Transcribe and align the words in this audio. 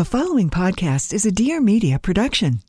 The 0.00 0.04
following 0.06 0.48
podcast 0.48 1.12
is 1.12 1.26
a 1.26 1.30
Dear 1.30 1.60
Media 1.60 1.98
production. 1.98 2.62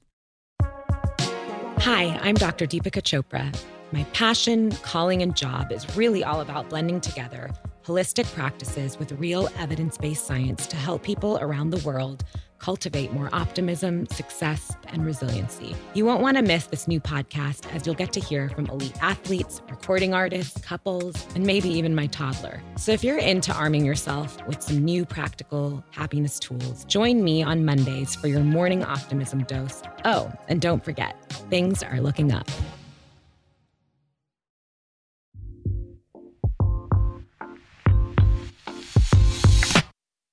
Hi, 0.62 2.20
I'm 2.22 2.36
Dr. 2.36 2.68
Deepika 2.68 3.02
Chopra. 3.02 3.58
My 3.94 4.04
passion, 4.12 4.74
calling, 4.84 5.22
and 5.22 5.34
job 5.34 5.72
is 5.72 5.96
really 5.96 6.26
all 6.26 6.42
about 6.42 6.68
blending 6.68 7.00
together 7.00 7.50
holistic 7.86 8.30
practices 8.34 9.00
with 9.00 9.14
real 9.14 9.48
evidence 9.58 9.98
based 9.98 10.26
science 10.26 10.68
to 10.68 10.76
help 10.76 11.04
people 11.04 11.38
around 11.38 11.70
the 11.70 11.82
world 11.88 12.26
cultivate 12.62 13.12
more 13.12 13.30
optimism, 13.34 14.06
success, 14.08 14.72
and 14.88 15.06
resiliency. 15.06 15.76
You 15.94 16.06
won't 16.06 16.22
want 16.22 16.38
to 16.38 16.44
miss 16.44 16.68
this 16.68 16.88
new 16.88 17.00
podcast 17.02 17.72
as 17.74 17.86
you'll 17.86 17.96
get 17.96 18.14
to 18.14 18.20
hear 18.20 18.50
from 18.50 18.68
elite 18.68 19.02
athletes, 19.02 19.62
recording 19.70 20.14
artists, 20.14 20.62
couples, 20.62 21.28
and 21.36 21.46
maybe 21.46 21.70
even 21.70 21.96
my 21.96 22.08
toddler. 22.08 22.62
So 22.78 22.92
if 22.92 23.04
you're 23.04 23.18
into 23.18 23.52
arming 23.52 23.84
yourself 23.84 24.38
with 24.48 24.62
some 24.62 24.86
new 24.86 25.06
practical 25.06 25.84
happiness 25.90 26.40
tools, 26.40 26.86
join 26.86 27.24
me 27.24 27.42
on 27.42 27.66
Mondays 27.66 28.16
for 28.16 28.28
your 28.28 28.42
morning 28.42 28.84
optimism 28.84 29.44
dose. 29.44 29.82
Oh, 30.06 30.32
and 30.48 30.62
don't 30.62 30.86
forget, 30.86 31.16
things 31.50 31.82
are 31.82 32.00
looking 32.00 32.32
up. 32.32 32.48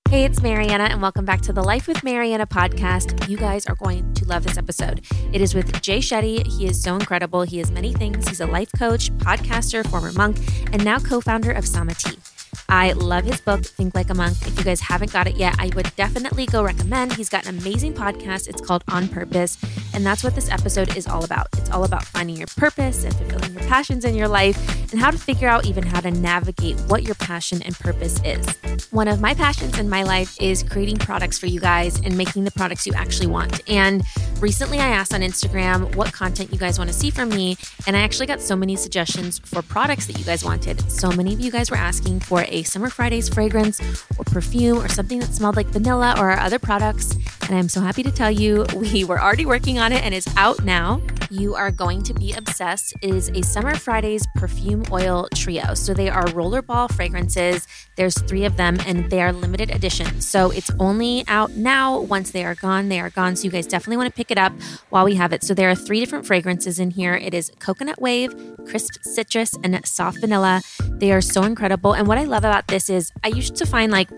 Hey, 0.09 0.25
it's 0.25 0.41
Marianna, 0.41 0.85
and 0.85 1.03
welcome 1.03 1.27
back 1.27 1.43
to 1.43 1.53
the 1.53 1.63
Life 1.63 1.87
with 1.87 2.03
Marianna 2.03 2.47
podcast. 2.47 3.29
You 3.29 3.37
guys 3.37 3.67
are 3.67 3.75
going 3.75 4.15
to 4.15 4.25
love 4.25 4.43
this 4.43 4.57
episode. 4.57 5.05
It 5.35 5.43
is 5.43 5.55
with 5.55 5.83
Jay 5.83 5.99
Shetty. 5.99 6.47
He 6.47 6.65
is 6.65 6.83
so 6.83 6.95
incredible. 6.95 7.43
He 7.43 7.61
is 7.61 7.71
many 7.71 7.93
things. 7.93 8.27
He's 8.27 8.41
a 8.41 8.47
life 8.47 8.71
coach, 8.79 9.11
podcaster, 9.19 9.87
former 9.87 10.11
monk, 10.13 10.39
and 10.73 10.83
now 10.83 10.99
co 10.99 11.21
founder 11.21 11.53
of 11.53 11.69
Sama 11.69 11.93
Tea. 11.93 12.17
I 12.71 12.93
love 12.93 13.25
his 13.25 13.41
book, 13.41 13.65
Think 13.65 13.95
Like 13.95 14.11
a 14.11 14.15
Monk. 14.15 14.37
If 14.43 14.59
you 14.59 14.65
guys 14.65 14.81
haven't 14.81 15.11
got 15.11 15.27
it 15.27 15.37
yet, 15.37 15.57
I 15.59 15.71
would 15.75 15.91
definitely 15.97 16.45
go 16.45 16.63
recommend. 16.63 17.15
He's 17.15 17.31
got 17.31 17.47
an 17.47 17.59
amazing 17.59 17.95
podcast. 17.95 18.47
It's 18.47 18.61
called 18.61 18.85
On 18.89 19.09
Purpose. 19.09 19.57
And 19.95 20.05
that's 20.05 20.23
what 20.23 20.35
this 20.35 20.51
episode 20.51 20.95
is 20.95 21.07
all 21.07 21.25
about. 21.25 21.47
It's 21.57 21.71
all 21.71 21.85
about 21.85 22.05
finding 22.05 22.37
your 22.37 22.47
purpose 22.59 23.05
and 23.05 23.15
fulfilling 23.17 23.55
your 23.55 23.63
passions 23.69 24.05
in 24.05 24.15
your 24.15 24.29
life 24.29 24.93
and 24.93 25.01
how 25.01 25.11
to 25.11 25.17
figure 25.17 25.49
out 25.49 25.65
even 25.65 25.83
how 25.83 26.01
to 26.01 26.11
navigate 26.11 26.79
what 26.89 27.05
your 27.05 27.15
passion 27.15 27.63
and 27.63 27.75
purpose 27.79 28.21
is. 28.23 28.47
One 28.91 29.09
of 29.09 29.21
my 29.21 29.33
passions 29.33 29.79
in 29.79 29.89
my 29.89 30.03
life 30.03 30.37
is 30.41 30.63
creating 30.63 30.99
products 30.99 31.39
for 31.39 31.47
you 31.47 31.61
guys 31.61 32.01
and 32.03 32.19
making 32.19 32.45
the 32.45 32.51
products 32.51 32.87
you 32.87 32.93
actually 32.93 33.29
want. 33.29 33.63
And 33.69 34.03
recently 34.41 34.79
I 34.79 34.89
asked 34.89 35.15
on 35.15 35.23
Instagram 35.23 35.95
what 35.97 36.13
content 36.13 36.53
you 36.53 36.59
guys 36.59 36.79
want 36.79 36.89
to 36.89 36.95
see 36.95 37.11
from 37.11 37.31
me. 37.31 37.57
And 37.87 37.97
I 37.97 38.01
actually 38.01 38.27
got 38.27 38.43
so 38.43 38.57
many 38.57 38.77
suggestions 38.77 39.39
for 39.39 39.63
products 39.63 40.07
that 40.07 40.19
you 40.19 40.25
guys 40.25 40.45
wanted. 40.45 40.91
So 40.91 41.11
many 41.11 41.33
of 41.33 41.41
you 41.41 41.51
guys 41.51 41.71
were 41.71 41.77
asking 41.77 42.21
for 42.21 42.43
a 42.43 42.58
Summer 42.63 42.91
Fridays 42.91 43.29
fragrance 43.29 43.81
or 44.19 44.25
perfume 44.25 44.79
or 44.79 44.89
something 44.89 45.21
that 45.21 45.35
smelled 45.35 45.57
like 45.57 45.67
vanilla 45.67 46.15
or 46.19 46.31
our 46.31 46.39
other 46.39 46.59
products. 46.59 47.13
And 47.43 47.57
I'm 47.57 47.69
so 47.69 47.81
happy 47.81 48.03
to 48.03 48.11
tell 48.11 48.31
you 48.31 48.67
we 48.77 49.05
were 49.05 49.21
already 49.21 49.47
working 49.47 49.79
on 49.79 49.93
it 49.93 50.03
and 50.03 50.15
it's 50.15 50.29
out 50.37 50.65
now. 50.65 51.01
You 51.31 51.55
are 51.55 51.71
going 51.71 52.03
to 52.05 52.15
be 52.15 52.33
obsessed 52.33 52.95
is 53.03 53.29
a 53.29 53.43
Summer 53.43 53.75
Fridays 53.75 54.27
perfume 54.35 54.85
oil 54.91 55.29
trio. 55.35 55.75
So 55.75 55.93
they 55.93 56.09
are 56.09 56.25
rollerball 56.27 56.91
fragrances. 56.93 57.69
There's 57.97 58.19
three 58.23 58.47
of 58.47 58.57
them 58.57 58.79
and 58.87 59.11
they 59.11 59.21
are 59.21 59.33
limited 59.33 59.71
edition. 59.71 60.23
So 60.23 60.51
it's 60.51 60.71
only 60.79 61.25
out 61.29 61.53
now. 61.53 62.01
Once 62.01 62.31
they 62.31 62.45
are 62.45 62.55
gone, 62.55 62.89
they 62.89 62.99
are 62.99 63.11
gone. 63.11 63.37
So 63.37 63.45
you 63.45 63.51
guys 63.51 63.67
definitely 63.67 63.99
want 63.99 64.09
to 64.09 64.17
pick 64.17 64.31
it 64.31 64.39
up 64.39 64.55
while 64.89 65.05
we 65.05 65.17
have 65.17 65.35
it. 65.35 65.43
So 65.43 65.53
there 65.53 65.69
are 65.69 65.75
three 65.75 66.01
different 66.01 66.25
fragrances 66.25 66.81
in 66.81 66.93
here. 66.93 67.15
It 67.15 67.35
is 67.35 67.53
coconut 67.59 68.01
wave, 68.01 68.35
crisp 68.67 69.03
citrus, 69.03 69.55
and 69.63 69.87
soft 69.87 70.21
vanilla. 70.21 70.63
They 70.93 71.13
are 71.13 71.21
so 71.21 71.43
incredible. 71.43 71.93
And 71.93 72.09
what 72.09 72.17
I 72.17 72.25
love 72.25 72.45
about 72.45 72.69
this 72.69 72.89
is 72.89 73.13
I 73.23 73.29
used 73.29 73.55
to 73.57 73.67
find 73.67 73.93
like 73.93 74.09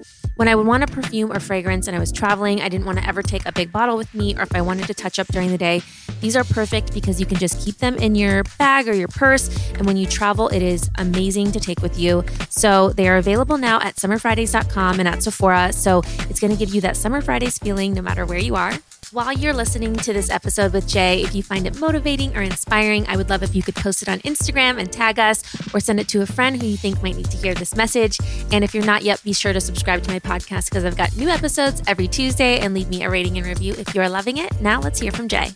when 0.40 0.48
I 0.48 0.54
would 0.54 0.66
want 0.66 0.82
a 0.82 0.86
perfume 0.86 1.30
or 1.30 1.38
fragrance 1.38 1.86
and 1.86 1.94
I 1.94 1.98
was 1.98 2.10
traveling, 2.10 2.62
I 2.62 2.70
didn't 2.70 2.86
want 2.86 2.98
to 2.98 3.06
ever 3.06 3.22
take 3.22 3.44
a 3.44 3.52
big 3.52 3.70
bottle 3.70 3.98
with 3.98 4.14
me, 4.14 4.34
or 4.38 4.40
if 4.40 4.54
I 4.54 4.62
wanted 4.62 4.86
to 4.86 4.94
touch 4.94 5.18
up 5.18 5.26
during 5.26 5.50
the 5.50 5.58
day, 5.58 5.82
these 6.22 6.34
are 6.34 6.44
perfect 6.44 6.94
because 6.94 7.20
you 7.20 7.26
can 7.26 7.36
just 7.36 7.62
keep 7.62 7.76
them 7.76 7.96
in 7.96 8.14
your 8.14 8.44
bag 8.58 8.88
or 8.88 8.94
your 8.94 9.08
purse. 9.08 9.54
And 9.74 9.86
when 9.86 9.98
you 9.98 10.06
travel, 10.06 10.48
it 10.48 10.62
is 10.62 10.90
amazing 10.94 11.52
to 11.52 11.60
take 11.60 11.82
with 11.82 11.98
you. 11.98 12.24
So 12.48 12.88
they 12.88 13.06
are 13.06 13.18
available 13.18 13.58
now 13.58 13.82
at 13.82 13.96
summerfridays.com 13.96 14.98
and 14.98 15.06
at 15.06 15.22
Sephora. 15.22 15.74
So 15.74 16.00
it's 16.30 16.40
going 16.40 16.52
to 16.52 16.56
give 16.56 16.74
you 16.74 16.80
that 16.80 16.96
Summer 16.96 17.20
Fridays 17.20 17.58
feeling 17.58 17.92
no 17.92 18.00
matter 18.00 18.24
where 18.24 18.38
you 18.38 18.54
are. 18.54 18.78
While 19.12 19.32
you're 19.32 19.52
listening 19.52 19.96
to 19.96 20.12
this 20.12 20.30
episode 20.30 20.72
with 20.72 20.86
Jay, 20.86 21.22
if 21.22 21.34
you 21.34 21.42
find 21.42 21.66
it 21.66 21.80
motivating 21.80 22.36
or 22.36 22.42
inspiring, 22.42 23.04
I 23.08 23.16
would 23.16 23.28
love 23.28 23.42
if 23.42 23.56
you 23.56 23.62
could 23.62 23.74
post 23.74 24.02
it 24.02 24.08
on 24.08 24.20
Instagram 24.20 24.78
and 24.78 24.92
tag 24.92 25.18
us 25.18 25.42
or 25.74 25.80
send 25.80 25.98
it 25.98 26.06
to 26.08 26.22
a 26.22 26.26
friend 26.26 26.62
who 26.62 26.68
you 26.68 26.76
think 26.76 27.02
might 27.02 27.16
need 27.16 27.28
to 27.28 27.36
hear 27.36 27.52
this 27.52 27.74
message. 27.74 28.18
And 28.52 28.62
if 28.62 28.72
you're 28.72 28.84
not 28.84 29.02
yet, 29.02 29.20
be 29.24 29.32
sure 29.32 29.52
to 29.52 29.60
subscribe 29.60 30.04
to 30.04 30.10
my 30.12 30.20
podcast 30.20 30.29
because 30.38 30.84
I've 30.84 30.96
got 30.96 31.16
new 31.16 31.28
episodes 31.28 31.82
every 31.86 32.08
Tuesday 32.08 32.60
and 32.60 32.74
leave 32.74 32.88
me 32.88 33.02
a 33.02 33.10
rating 33.10 33.36
and 33.38 33.46
review 33.46 33.74
if 33.78 33.94
you're 33.94 34.08
loving 34.08 34.38
it. 34.38 34.60
Now 34.60 34.80
let's 34.80 34.98
hear 35.00 35.12
from 35.12 35.28
Jay. 35.28 35.50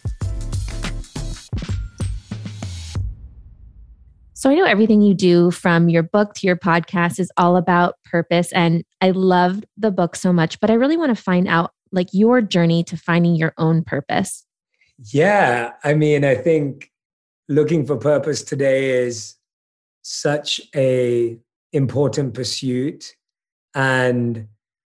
So 4.32 4.50
I 4.50 4.54
know 4.54 4.64
everything 4.64 5.00
you 5.00 5.14
do 5.14 5.50
from 5.50 5.88
your 5.88 6.02
book 6.02 6.34
to 6.34 6.46
your 6.46 6.56
podcast 6.56 7.18
is 7.18 7.32
all 7.36 7.56
about 7.56 7.94
purpose. 8.04 8.52
And 8.52 8.84
I 9.00 9.12
loved 9.12 9.64
the 9.78 9.90
book 9.90 10.16
so 10.16 10.32
much, 10.32 10.60
but 10.60 10.70
I 10.70 10.74
really 10.74 10.98
want 10.98 11.16
to 11.16 11.22
find 11.22 11.48
out 11.48 11.72
like 11.94 12.08
your 12.12 12.42
journey 12.42 12.84
to 12.84 12.96
finding 12.96 13.36
your 13.36 13.54
own 13.56 13.82
purpose? 13.82 14.44
Yeah, 14.98 15.72
I 15.82 15.94
mean, 15.94 16.24
I 16.24 16.34
think 16.34 16.90
looking 17.48 17.86
for 17.86 17.96
purpose 17.96 18.42
today 18.42 18.90
is 18.90 19.36
such 20.02 20.60
a 20.74 21.38
important 21.72 22.34
pursuit 22.34 23.14
and 23.74 24.48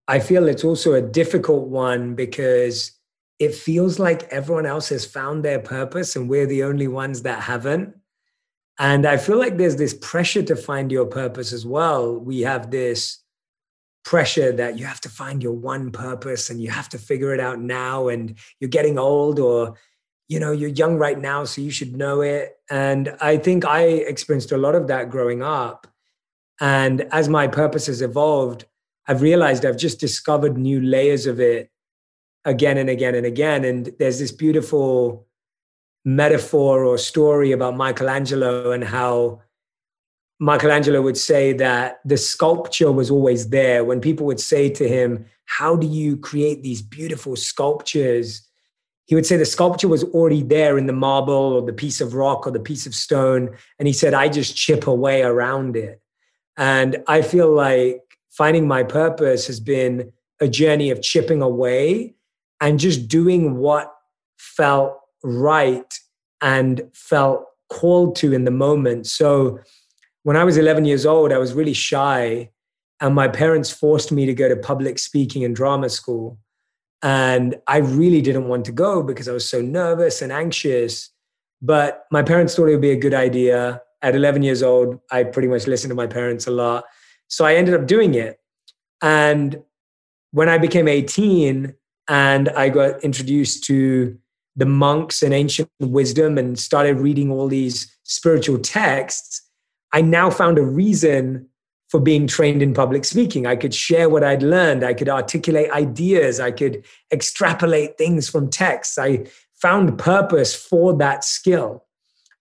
I 0.08 0.20
feel 0.20 0.48
it's 0.48 0.64
also 0.64 0.94
a 0.94 1.02
difficult 1.02 1.68
one 1.68 2.14
because 2.14 2.92
it 3.38 3.54
feels 3.54 3.98
like 3.98 4.24
everyone 4.32 4.66
else 4.66 4.88
has 4.88 5.04
found 5.04 5.44
their 5.44 5.60
purpose 5.60 6.16
and 6.16 6.28
we're 6.28 6.46
the 6.46 6.64
only 6.64 6.88
ones 6.88 7.22
that 7.22 7.42
haven't. 7.42 7.94
And 8.78 9.06
I 9.06 9.18
feel 9.18 9.38
like 9.38 9.58
there's 9.58 9.76
this 9.76 9.94
pressure 9.94 10.42
to 10.42 10.56
find 10.56 10.90
your 10.90 11.06
purpose 11.06 11.52
as 11.52 11.66
well. 11.66 12.18
We 12.18 12.40
have 12.40 12.70
this 12.70 13.18
pressure 14.04 14.52
that 14.52 14.78
you 14.78 14.86
have 14.86 15.00
to 15.02 15.10
find 15.10 15.42
your 15.42 15.52
one 15.52 15.90
purpose 15.90 16.48
and 16.48 16.62
you 16.62 16.70
have 16.70 16.88
to 16.88 16.98
figure 16.98 17.34
it 17.34 17.40
out 17.40 17.60
now 17.60 18.08
and 18.08 18.38
you're 18.58 18.70
getting 18.70 18.98
old 18.98 19.38
or 19.38 19.74
you 20.28 20.40
know 20.40 20.52
you're 20.52 20.70
young 20.70 20.96
right 20.96 21.18
now 21.18 21.44
so 21.44 21.60
you 21.60 21.70
should 21.70 21.94
know 21.94 22.22
it 22.22 22.56
and 22.70 23.14
i 23.20 23.36
think 23.36 23.66
i 23.66 23.82
experienced 23.82 24.52
a 24.52 24.56
lot 24.56 24.74
of 24.74 24.86
that 24.86 25.10
growing 25.10 25.42
up 25.42 25.86
and 26.60 27.02
as 27.12 27.28
my 27.28 27.46
purpose 27.46 27.86
has 27.86 28.00
evolved 28.00 28.64
i've 29.08 29.22
realized 29.22 29.64
i've 29.64 29.76
just 29.76 29.98
discovered 29.98 30.56
new 30.56 30.80
layers 30.80 31.26
of 31.26 31.40
it 31.40 31.70
again 32.44 32.78
and 32.78 32.88
again 32.88 33.14
and 33.14 33.26
again 33.26 33.64
and 33.64 33.92
there's 33.98 34.18
this 34.18 34.32
beautiful 34.32 35.26
metaphor 36.04 36.84
or 36.84 36.96
story 36.96 37.52
about 37.52 37.76
michelangelo 37.76 38.70
and 38.70 38.84
how 38.84 39.40
Michelangelo 40.40 41.02
would 41.02 41.16
say 41.16 41.52
that 41.54 42.00
the 42.04 42.16
sculpture 42.16 42.92
was 42.92 43.10
always 43.10 43.48
there. 43.48 43.84
When 43.84 44.00
people 44.00 44.24
would 44.26 44.40
say 44.40 44.70
to 44.70 44.88
him, 44.88 45.26
How 45.46 45.76
do 45.76 45.86
you 45.86 46.16
create 46.16 46.62
these 46.62 46.80
beautiful 46.80 47.34
sculptures? 47.34 48.42
He 49.06 49.14
would 49.14 49.26
say 49.26 49.36
the 49.36 49.46
sculpture 49.46 49.88
was 49.88 50.04
already 50.04 50.42
there 50.42 50.76
in 50.76 50.86
the 50.86 50.92
marble 50.92 51.34
or 51.34 51.62
the 51.62 51.72
piece 51.72 52.00
of 52.00 52.14
rock 52.14 52.46
or 52.46 52.50
the 52.50 52.60
piece 52.60 52.86
of 52.86 52.94
stone. 52.94 53.56
And 53.78 53.88
he 53.88 53.94
said, 53.94 54.12
I 54.12 54.28
just 54.28 54.54
chip 54.54 54.86
away 54.86 55.22
around 55.22 55.76
it. 55.76 56.00
And 56.56 57.02
I 57.08 57.22
feel 57.22 57.50
like 57.50 58.02
finding 58.38 58.68
my 58.68 58.84
purpose 58.84 59.48
has 59.48 59.58
been 59.58 60.12
a 60.40 60.46
journey 60.46 60.90
of 60.90 61.02
chipping 61.02 61.42
away 61.42 62.14
and 62.60 62.78
just 62.78 63.08
doing 63.08 63.56
what 63.56 63.92
felt 64.36 64.96
right 65.24 65.92
and 66.40 66.82
felt 66.94 67.44
called 67.68 68.14
to 68.14 68.32
in 68.32 68.44
the 68.44 68.52
moment. 68.52 69.08
So, 69.08 69.58
when 70.22 70.36
I 70.36 70.44
was 70.44 70.56
11 70.56 70.84
years 70.84 71.04
old, 71.04 71.32
I 71.32 71.38
was 71.38 71.52
really 71.52 71.72
shy. 71.72 72.50
And 73.00 73.14
my 73.14 73.28
parents 73.28 73.70
forced 73.70 74.12
me 74.12 74.26
to 74.26 74.34
go 74.34 74.48
to 74.48 74.56
public 74.56 74.98
speaking 74.98 75.44
and 75.44 75.54
drama 75.54 75.88
school. 75.88 76.38
And 77.02 77.56
I 77.66 77.78
really 77.78 78.20
didn't 78.20 78.48
want 78.48 78.64
to 78.66 78.72
go 78.72 79.02
because 79.02 79.28
I 79.28 79.32
was 79.32 79.48
so 79.48 79.60
nervous 79.60 80.20
and 80.22 80.32
anxious. 80.32 81.10
But 81.62 82.04
my 82.12 82.22
parents 82.22 82.54
thought 82.54 82.68
it 82.68 82.72
would 82.72 82.80
be 82.80 82.90
a 82.90 83.04
good 83.06 83.14
idea. 83.14 83.82
At 84.02 84.14
11 84.14 84.42
years 84.42 84.62
old, 84.62 85.00
I 85.10 85.24
pretty 85.24 85.48
much 85.48 85.66
listened 85.66 85.90
to 85.90 85.96
my 85.96 86.06
parents 86.06 86.46
a 86.46 86.52
lot. 86.52 86.84
So 87.28 87.44
I 87.44 87.54
ended 87.54 87.74
up 87.74 87.86
doing 87.86 88.14
it. 88.14 88.40
And 89.02 89.62
when 90.32 90.48
I 90.48 90.58
became 90.58 90.88
18 90.88 91.74
and 92.08 92.48
I 92.50 92.68
got 92.68 93.02
introduced 93.04 93.64
to 93.64 94.18
the 94.56 94.66
monks 94.66 95.22
and 95.22 95.32
ancient 95.32 95.68
wisdom 95.78 96.36
and 96.36 96.58
started 96.58 96.98
reading 96.98 97.30
all 97.30 97.48
these 97.48 97.94
spiritual 98.02 98.58
texts, 98.58 99.42
I 99.92 100.00
now 100.00 100.30
found 100.30 100.58
a 100.58 100.62
reason 100.62 101.48
for 101.88 102.00
being 102.00 102.26
trained 102.26 102.60
in 102.60 102.74
public 102.74 103.04
speaking. 103.04 103.46
I 103.46 103.56
could 103.56 103.72
share 103.72 104.10
what 104.10 104.22
I'd 104.22 104.42
learned. 104.42 104.84
I 104.84 104.92
could 104.92 105.08
articulate 105.08 105.70
ideas. 105.70 106.38
I 106.38 106.50
could 106.50 106.84
extrapolate 107.10 107.96
things 107.96 108.28
from 108.28 108.50
texts. 108.50 108.98
I 108.98 109.26
found 109.54 109.98
purpose 109.98 110.54
for 110.54 110.96
that 110.98 111.24
skill. 111.24 111.84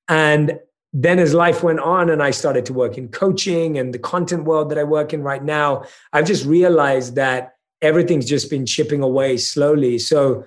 And 0.10 0.60
then 0.94 1.19
as 1.19 1.34
life 1.34 1.63
went 1.63 1.80
on 1.80 2.10
and 2.10 2.24
I 2.24 2.31
started 2.31 2.66
to 2.68 2.74
work 2.74 2.98
in 2.98 3.10
coaching 3.10 3.78
and 3.78 3.94
the 3.94 4.00
content 4.00 4.45
world 4.45 4.69
that 4.69 4.78
I 4.78 4.84
work 4.84 5.13
in 5.13 5.22
right 5.22 5.44
now, 5.44 5.84
I've 6.13 6.25
just 6.25 6.45
realized 6.45 7.16
that 7.16 7.56
everything's 7.81 8.25
just 8.25 8.50
been 8.50 8.66
chipping 8.66 9.01
away 9.01 9.38
slowly. 9.38 10.00
So 10.00 10.45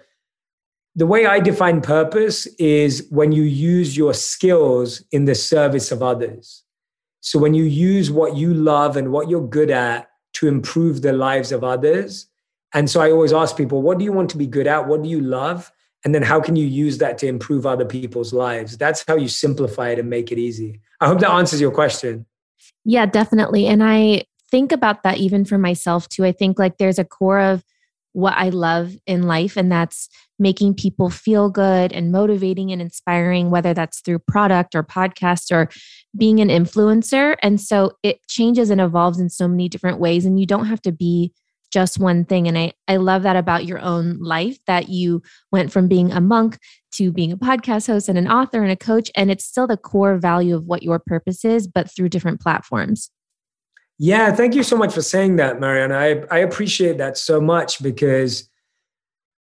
the 0.96 1.06
way 1.06 1.26
I 1.26 1.40
define 1.40 1.80
purpose 1.80 2.46
is 2.58 3.06
when 3.10 3.32
you 3.32 3.42
use 3.42 3.96
your 3.96 4.14
skills 4.14 5.04
in 5.12 5.26
the 5.26 5.34
service 5.34 5.92
of 5.92 6.02
others. 6.02 6.64
So 7.20 7.38
when 7.38 7.54
you 7.54 7.64
use 7.64 8.10
what 8.10 8.36
you 8.36 8.52
love 8.54 8.96
and 8.96 9.12
what 9.12 9.28
you're 9.28 9.46
good 9.46 9.70
at 9.70 10.08
to 10.34 10.48
improve 10.48 11.02
the 11.02 11.12
lives 11.12 11.52
of 11.52 11.62
others. 11.62 12.26
And 12.72 12.88
so 12.88 13.00
I 13.00 13.10
always 13.10 13.32
ask 13.32 13.56
people, 13.56 13.82
what 13.82 13.98
do 13.98 14.04
you 14.04 14.12
want 14.12 14.30
to 14.30 14.38
be 14.38 14.46
good 14.46 14.66
at? 14.66 14.86
What 14.88 15.02
do 15.02 15.08
you 15.08 15.20
love? 15.20 15.70
And 16.04 16.14
then 16.14 16.22
how 16.22 16.40
can 16.40 16.56
you 16.56 16.66
use 16.66 16.98
that 16.98 17.18
to 17.18 17.26
improve 17.26 17.66
other 17.66 17.84
people's 17.84 18.32
lives? 18.32 18.78
That's 18.78 19.04
how 19.06 19.16
you 19.16 19.28
simplify 19.28 19.90
it 19.90 19.98
and 19.98 20.08
make 20.08 20.32
it 20.32 20.38
easy. 20.38 20.80
I 21.00 21.06
hope 21.06 21.20
that 21.20 21.30
answers 21.30 21.60
your 21.60 21.72
question. 21.72 22.26
Yeah, 22.84 23.06
definitely. 23.06 23.66
And 23.66 23.82
I 23.82 24.24
think 24.50 24.72
about 24.72 25.02
that 25.02 25.18
even 25.18 25.44
for 25.44 25.58
myself 25.58 26.08
too. 26.08 26.24
I 26.24 26.32
think 26.32 26.58
like 26.58 26.78
there's 26.78 26.98
a 26.98 27.04
core 27.04 27.40
of 27.40 27.62
what 28.12 28.34
I 28.36 28.48
love 28.48 28.96
in 29.06 29.24
life, 29.24 29.56
and 29.56 29.70
that's 29.70 30.08
making 30.38 30.74
people 30.74 31.10
feel 31.10 31.48
good 31.48 31.92
and 31.92 32.10
motivating 32.10 32.72
and 32.72 32.82
inspiring, 32.82 33.50
whether 33.50 33.72
that's 33.72 34.00
through 34.00 34.18
product 34.18 34.74
or 34.74 34.82
podcast 34.82 35.52
or 35.52 35.68
being 36.16 36.40
an 36.40 36.48
influencer. 36.48 37.36
And 37.42 37.60
so 37.60 37.92
it 38.02 38.18
changes 38.28 38.70
and 38.70 38.80
evolves 38.80 39.20
in 39.20 39.28
so 39.28 39.46
many 39.46 39.68
different 39.68 40.00
ways. 40.00 40.24
And 40.24 40.40
you 40.40 40.46
don't 40.46 40.66
have 40.66 40.82
to 40.82 40.92
be 40.92 41.32
just 41.70 41.98
one 41.98 42.24
thing. 42.24 42.48
And 42.48 42.58
I, 42.58 42.72
I 42.88 42.96
love 42.96 43.22
that 43.22 43.36
about 43.36 43.64
your 43.64 43.78
own 43.78 44.18
life 44.18 44.58
that 44.66 44.88
you 44.88 45.22
went 45.50 45.72
from 45.72 45.88
being 45.88 46.12
a 46.12 46.20
monk 46.20 46.58
to 46.92 47.12
being 47.12 47.32
a 47.32 47.36
podcast 47.36 47.86
host 47.86 48.08
and 48.08 48.18
an 48.18 48.28
author 48.28 48.62
and 48.62 48.72
a 48.72 48.76
coach. 48.76 49.10
And 49.14 49.30
it's 49.30 49.44
still 49.44 49.66
the 49.66 49.76
core 49.76 50.16
value 50.16 50.56
of 50.56 50.64
what 50.64 50.82
your 50.82 50.98
purpose 50.98 51.44
is, 51.44 51.66
but 51.66 51.90
through 51.90 52.08
different 52.08 52.40
platforms. 52.40 53.10
Yeah, 53.98 54.32
thank 54.32 54.54
you 54.54 54.62
so 54.62 54.76
much 54.76 54.94
for 54.94 55.02
saying 55.02 55.36
that, 55.36 55.60
Marianna. 55.60 55.94
I, 55.94 56.24
I 56.30 56.38
appreciate 56.38 56.98
that 56.98 57.18
so 57.18 57.40
much 57.40 57.82
because 57.82 58.48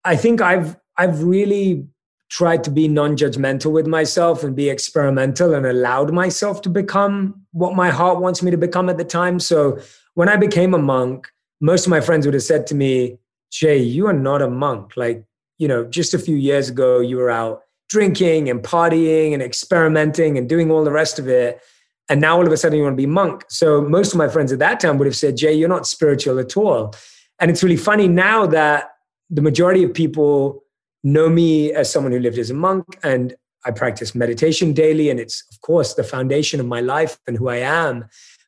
I 0.06 0.16
think 0.16 0.40
I've 0.40 0.78
I've 0.98 1.24
really 1.24 1.86
tried 2.30 2.64
to 2.64 2.72
be 2.72 2.88
non-judgmental 2.88 3.72
with 3.72 3.86
myself 3.86 4.44
and 4.44 4.56
be 4.56 4.70
experimental 4.70 5.54
and 5.54 5.66
allowed 5.66 6.14
myself 6.14 6.62
to 6.62 6.70
become 6.70 7.46
what 7.52 7.76
my 7.76 7.90
heart 7.90 8.20
wants 8.20 8.42
me 8.42 8.50
to 8.50 8.58
become 8.58 8.90
at 8.90 8.98
the 8.98 9.04
time. 9.04 9.40
So 9.40 9.80
when 10.14 10.30
I 10.30 10.38
became 10.38 10.74
a 10.74 10.80
monk, 10.80 11.30
most 11.62 11.86
of 11.86 11.90
my 11.90 12.02
friends 12.02 12.26
would 12.26 12.34
have 12.34 12.44
said 12.44 12.68
to 12.68 12.76
me, 12.76 13.18
Jay, 13.52 13.78
you 13.78 14.08
are 14.08 14.14
not 14.14 14.42
a 14.42 14.50
monk. 14.50 14.98
Like, 14.98 15.24
you 15.58 15.68
know, 15.68 15.86
just 15.86 16.14
a 16.14 16.20
few 16.20 16.36
years 16.36 16.70
ago, 16.70 17.00
you 17.00 17.18
were 17.18 17.32
out 17.32 17.62
drinking 17.90 18.50
and 18.50 18.62
partying 18.62 19.34
and 19.34 19.42
experimenting 19.42 20.38
and 20.38 20.50
doing 20.50 20.72
all 20.72 20.84
the 20.84 20.92
rest 20.92 21.20
of 21.20 21.28
it. 21.28 21.62
And 22.10 22.22
now 22.22 22.38
all 22.38 22.46
of 22.46 22.52
a 22.52 22.58
sudden 22.58 22.78
you 22.78 22.84
want 22.84 22.94
to 22.94 22.98
be 23.02 23.06
monk. 23.06 23.46
So 23.48 23.82
most 23.82 24.12
of 24.12 24.18
my 24.18 24.28
friends 24.28 24.52
at 24.52 24.60
that 24.60 24.80
time 24.80 24.98
would 24.98 25.08
have 25.08 25.16
said, 25.16 25.38
Jay, 25.38 25.54
you're 25.54 25.70
not 25.70 25.88
spiritual 25.88 26.40
at 26.40 26.58
all. 26.58 26.94
And 27.40 27.50
it's 27.50 27.64
really 27.64 27.78
funny 27.78 28.08
now 28.08 28.46
that 28.48 28.92
the 29.30 29.42
majority 29.42 29.84
of 29.84 29.94
people 29.94 30.64
know 31.04 31.30
me 31.30 31.72
as 31.72 31.92
someone 31.92 32.12
who 32.12 32.20
lived 32.20 32.38
as 32.38 32.50
a 32.50 32.54
monk 32.54 33.00
and 33.04 33.36
I 33.66 33.72
practice 33.72 34.14
meditation 34.14 34.74
daily. 34.74 35.10
And 35.10 35.20
it's, 35.20 35.44
of 35.52 35.62
course, 35.62 35.96
the 35.96 36.04
foundation 36.04 36.60
of 36.60 36.68
my 36.68 36.82
life 36.82 37.18
and 37.28 37.38
who 37.38 37.50
I 37.50 37.58
am. 37.58 38.06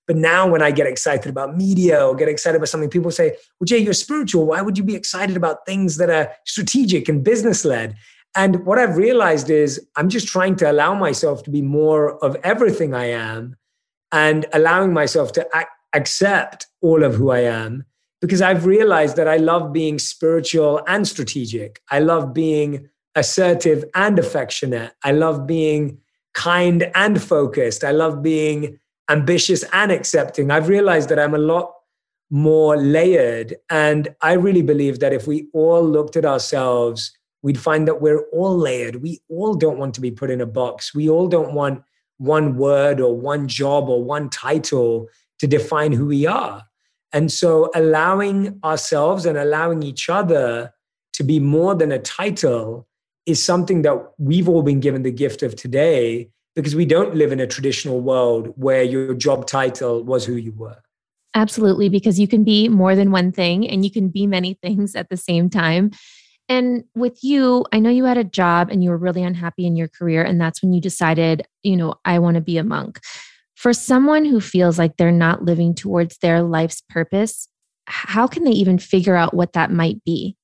But 0.08 0.16
now, 0.16 0.50
when 0.50 0.62
I 0.62 0.72
get 0.72 0.88
excited 0.88 1.30
about 1.30 1.58
media 1.58 2.04
or 2.04 2.16
get 2.16 2.30
excited 2.30 2.56
about 2.56 2.70
something, 2.70 2.90
people 2.90 3.12
say, 3.12 3.36
Well, 3.60 3.66
Jay, 3.66 3.78
you're 3.78 3.94
spiritual. 3.94 4.48
Why 4.48 4.62
would 4.62 4.78
you 4.78 4.84
be 4.84 4.96
excited 4.96 5.36
about 5.36 5.66
things 5.66 5.98
that 5.98 6.10
are 6.10 6.32
strategic 6.46 7.10
and 7.10 7.24
business 7.24 7.66
led? 7.66 7.96
And 8.36 8.66
what 8.66 8.78
I've 8.78 8.98
realized 8.98 9.50
is 9.50 9.86
I'm 9.96 10.10
just 10.10 10.28
trying 10.28 10.56
to 10.58 10.72
allow 10.72 10.94
myself 10.94 11.44
to 11.44 11.52
be 11.52 11.62
more 11.62 12.24
of 12.24 12.38
everything 12.44 12.94
I 12.94 13.06
am 13.06 13.58
and 14.12 14.46
allowing 14.54 14.94
myself 14.94 15.32
to 15.34 15.48
ac- 15.54 15.66
accept 15.94 16.68
all 16.82 17.04
of 17.04 17.16
who 17.16 17.32
I 17.32 17.40
am 17.40 17.84
because 18.22 18.42
I've 18.42 18.66
realized 18.66 19.16
that 19.18 19.28
I 19.28 19.38
love 19.38 19.74
being 19.74 20.00
spiritual 20.00 20.82
and 20.88 21.08
strategic. 21.08 21.82
I 21.92 22.00
love 22.00 22.34
being 22.34 22.90
assertive 23.16 23.84
and 23.96 24.18
affectionate. 24.20 24.94
I 25.04 25.12
love 25.12 25.48
being 25.48 26.00
kind 26.34 26.92
and 26.94 27.22
focused. 27.22 27.84
I 27.84 27.92
love 27.92 28.22
being 28.22 28.80
ambitious 29.10 29.64
and 29.74 29.92
accepting. 29.92 30.52
I've 30.52 30.68
realized 30.68 31.10
that 31.10 31.20
I'm 31.20 31.34
a 31.34 31.40
lot 31.40 31.74
more 32.30 32.78
layered. 32.78 33.56
And 33.70 34.10
I 34.22 34.34
really 34.34 34.62
believe 34.62 35.00
that 35.00 35.14
if 35.14 35.28
we 35.28 35.48
all 35.54 35.84
looked 35.84 36.18
at 36.18 36.26
ourselves, 36.26 37.12
we'd 37.42 37.60
find 37.60 37.88
that 37.88 38.02
we're 38.02 38.26
all 38.32 38.58
layered. 38.58 39.02
We 39.02 39.22
all 39.30 39.54
don't 39.54 39.78
want 39.78 39.96
to 39.96 40.02
be 40.02 40.12
put 40.12 40.30
in 40.30 40.42
a 40.42 40.46
box. 40.46 40.94
We 40.94 41.10
all 41.10 41.28
don't 41.28 41.54
want 41.54 41.84
one 42.18 42.58
word 42.58 43.00
or 43.00 43.16
one 43.16 43.48
job 43.48 43.90
or 43.90 44.04
one 44.04 44.30
title 44.30 45.08
to 45.40 45.48
define 45.48 45.94
who 45.94 46.08
we 46.08 46.26
are. 46.26 46.64
And 47.14 47.32
so 47.32 47.70
allowing 47.74 48.60
ourselves 48.64 49.26
and 49.26 49.38
allowing 49.38 49.84
each 49.84 50.10
other 50.10 50.74
to 51.14 51.24
be 51.24 51.40
more 51.40 51.76
than 51.76 51.92
a 51.92 52.00
title 52.00 52.88
is 53.26 53.44
something 53.44 53.82
that 53.84 53.98
we've 54.18 54.50
all 54.50 54.64
been 54.64 54.80
given 54.80 55.04
the 55.04 55.12
gift 55.12 55.44
of 55.44 55.56
today 55.56 56.30
because 56.58 56.76
we 56.76 56.86
don't 56.86 57.14
live 57.14 57.32
in 57.32 57.40
a 57.40 57.46
traditional 57.46 58.02
world 58.02 58.52
where 58.56 58.82
your 58.82 59.14
job 59.14 59.46
title 59.46 60.04
was 60.04 60.26
who 60.26 60.34
you 60.34 60.52
were. 60.54 60.82
Absolutely, 61.36 61.88
because 61.88 62.20
you 62.20 62.28
can 62.28 62.44
be 62.44 62.68
more 62.68 62.96
than 62.96 63.12
one 63.12 63.32
thing 63.32 63.70
and 63.70 63.86
you 63.86 63.92
can 63.92 64.10
be 64.10 64.26
many 64.26 64.56
things 64.56 64.96
at 64.96 65.10
the 65.10 65.18
same 65.18 65.52
time. 65.52 65.92
And 66.50 66.84
with 66.96 67.24
you, 67.24 67.64
I 67.72 67.80
know 67.80 67.92
you 67.92 68.06
had 68.06 68.18
a 68.18 68.24
job 68.24 68.70
and 68.72 68.84
you 68.84 68.90
were 68.90 68.98
really 68.98 69.22
unhappy 69.22 69.68
in 69.68 69.76
your 69.76 69.88
career. 69.88 70.24
And 70.24 70.42
that's 70.42 70.64
when 70.64 70.74
you 70.74 70.82
decided, 70.82 71.46
you 71.62 71.78
know, 71.78 71.94
I 72.06 72.18
want 72.18 72.36
to 72.36 72.42
be 72.42 72.58
a 72.58 72.64
monk. 72.64 73.02
For 73.56 73.72
someone 73.72 74.26
who 74.26 74.42
feels 74.42 74.80
like 74.80 74.98
they're 74.98 75.12
not 75.12 75.44
living 75.44 75.76
towards 75.76 76.18
their 76.18 76.42
life's 76.42 76.82
purpose, 76.90 77.48
how 77.86 78.26
can 78.26 78.46
they 78.46 78.52
even 78.52 78.80
figure 78.80 79.16
out 79.16 79.36
what 79.36 79.54
that 79.54 79.72
might 79.72 80.04
be? 80.06 80.36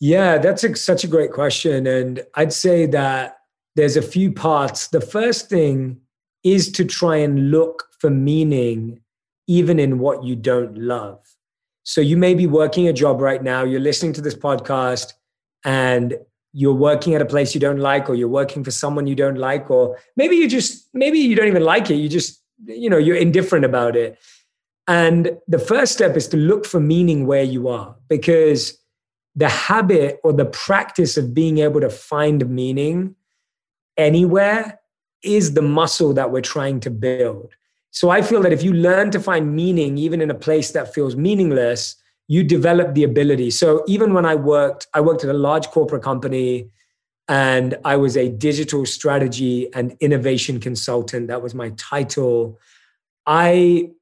Yeah, 0.00 0.38
that's 0.38 0.64
a, 0.64 0.74
such 0.74 1.04
a 1.04 1.08
great 1.08 1.32
question. 1.32 1.86
And 1.86 2.24
I'd 2.34 2.52
say 2.52 2.86
that 2.86 3.36
there's 3.76 3.96
a 3.96 4.02
few 4.02 4.32
parts. 4.32 4.88
The 4.88 5.00
first 5.00 5.48
thing 5.48 6.00
is 6.42 6.72
to 6.72 6.84
try 6.84 7.16
and 7.16 7.50
look 7.50 7.88
for 7.98 8.10
meaning 8.10 9.00
even 9.46 9.78
in 9.78 9.98
what 9.98 10.24
you 10.24 10.36
don't 10.36 10.76
love. 10.76 11.24
So 11.82 12.00
you 12.00 12.16
may 12.16 12.34
be 12.34 12.46
working 12.46 12.88
a 12.88 12.92
job 12.92 13.20
right 13.20 13.42
now, 13.42 13.64
you're 13.64 13.80
listening 13.80 14.12
to 14.14 14.20
this 14.20 14.34
podcast, 14.34 15.12
and 15.64 16.16
you're 16.52 16.74
working 16.74 17.14
at 17.14 17.22
a 17.22 17.26
place 17.26 17.54
you 17.54 17.60
don't 17.60 17.78
like, 17.78 18.08
or 18.08 18.14
you're 18.14 18.28
working 18.28 18.62
for 18.64 18.70
someone 18.70 19.06
you 19.06 19.14
don't 19.14 19.38
like, 19.38 19.70
or 19.70 19.98
maybe 20.16 20.36
you 20.36 20.48
just, 20.48 20.88
maybe 20.94 21.18
you 21.18 21.34
don't 21.34 21.48
even 21.48 21.64
like 21.64 21.90
it. 21.90 21.96
You 21.96 22.08
just 22.08 22.40
you 22.66 22.90
know 22.90 22.98
you're 22.98 23.16
indifferent 23.16 23.64
about 23.64 23.96
it 23.96 24.18
and 24.86 25.38
the 25.46 25.58
first 25.58 25.92
step 25.92 26.16
is 26.16 26.28
to 26.28 26.36
look 26.36 26.66
for 26.66 26.80
meaning 26.80 27.26
where 27.26 27.42
you 27.42 27.68
are 27.68 27.96
because 28.08 28.78
the 29.36 29.48
habit 29.48 30.18
or 30.24 30.32
the 30.32 30.46
practice 30.46 31.16
of 31.16 31.32
being 31.32 31.58
able 31.58 31.80
to 31.80 31.90
find 31.90 32.48
meaning 32.48 33.14
anywhere 34.00 34.80
is 35.22 35.54
the 35.54 35.62
muscle 35.62 36.12
that 36.14 36.30
we're 36.32 36.48
trying 36.56 36.80
to 36.80 36.90
build 36.90 37.54
so 37.90 38.10
i 38.10 38.20
feel 38.22 38.42
that 38.42 38.52
if 38.58 38.62
you 38.62 38.72
learn 38.72 39.10
to 39.10 39.20
find 39.20 39.54
meaning 39.54 39.98
even 39.98 40.20
in 40.20 40.30
a 40.30 40.40
place 40.46 40.72
that 40.72 40.94
feels 40.94 41.14
meaningless 41.14 41.96
you 42.28 42.42
develop 42.42 42.94
the 42.94 43.04
ability 43.04 43.50
so 43.50 43.84
even 43.86 44.14
when 44.14 44.24
i 44.24 44.34
worked 44.34 44.86
i 44.94 45.00
worked 45.00 45.24
at 45.24 45.30
a 45.30 45.40
large 45.48 45.66
corporate 45.68 46.02
company 46.02 46.70
and 47.30 47.78
I 47.84 47.94
was 47.94 48.16
a 48.16 48.28
digital 48.28 48.84
strategy 48.84 49.72
and 49.72 49.96
innovation 50.00 50.58
consultant. 50.58 51.28
That 51.28 51.42
was 51.42 51.54
my 51.54 51.70
title. 51.76 52.58
I 53.24 53.92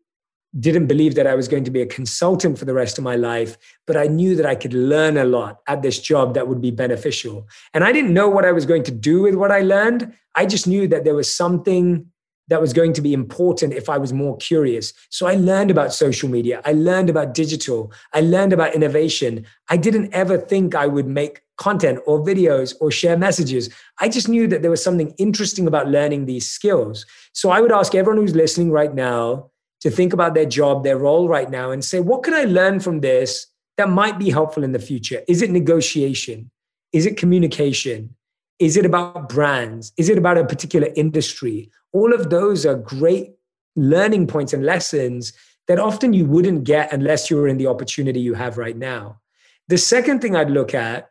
didn't 0.58 0.86
believe 0.86 1.14
that 1.14 1.26
I 1.26 1.34
was 1.34 1.46
going 1.48 1.64
to 1.64 1.70
be 1.70 1.82
a 1.82 1.86
consultant 1.86 2.58
for 2.58 2.64
the 2.64 2.74
rest 2.74 2.96
of 2.98 3.04
my 3.04 3.16
life, 3.16 3.58
but 3.86 3.96
I 3.96 4.06
knew 4.06 4.34
that 4.36 4.46
I 4.46 4.54
could 4.54 4.72
learn 4.72 5.16
a 5.16 5.24
lot 5.24 5.60
at 5.66 5.82
this 5.82 5.98
job 5.98 6.34
that 6.34 6.48
would 6.48 6.60
be 6.60 6.70
beneficial. 6.70 7.46
And 7.74 7.84
I 7.84 7.92
didn't 7.92 8.14
know 8.14 8.28
what 8.28 8.44
I 8.44 8.52
was 8.52 8.64
going 8.64 8.82
to 8.84 8.90
do 8.90 9.22
with 9.22 9.34
what 9.34 9.50
I 9.50 9.60
learned. 9.60 10.14
I 10.34 10.46
just 10.46 10.66
knew 10.66 10.88
that 10.88 11.04
there 11.04 11.14
was 11.14 11.34
something 11.34 12.06
that 12.48 12.62
was 12.62 12.72
going 12.72 12.94
to 12.94 13.02
be 13.02 13.12
important 13.12 13.74
if 13.74 13.90
I 13.90 13.98
was 13.98 14.12
more 14.12 14.36
curious. 14.38 14.94
So 15.10 15.26
I 15.26 15.34
learned 15.34 15.70
about 15.70 15.92
social 15.92 16.30
media. 16.30 16.62
I 16.64 16.72
learned 16.72 17.10
about 17.10 17.34
digital. 17.34 17.92
I 18.14 18.22
learned 18.22 18.54
about 18.54 18.74
innovation. 18.74 19.44
I 19.68 19.76
didn't 19.76 20.14
ever 20.14 20.38
think 20.38 20.74
I 20.74 20.86
would 20.86 21.06
make 21.06 21.42
content 21.58 22.00
or 22.06 22.24
videos 22.24 22.74
or 22.80 22.90
share 22.90 23.18
messages. 23.18 23.68
I 24.00 24.08
just 24.08 24.28
knew 24.28 24.46
that 24.46 24.62
there 24.62 24.70
was 24.70 24.82
something 24.82 25.14
interesting 25.18 25.66
about 25.66 25.88
learning 25.88 26.24
these 26.24 26.48
skills. 26.48 27.04
So 27.34 27.50
I 27.50 27.60
would 27.60 27.72
ask 27.72 27.94
everyone 27.94 28.22
who's 28.22 28.34
listening 28.34 28.70
right 28.70 28.94
now 28.94 29.50
to 29.80 29.90
think 29.90 30.12
about 30.12 30.34
their 30.34 30.46
job, 30.46 30.84
their 30.84 30.98
role 30.98 31.28
right 31.28 31.50
now, 31.50 31.70
and 31.70 31.84
say, 31.84 32.00
what 32.00 32.22
can 32.22 32.34
I 32.34 32.44
learn 32.44 32.80
from 32.80 33.00
this 33.00 33.46
that 33.76 33.88
might 33.88 34.18
be 34.18 34.30
helpful 34.30 34.64
in 34.64 34.72
the 34.72 34.78
future? 34.78 35.22
Is 35.28 35.42
it 35.42 35.50
negotiation? 35.50 36.50
Is 36.92 37.06
it 37.06 37.16
communication? 37.16 38.14
Is 38.58 38.76
it 38.76 38.84
about 38.84 39.28
brands? 39.28 39.92
Is 39.96 40.08
it 40.08 40.18
about 40.18 40.38
a 40.38 40.44
particular 40.44 40.88
industry? 40.96 41.70
All 41.92 42.12
of 42.12 42.30
those 42.30 42.66
are 42.66 42.74
great 42.74 43.34
learning 43.76 44.26
points 44.26 44.52
and 44.52 44.64
lessons 44.64 45.32
that 45.68 45.78
often 45.78 46.12
you 46.12 46.24
wouldn't 46.24 46.64
get 46.64 46.92
unless 46.92 47.30
you 47.30 47.36
were 47.36 47.46
in 47.46 47.58
the 47.58 47.68
opportunity 47.68 48.18
you 48.20 48.34
have 48.34 48.58
right 48.58 48.76
now. 48.76 49.20
The 49.68 49.78
second 49.78 50.20
thing 50.20 50.34
I'd 50.34 50.50
look 50.50 50.74
at 50.74 51.10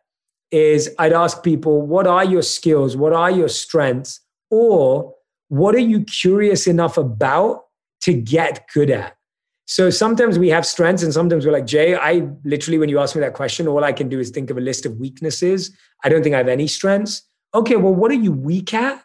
is 0.52 0.90
I'd 0.98 1.14
ask 1.14 1.44
people, 1.44 1.82
what 1.84 2.08
are 2.08 2.26
your 2.26 2.42
skills? 2.42 2.98
What 2.98 3.14
are 3.14 3.32
your 3.32 3.50
strengths? 3.50 4.20
Or 4.50 5.14
what 5.50 5.76
are 5.76 5.80
you 5.80 6.04
curious 6.04 6.68
enough 6.68 6.98
about 6.98 7.67
to 8.08 8.14
get 8.14 8.68
good 8.74 8.90
at? 8.90 9.18
So 9.66 9.90
sometimes 9.90 10.40
we 10.40 10.48
have 10.48 10.66
strengths 10.66 11.04
and 11.04 11.14
sometimes 11.14 11.46
we're 11.46 11.52
like, 11.52 11.68
Jay, 11.68 11.94
I 11.94 12.30
literally, 12.46 12.78
when 12.78 12.88
you 12.88 13.00
ask 13.00 13.16
me 13.16 13.20
that 13.20 13.34
question, 13.34 13.68
all 13.68 13.84
I 13.84 13.92
can 13.92 14.08
do 14.08 14.18
is 14.18 14.30
think 14.30 14.50
of 14.50 14.58
a 14.58 14.62
list 14.62 14.86
of 14.86 14.96
weaknesses. 14.96 15.76
I 16.06 16.10
don't 16.10 16.24
think 16.24 16.34
I 16.34 16.38
have 16.38 16.48
any 16.48 16.68
strengths. 16.68 17.24
Okay, 17.54 17.76
well, 17.76 17.94
what 17.94 18.10
are 18.12 18.16
you 18.16 18.32
weak 18.32 18.74
at? 18.74 19.04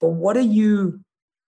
But 0.00 0.10
what 0.10 0.38
are 0.38 0.40
you 0.40 1.00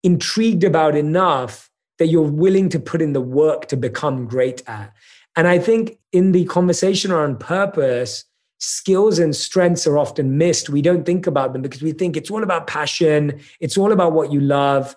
intrigued 0.02 0.62
about 0.62 0.94
enough 0.94 1.70
that 1.98 2.08
you're 2.08 2.22
willing 2.22 2.68
to 2.68 2.78
put 2.78 3.00
in 3.00 3.14
the 3.14 3.20
work 3.22 3.66
to 3.68 3.78
become 3.78 4.26
great 4.26 4.62
at? 4.68 4.92
And 5.36 5.48
I 5.48 5.58
think 5.58 5.98
in 6.12 6.32
the 6.32 6.44
conversation 6.44 7.12
around 7.12 7.40
purpose, 7.40 8.26
skills 8.58 9.18
and 9.18 9.34
strengths 9.34 9.86
are 9.86 9.96
often 9.96 10.36
missed. 10.36 10.68
We 10.68 10.82
don't 10.82 11.06
think 11.06 11.26
about 11.26 11.54
them 11.54 11.62
because 11.62 11.80
we 11.80 11.92
think 11.92 12.14
it's 12.14 12.30
all 12.30 12.42
about 12.42 12.66
passion, 12.66 13.40
it's 13.58 13.78
all 13.78 13.90
about 13.90 14.12
what 14.12 14.30
you 14.30 14.40
love. 14.40 14.94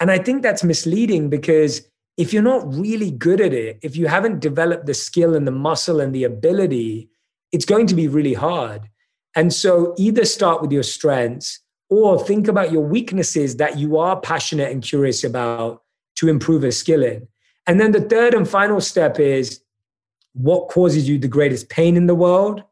And 0.00 0.10
I 0.10 0.18
think 0.18 0.42
that's 0.42 0.64
misleading 0.64 1.30
because 1.30 1.82
if 2.16 2.32
you're 2.32 2.42
not 2.42 2.72
really 2.72 3.10
good 3.10 3.40
at 3.40 3.52
it, 3.52 3.78
if 3.82 3.96
you 3.96 4.06
haven't 4.06 4.40
developed 4.40 4.86
the 4.86 4.94
skill 4.94 5.34
and 5.34 5.46
the 5.46 5.52
muscle 5.52 6.00
and 6.00 6.14
the 6.14 6.24
ability, 6.24 7.08
it's 7.52 7.64
going 7.64 7.86
to 7.88 7.94
be 7.94 8.08
really 8.08 8.34
hard. 8.34 8.88
And 9.34 9.52
so 9.52 9.94
either 9.98 10.24
start 10.24 10.62
with 10.62 10.72
your 10.72 10.82
strengths 10.82 11.60
or 11.90 12.18
think 12.18 12.48
about 12.48 12.72
your 12.72 12.82
weaknesses 12.82 13.56
that 13.56 13.78
you 13.78 13.98
are 13.98 14.20
passionate 14.20 14.70
and 14.70 14.82
curious 14.82 15.24
about 15.24 15.82
to 16.16 16.28
improve 16.28 16.64
a 16.64 16.72
skill 16.72 17.02
in. 17.02 17.26
And 17.66 17.80
then 17.80 17.92
the 17.92 18.00
third 18.00 18.34
and 18.34 18.48
final 18.48 18.80
step 18.80 19.18
is 19.18 19.60
what 20.34 20.68
causes 20.68 21.08
you 21.08 21.18
the 21.18 21.28
greatest 21.28 21.68
pain 21.68 21.96
in 21.96 22.06
the 22.06 22.14
world 22.14 22.62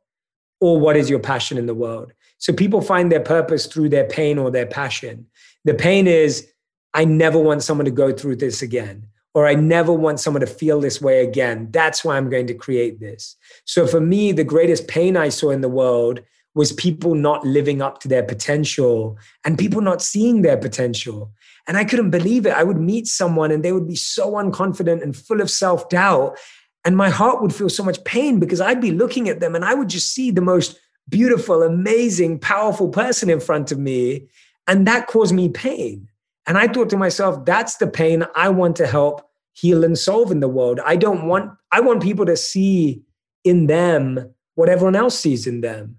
or 0.61 0.79
what 0.79 0.97
is 0.97 1.11
your 1.11 1.19
passion 1.19 1.59
in 1.59 1.67
the 1.67 1.75
world. 1.75 2.13
So 2.39 2.53
people 2.53 2.81
find 2.81 3.11
their 3.11 3.21
purpose 3.21 3.67
through 3.67 3.89
their 3.89 4.07
pain 4.07 4.39
or 4.39 4.51
their 4.51 4.67
passion. 4.67 5.27
The 5.65 5.75
pain 5.75 6.07
is, 6.07 6.49
I 6.95 7.05
never 7.05 7.39
want 7.39 7.63
someone 7.63 7.87
to 7.87 7.91
go 7.91 8.13
through 8.13 8.37
this 8.37 8.63
again 8.63 9.09
or 9.35 9.47
I 9.47 9.55
never 9.55 9.93
want 9.93 10.21
someone 10.21 10.43
to 10.43 10.47
feel 10.47 10.81
this 10.81 11.01
way 11.01 11.25
again. 11.25 11.69
That's 11.71 12.05
why 12.05 12.17
I'm 12.17 12.29
going 12.29 12.47
to 12.49 12.55
create 12.55 13.01
this. 13.01 13.37
So 13.65 13.87
for 13.87 14.01
me, 14.01 14.33
the 14.33 14.45
greatest 14.45 14.89
pain 14.89 15.17
I 15.17 15.31
saw 15.31 15.51
in 15.51 15.63
the 15.63 15.69
world 15.69 16.21
was 16.55 16.73
people 16.73 17.15
not 17.15 17.47
living 17.47 17.81
up 17.81 17.99
to 18.01 18.09
their 18.09 18.23
potential 18.23 19.17
and 19.45 19.59
people 19.59 19.81
not 19.81 20.03
seeing 20.03 20.43
their 20.43 20.59
potential. 20.59 21.33
And 21.67 21.79
I 21.79 21.85
couldn't 21.85 22.11
believe 22.11 22.45
it. 22.45 22.53
I 22.53 22.63
would 22.63 22.79
meet 22.79 23.07
someone 23.07 23.51
and 23.51 23.65
they 23.65 23.73
would 23.73 23.89
be 23.89 23.97
so 23.97 24.33
unconfident 24.33 25.03
and 25.03 25.17
full 25.17 25.41
of 25.41 25.51
self 25.51 25.89
doubt. 25.89 26.39
And 26.85 26.97
my 26.97 27.09
heart 27.09 27.41
would 27.41 27.55
feel 27.55 27.71
so 27.71 27.85
much 27.85 28.05
pain 28.05 28.39
because 28.39 28.61
I'd 28.61 28.81
be 28.81 28.91
looking 28.91 29.29
at 29.29 29.41
them 29.41 29.55
and 29.55 29.65
I 29.65 29.73
would 29.73 29.89
just 29.89 30.13
see 30.13 30.31
the 30.31 30.41
most 30.43 30.79
beautiful, 31.09 31.63
amazing, 31.63 32.41
powerful 32.41 32.89
person 32.89 33.31
in 33.31 33.41
front 33.41 33.73
of 33.73 33.79
me. 33.79 34.29
And 34.67 34.87
that 34.87 35.07
caused 35.07 35.35
me 35.35 35.49
pain. 35.49 36.09
And 36.47 36.59
I 36.59 36.67
thought 36.67 36.91
to 36.91 36.97
myself, 36.97 37.45
that's 37.45 37.77
the 37.77 37.87
pain 37.87 38.25
I 38.35 38.49
want 38.49 38.77
to 38.77 38.87
help 38.87 39.23
heal 39.53 39.85
and 39.85 39.99
solve 39.99 40.31
in 40.31 40.41
the 40.41 40.49
world. 40.49 40.81
I 40.85 40.97
don't 40.97 41.27
want, 41.27 41.53
I 41.71 41.81
want 41.81 42.03
people 42.03 42.27
to 42.27 42.37
see 42.37 43.03
in 43.45 43.67
them 43.67 44.35
what 44.55 44.69
everyone 44.69 44.97
else 44.97 45.19
sees 45.19 45.47
in 45.47 45.61
them. 45.61 45.97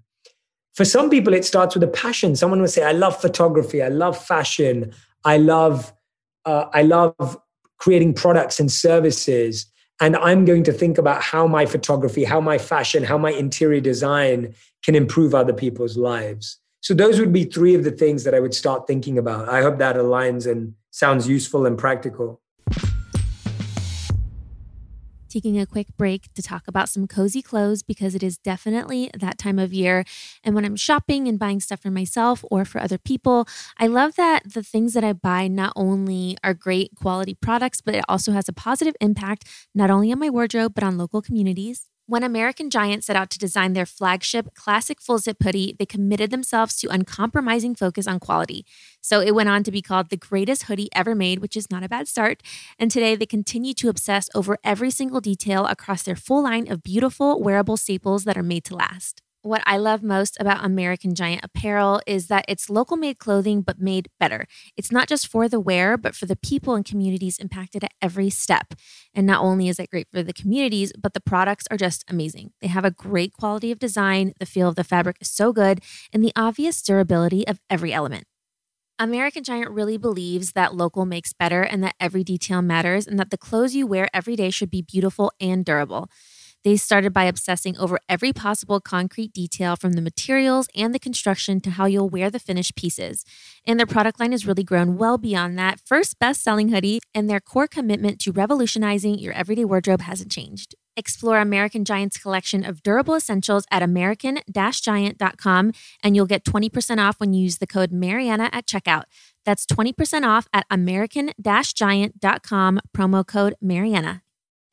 For 0.74 0.86
some 0.86 1.10
people, 1.10 1.34
it 1.34 1.46
starts 1.46 1.76
with 1.76 1.84
a 1.84 1.88
passion. 1.88 2.36
Someone 2.36 2.60
will 2.60 2.68
say, 2.68 2.84
I 2.84 2.94
love 2.94 3.20
photography, 3.20 3.82
I 3.84 3.90
love 3.90 4.18
fashion, 4.18 4.92
I 5.24 5.38
love, 5.38 5.94
uh, 6.46 6.66
I 6.74 6.82
love 6.82 7.38
creating 7.78 8.16
products 8.16 8.60
and 8.60 8.72
services. 8.72 9.68
And 10.02 10.16
I'm 10.18 10.46
going 10.46 10.64
to 10.64 10.74
think 10.74 10.98
about 10.98 11.22
how 11.22 11.46
my 11.48 11.66
photography, 11.66 12.24
how 12.24 12.42
my 12.42 12.58
fashion, 12.58 13.04
how 13.04 13.18
my 13.18 13.32
interior 13.32 13.80
design 13.80 14.56
can 14.84 14.96
improve 14.96 15.36
other 15.36 15.54
people's 15.54 15.96
lives. 15.96 16.58
So 16.84 16.94
those 16.94 17.18
would 17.18 17.32
be 17.32 17.46
three 17.46 17.76
of 17.76 17.86
the 17.86 17.92
things 17.92 18.26
that 18.26 18.36
I 18.36 18.42
would 18.42 18.54
start 18.54 18.88
thinking 18.88 19.18
about. 19.18 19.48
I 19.48 19.62
hope 19.62 19.78
that 19.78 19.96
aligns 19.96 20.46
and 20.46 20.74
sounds 20.92 21.30
useful 21.30 21.66
and 21.66 21.78
practical. 21.78 22.42
Taking 25.30 25.58
a 25.58 25.66
quick 25.66 25.88
break 25.98 26.32
to 26.34 26.42
talk 26.42 26.68
about 26.68 26.90
some 26.90 27.08
cozy 27.08 27.42
clothes 27.42 27.84
because 27.84 28.16
it 28.16 28.22
is 28.22 28.38
definitely 28.38 29.10
that 29.18 29.38
time 29.38 29.60
of 29.60 29.74
year. 29.74 30.04
And 30.44 30.56
when 30.56 30.66
I'm 30.66 30.76
shopping 30.76 31.30
and 31.30 31.40
buying 31.40 31.62
stuff 31.62 31.82
for 31.82 31.90
myself 31.90 32.44
or 32.52 32.66
for 32.66 32.82
other 32.82 32.98
people, 32.98 33.48
I 33.80 33.88
love 33.88 34.16
that 34.18 34.54
the 34.54 34.62
things 34.62 34.94
that 34.94 35.06
I 35.06 35.14
buy 35.14 35.48
not 35.48 35.72
only 35.78 36.38
are 36.44 36.54
great 36.54 36.92
quality 36.96 37.34
products, 37.34 37.80
but 37.80 37.96
it 37.96 38.04
also 38.10 38.34
has 38.34 38.50
a 38.50 38.54
positive 38.54 38.96
impact 39.00 39.46
not 39.74 39.90
only 39.90 40.12
on 40.12 40.20
my 40.20 40.30
wardrobe, 40.30 40.74
but 40.76 40.84
on 40.84 40.98
local 40.98 41.22
communities. 41.22 41.88
When 42.06 42.22
American 42.24 42.70
Giant 42.70 43.06
set 43.06 43.16
out 43.16 43.30
to 43.30 43.40
design 43.40 43.72
their 43.72 43.86
flagship 43.86 44.54
classic 44.56 45.00
full 45.00 45.20
zip 45.20 45.38
hoodie, 45.42 45.74
they 45.80 45.86
committed 45.86 46.32
themselves 46.32 46.76
to 46.78 46.90
uncompromising 46.90 47.76
focus 47.76 48.08
on 48.08 48.20
quality. 48.20 48.66
So 49.00 49.22
it 49.22 49.34
went 49.34 49.48
on 49.48 49.64
to 49.64 49.72
be 49.72 49.82
called 49.82 50.10
the 50.10 50.18
greatest 50.18 50.64
hoodie 50.64 50.90
ever 50.94 51.16
made, 51.16 51.40
which 51.40 51.56
is 51.56 51.72
not 51.72 51.82
a 51.82 51.88
bad 51.88 52.10
start. 52.10 52.44
And 52.78 52.92
today 52.92 53.16
they 53.16 53.26
continue 53.26 53.74
to 53.76 53.88
obsess 53.88 54.30
over 54.36 54.58
every 54.66 54.92
single 54.92 55.22
detail 55.22 55.66
across 55.66 56.04
their 56.04 56.18
full 56.18 56.44
line 56.44 56.70
of 56.70 56.84
beautiful 56.84 57.42
wearable 57.42 57.78
staples 57.78 58.26
that 58.26 58.38
are 58.38 58.44
made 58.44 58.66
to 58.66 58.76
last. 58.76 59.23
What 59.44 59.62
I 59.66 59.76
love 59.76 60.02
most 60.02 60.38
about 60.40 60.64
American 60.64 61.14
Giant 61.14 61.44
apparel 61.44 62.00
is 62.08 62.28
that 62.28 62.46
it's 62.48 62.70
local 62.70 62.96
made 62.96 63.20
clothing, 63.20 63.62
but 63.62 63.78
made 63.78 64.08
better. 64.18 64.48
It's 64.78 64.90
not 64.90 65.10
just 65.10 65.28
for 65.28 65.50
the 65.50 65.60
wear, 65.60 65.98
but 65.98 66.16
for 66.16 66.26
the 66.26 66.38
people 66.38 66.76
and 66.76 66.86
communities 66.86 67.38
impacted 67.40 67.84
at 67.84 67.92
every 68.02 68.30
step. 68.30 68.74
And 69.14 69.28
not 69.28 69.42
only 69.44 69.68
is 69.68 69.80
it 69.80 69.90
great 69.90 70.08
for 70.10 70.24
the 70.24 70.32
communities, 70.32 70.94
but 70.98 71.14
the 71.14 71.20
products 71.20 71.66
are 71.70 71.76
just 71.76 72.06
amazing. 72.08 72.52
They 72.62 72.70
have 72.70 72.86
a 72.86 72.92
great 72.92 73.34
quality 73.34 73.70
of 73.70 73.80
design, 73.80 74.32
the 74.40 74.46
feel 74.46 74.70
of 74.70 74.76
the 74.76 74.84
fabric 74.86 75.18
is 75.20 75.30
so 75.30 75.52
good, 75.52 75.82
and 76.14 76.24
the 76.24 76.32
obvious 76.38 76.82
durability 76.82 77.46
of 77.46 77.60
every 77.70 77.92
element. 77.92 78.24
American 78.98 79.44
Giant 79.44 79.72
really 79.72 79.98
believes 79.98 80.54
that 80.54 80.74
local 80.74 81.06
makes 81.06 81.34
better 81.34 81.64
and 81.64 81.84
that 81.84 81.96
every 82.00 82.24
detail 82.24 82.62
matters, 82.62 83.06
and 83.06 83.20
that 83.20 83.30
the 83.30 83.38
clothes 83.38 83.76
you 83.76 83.88
wear 83.88 84.08
every 84.14 84.38
day 84.38 84.52
should 84.52 84.70
be 84.70 84.82
beautiful 84.82 85.34
and 85.42 85.66
durable. 85.66 86.10
They 86.64 86.78
started 86.78 87.12
by 87.12 87.26
obsessing 87.26 87.78
over 87.78 88.00
every 88.08 88.32
possible 88.32 88.80
concrete 88.80 89.34
detail 89.34 89.76
from 89.76 89.94
the 89.94 90.02
materials 90.02 90.68
and 90.76 90.96
the 90.96 91.00
construction 91.00 91.60
to 91.62 91.72
how 91.72 91.86
you'll 91.86 92.10
wear 92.10 92.30
the 92.30 92.40
finished 92.40 92.76
pieces. 92.78 93.26
And 93.68 93.78
their 93.78 93.86
product 93.86 94.20
line 94.20 94.32
has 94.32 94.48
really 94.48 94.64
grown 94.64 94.98
well 94.98 95.18
beyond 95.18 95.60
that. 95.60 95.82
First 95.86 96.20
best 96.20 96.42
selling 96.42 96.70
hoodie, 96.70 97.02
and 97.14 97.30
their 97.30 97.42
core 97.42 97.68
commitment 97.68 98.20
to 98.20 98.32
revolutionizing 98.32 99.20
your 99.20 99.34
everyday 99.34 99.66
wardrobe 99.66 100.02
hasn't 100.02 100.32
changed. 100.32 100.76
Explore 100.96 101.40
American 101.40 101.84
Giant's 101.84 102.18
collection 102.18 102.64
of 102.64 102.84
durable 102.84 103.16
essentials 103.16 103.66
at 103.72 103.82
American 103.82 104.40
Giant.com, 104.50 105.74
and 106.04 106.16
you'll 106.16 106.28
get 106.28 106.46
20% 106.46 107.00
off 107.00 107.20
when 107.20 107.34
you 107.34 107.44
use 107.44 107.58
the 107.58 107.68
code 107.68 107.92
Marianna 107.92 108.50
at 108.54 108.68
checkout. 108.68 109.04
That's 109.44 109.66
20% 109.66 110.24
off 110.26 110.48
at 110.54 110.66
American 110.70 111.32
Giant.com, 111.42 112.80
promo 112.96 113.28
code 113.28 113.56
Marianna 113.60 114.24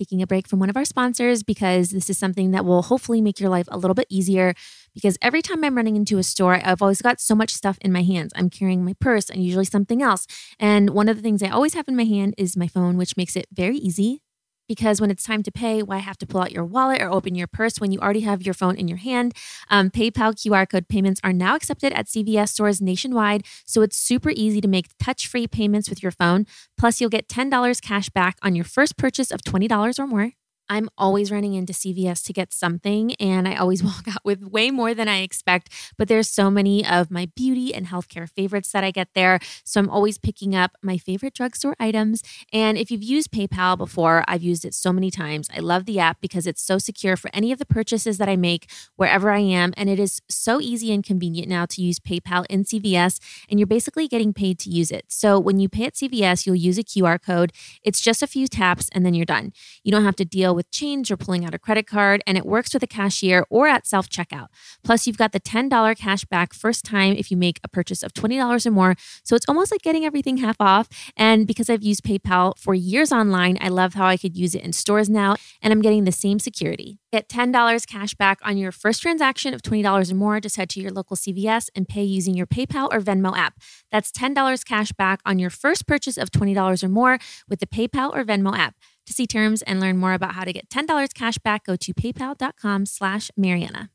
taking 0.01 0.23
a 0.23 0.27
break 0.27 0.49
from 0.49 0.59
one 0.59 0.71
of 0.71 0.77
our 0.77 0.85
sponsors 0.87 1.43
because 1.43 1.91
this 1.91 2.09
is 2.09 2.17
something 2.17 2.53
that 2.53 2.65
will 2.65 2.83
hopefully 2.83 3.21
make 3.21 3.39
your 3.39 3.51
life 3.51 3.69
a 3.71 3.77
little 3.77 3.95
bit 3.95 4.07
easier. 4.09 4.55
Because 4.95 5.19
every 5.21 5.43
time 5.43 5.63
I'm 5.63 5.77
running 5.77 5.95
into 5.95 6.17
a 6.17 6.23
store, 6.23 6.59
I've 6.65 6.81
always 6.81 7.03
got 7.03 7.21
so 7.21 7.35
much 7.35 7.51
stuff 7.51 7.79
in 7.83 7.93
my 7.93 8.03
hands. 8.03 8.33
I'm 8.35 8.49
carrying 8.49 8.83
my 8.83 8.95
purse 8.99 9.29
and 9.29 9.45
usually 9.45 9.67
something 9.67 10.03
else. 10.03 10.27
And 10.59 10.91
one 10.91 11.09
of 11.11 11.17
the 11.17 11.23
things 11.23 11.43
I 11.43 11.51
always 11.51 11.75
have 11.75 11.87
in 11.87 11.97
my 11.97 12.05
hand 12.05 12.35
is 12.39 12.57
my 12.57 12.67
phone, 12.67 12.97
which 12.97 13.17
makes 13.17 13.37
it 13.37 13.47
very 13.53 13.77
easy 13.77 14.23
because 14.71 15.01
when 15.01 15.11
it's 15.11 15.25
time 15.25 15.43
to 15.43 15.51
pay, 15.51 15.83
why 15.83 15.99
have 15.99 16.17
to 16.17 16.25
pull 16.29 16.41
out 16.41 16.53
your 16.53 16.65
wallet 16.65 17.03
or 17.03 17.11
open 17.11 17.35
your 17.35 17.49
purse 17.49 17.81
when 17.81 17.91
you 17.91 17.99
already 17.99 18.21
have 18.21 18.41
your 18.41 18.55
phone 18.55 18.77
in 18.77 18.87
your 18.87 18.99
hand? 18.99 19.35
Um, 19.69 19.91
PayPal 19.91 20.33
QR 20.33 20.65
code 20.71 20.87
payments 20.87 21.21
are 21.25 21.33
now 21.33 21.57
accepted 21.57 21.93
at 21.93 22.07
CVS 22.07 22.51
stores 22.51 22.81
nationwide, 22.81 23.45
so 23.67 23.83
it's 23.83 23.97
super 23.97 24.31
easy 24.31 24.61
to 24.61 24.69
make 24.69 24.87
touch 25.01 25.27
free 25.27 25.49
payments 25.49 25.91
with 25.91 26.05
your 26.05 26.13
phone. 26.13 26.47
Plus, 26.79 27.01
you'll 27.01 27.11
get 27.11 27.27
$10 27.27 27.83
cash 27.83 28.11
back 28.11 28.37
on 28.45 28.55
your 28.55 28.65
first 28.65 28.97
purchase 28.97 29.33
of 29.33 29.43
$20 29.43 29.99
or 29.99 30.07
more. 30.07 30.40
I'm 30.71 30.89
always 30.97 31.33
running 31.33 31.55
into 31.55 31.73
CVS 31.73 32.25
to 32.27 32.33
get 32.33 32.53
something, 32.53 33.15
and 33.17 33.49
I 33.49 33.57
always 33.57 33.83
walk 33.91 34.07
out 34.09 34.25
with 34.25 34.43
way 34.45 34.71
more 34.71 34.95
than 34.95 35.09
I 35.09 35.23
expect. 35.23 35.69
But 35.99 36.07
there's 36.07 36.31
so 36.31 36.51
many 36.51 36.87
of 36.87 37.11
my 37.11 37.29
beauty 37.35 37.75
and 37.75 37.89
healthcare 37.89 38.31
favorites 38.31 38.71
that 38.71 38.85
I 38.85 38.93
get 38.93 39.09
there. 39.15 39.41
So 39.65 39.81
I'm 39.81 39.91
always 39.91 40.17
picking 40.17 40.55
up 40.55 40.77
my 40.81 40.97
favorite 40.97 41.35
drugstore 41.35 41.75
items. 41.81 42.23
And 42.53 42.79
if 42.79 42.91
you've 42.91 43.03
used 43.03 43.33
PayPal 43.33 43.77
before, 43.77 44.25
I've 44.29 44.43
used 44.43 44.65
it 44.65 44.75
so 44.75 44.93
many 44.93 45.11
times. 45.11 45.49
I 45.55 45.59
love 45.59 45.87
the 45.87 45.99
app 45.99 46.21
because 46.21 46.47
it's 46.47 46.63
so 46.63 46.79
secure 46.79 47.17
for 47.17 47.31
any 47.35 47.51
of 47.51 47.59
the 47.59 47.67
purchases 47.67 48.19
that 48.19 48.29
I 48.29 48.37
make 48.37 48.71
wherever 48.95 49.31
I 49.31 49.41
am. 49.41 49.75
And 49.77 49.91
it 49.91 49.99
is 49.99 50.23
so 50.29 50.61
easy 50.61 50.93
and 50.93 51.05
convenient 51.05 51.49
now 51.49 51.67
to 51.67 51.83
use 51.83 51.99
PayPal 51.99 52.47
in 52.49 52.65
CVS, 52.65 53.19
and 53.49 53.59
you're 53.59 53.67
basically 53.67 54.07
getting 54.07 54.33
paid 54.33 54.61
to 54.61 54.71
use 54.71 54.93
it. 54.93 55.07
So 55.09 55.41
when 55.41 55.59
you 55.59 55.69
pay 55.69 55.87
at 55.87 55.95
CVS, 55.95 56.47
you'll 56.47 56.55
use 56.55 56.79
a 56.79 56.85
QR 56.85 57.21
code. 57.21 57.53
It's 57.83 58.01
just 58.01 58.23
a 58.23 58.29
few 58.29 58.47
taps, 58.47 58.89
and 58.93 59.05
then 59.05 59.15
you're 59.15 59.27
done. 59.27 59.53
You 59.83 59.91
don't 59.91 60.05
have 60.05 60.17
to 60.17 60.25
deal 60.25 60.55
with 60.55 60.60
with 60.61 60.71
change 60.71 61.11
or 61.11 61.17
pulling 61.17 61.43
out 61.47 61.55
a 61.55 61.59
credit 61.59 61.87
card, 61.87 62.23
and 62.27 62.37
it 62.37 62.45
works 62.45 62.75
with 62.75 62.83
a 62.83 62.87
cashier 62.87 63.47
or 63.49 63.67
at 63.67 63.87
self 63.87 64.11
checkout. 64.11 64.49
Plus, 64.85 65.07
you've 65.07 65.17
got 65.17 65.33
the 65.33 65.41
$10 65.41 65.97
cash 65.97 66.27
back 66.27 66.53
first 66.53 66.85
time 66.85 67.15
if 67.15 67.31
you 67.31 67.37
make 67.39 67.59
a 67.65 67.69
purchase 67.69 68.03
of 68.03 68.13
$20 68.13 68.67
or 68.67 68.71
more. 68.71 68.95
So 69.25 69.35
it's 69.35 69.47
almost 69.49 69.73
like 69.73 69.81
getting 69.81 70.05
everything 70.05 70.37
half 70.37 70.57
off. 70.61 70.87
And 71.17 71.47
because 71.47 71.71
I've 71.71 71.83
used 71.83 72.05
PayPal 72.05 72.59
for 72.59 72.75
years 72.75 73.11
online, 73.11 73.57
I 73.59 73.69
love 73.69 73.95
how 73.95 74.05
I 74.05 74.19
could 74.19 74.37
use 74.37 74.55
it 74.55 74.63
in 74.63 74.75
stores 74.75 75.09
now, 75.09 75.37
and 75.63 75.73
I'm 75.73 75.81
getting 75.81 76.05
the 76.05 76.13
same 76.13 76.39
security. 76.39 76.99
Get 77.11 77.29
$10 77.29 77.87
cash 77.87 78.15
back 78.15 78.39
on 78.45 78.59
your 78.59 78.71
first 78.71 79.01
transaction 79.01 79.55
of 79.55 79.63
$20 79.63 80.13
or 80.13 80.15
more. 80.15 80.41
Just 80.41 80.57
head 80.57 80.69
to 80.71 80.81
your 80.81 80.93
local 80.93 81.17
CVS 81.17 81.69
and 81.75 81.89
pay 81.89 82.05
using 82.05 82.35
your 82.35 82.47
PayPal 82.47 82.89
or 82.93 83.01
Venmo 83.01 83.37
app. 83.37 83.55
That's 83.91 84.13
$10 84.13 84.65
cash 84.65 84.93
back 84.93 85.21
on 85.25 85.39
your 85.39 85.51
first 85.51 85.87
purchase 85.87 86.19
of 86.19 86.31
$20 86.31 86.85
or 86.85 86.89
more 86.89 87.19
with 87.49 87.61
the 87.61 87.67
PayPal 87.67 88.15
or 88.15 88.25
Venmo 88.25 88.57
app. 88.57 88.77
To 89.11 89.15
see 89.15 89.27
terms 89.27 89.63
and 89.63 89.81
learn 89.81 89.97
more 89.97 90.13
about 90.13 90.35
how 90.35 90.45
to 90.45 90.53
get 90.53 90.69
$10 90.69 91.15
cash 91.15 91.37
back, 91.39 91.65
go 91.65 91.75
to 91.75 91.93
paypal.com 91.93 92.87
slash 92.87 93.29
Marianna. 93.37 93.91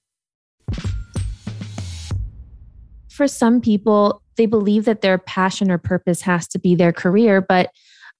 For 3.08 3.26
some 3.26 3.62
people, 3.62 4.22
they 4.36 4.46
believe 4.46 4.84
that 4.84 5.00
their 5.00 5.18
passion 5.18 5.72
or 5.72 5.78
purpose 5.78 6.20
has 6.24 6.50
to 6.50 6.60
be 6.60 6.76
their 6.76 6.92
career, 6.92 7.40
but 7.40 7.70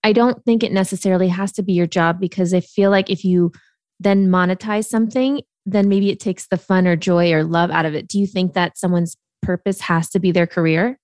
I 0.06 0.14
don't 0.14 0.42
think 0.46 0.64
it 0.64 0.72
necessarily 0.72 1.28
has 1.28 1.52
to 1.54 1.64
be 1.64 1.74
your 1.74 1.86
job 1.86 2.18
because 2.18 2.54
I 2.54 2.62
feel 2.62 2.92
like 2.92 3.10
if 3.10 3.26
you 3.26 3.52
then 4.00 4.30
monetize 4.30 4.86
something, 4.86 5.42
then 5.66 5.90
maybe 5.90 6.12
it 6.12 6.22
takes 6.22 6.48
the 6.48 6.58
fun 6.58 6.88
or 6.88 6.96
joy 6.96 7.34
or 7.34 7.44
love 7.44 7.72
out 7.72 7.86
of 7.86 7.94
it. 7.94 8.08
Do 8.08 8.22
you 8.22 8.26
think 8.26 8.54
that 8.54 8.78
someone's 8.78 9.18
purpose 9.42 9.82
has 9.82 10.10
to 10.12 10.20
be 10.22 10.32
their 10.32 10.48
career? 10.48 10.98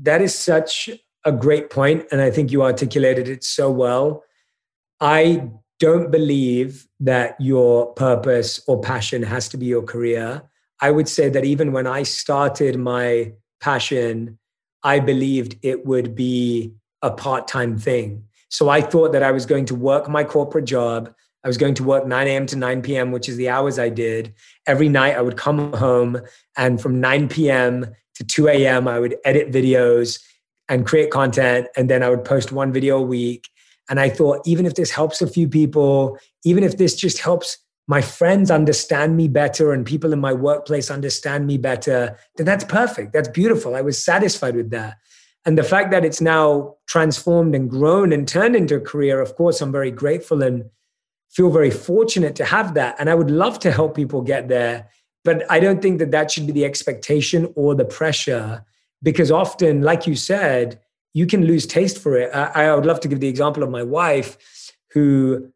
That 0.00 0.22
is 0.22 0.34
such 0.34 0.88
a 1.26 1.32
great 1.32 1.68
point, 1.68 2.06
and 2.10 2.22
I 2.22 2.30
think 2.30 2.50
you 2.50 2.62
articulated 2.62 3.28
it 3.28 3.44
so 3.44 3.70
well. 3.70 4.24
I 5.00 5.50
don't 5.78 6.10
believe 6.10 6.88
that 7.00 7.40
your 7.40 7.92
purpose 7.94 8.60
or 8.66 8.80
passion 8.80 9.22
has 9.22 9.48
to 9.50 9.56
be 9.56 9.66
your 9.66 9.82
career. 9.82 10.42
I 10.80 10.90
would 10.90 11.08
say 11.08 11.28
that 11.28 11.44
even 11.44 11.72
when 11.72 11.86
I 11.86 12.02
started 12.02 12.76
my 12.78 13.32
passion, 13.60 14.38
I 14.82 15.00
believed 15.00 15.56
it 15.62 15.86
would 15.86 16.14
be 16.14 16.72
a 17.02 17.10
part 17.10 17.48
time 17.48 17.78
thing. 17.78 18.24
So 18.48 18.68
I 18.68 18.80
thought 18.80 19.12
that 19.12 19.22
I 19.22 19.30
was 19.30 19.46
going 19.46 19.66
to 19.66 19.74
work 19.74 20.08
my 20.08 20.24
corporate 20.24 20.64
job. 20.64 21.14
I 21.44 21.48
was 21.48 21.58
going 21.58 21.74
to 21.74 21.84
work 21.84 22.06
9 22.06 22.26
a.m. 22.26 22.46
to 22.46 22.56
9 22.56 22.82
p.m., 22.82 23.12
which 23.12 23.28
is 23.28 23.36
the 23.36 23.48
hours 23.48 23.78
I 23.78 23.88
did. 23.88 24.34
Every 24.66 24.88
night 24.88 25.16
I 25.16 25.22
would 25.22 25.36
come 25.36 25.72
home, 25.72 26.20
and 26.56 26.80
from 26.80 27.00
9 27.00 27.28
p.m. 27.28 27.86
to 28.16 28.24
2 28.24 28.48
a.m., 28.48 28.88
I 28.88 28.98
would 28.98 29.16
edit 29.24 29.52
videos 29.52 30.20
and 30.68 30.86
create 30.86 31.10
content. 31.10 31.68
And 31.76 31.88
then 31.88 32.02
I 32.02 32.10
would 32.10 32.24
post 32.24 32.50
one 32.50 32.72
video 32.72 32.98
a 32.98 33.02
week. 33.02 33.48
And 33.88 33.98
I 33.98 34.08
thought, 34.08 34.46
even 34.46 34.66
if 34.66 34.74
this 34.74 34.90
helps 34.90 35.22
a 35.22 35.26
few 35.26 35.48
people, 35.48 36.18
even 36.44 36.62
if 36.64 36.76
this 36.76 36.94
just 36.94 37.18
helps 37.18 37.58
my 37.86 38.02
friends 38.02 38.50
understand 38.50 39.16
me 39.16 39.28
better 39.28 39.72
and 39.72 39.86
people 39.86 40.12
in 40.12 40.20
my 40.20 40.34
workplace 40.34 40.90
understand 40.90 41.46
me 41.46 41.56
better, 41.56 42.18
then 42.36 42.44
that's 42.44 42.64
perfect. 42.64 43.14
That's 43.14 43.28
beautiful. 43.28 43.74
I 43.74 43.80
was 43.80 44.04
satisfied 44.04 44.56
with 44.56 44.70
that. 44.70 44.98
And 45.46 45.56
the 45.56 45.62
fact 45.62 45.90
that 45.92 46.04
it's 46.04 46.20
now 46.20 46.76
transformed 46.86 47.54
and 47.54 47.70
grown 47.70 48.12
and 48.12 48.28
turned 48.28 48.54
into 48.54 48.76
a 48.76 48.80
career, 48.80 49.22
of 49.22 49.34
course, 49.36 49.62
I'm 49.62 49.72
very 49.72 49.90
grateful 49.90 50.42
and 50.42 50.64
feel 51.30 51.50
very 51.50 51.70
fortunate 51.70 52.34
to 52.36 52.44
have 52.44 52.74
that. 52.74 52.96
And 52.98 53.08
I 53.08 53.14
would 53.14 53.30
love 53.30 53.58
to 53.60 53.72
help 53.72 53.96
people 53.96 54.20
get 54.20 54.48
there. 54.48 54.90
But 55.24 55.50
I 55.50 55.58
don't 55.58 55.80
think 55.80 55.98
that 56.00 56.10
that 56.10 56.30
should 56.30 56.46
be 56.46 56.52
the 56.52 56.66
expectation 56.66 57.52
or 57.56 57.74
the 57.74 57.84
pressure, 57.86 58.64
because 59.02 59.30
often, 59.30 59.80
like 59.80 60.06
you 60.06 60.14
said, 60.14 60.80
you 61.14 61.26
can 61.26 61.44
lose 61.44 61.66
taste 61.66 61.98
for 61.98 62.16
it. 62.16 62.34
I, 62.34 62.66
I 62.66 62.74
would 62.74 62.86
love 62.86 63.00
to 63.00 63.08
give 63.08 63.20
the 63.20 63.28
example 63.28 63.62
of 63.62 63.70
my 63.70 63.82
wife, 63.82 64.36
who 64.92 65.50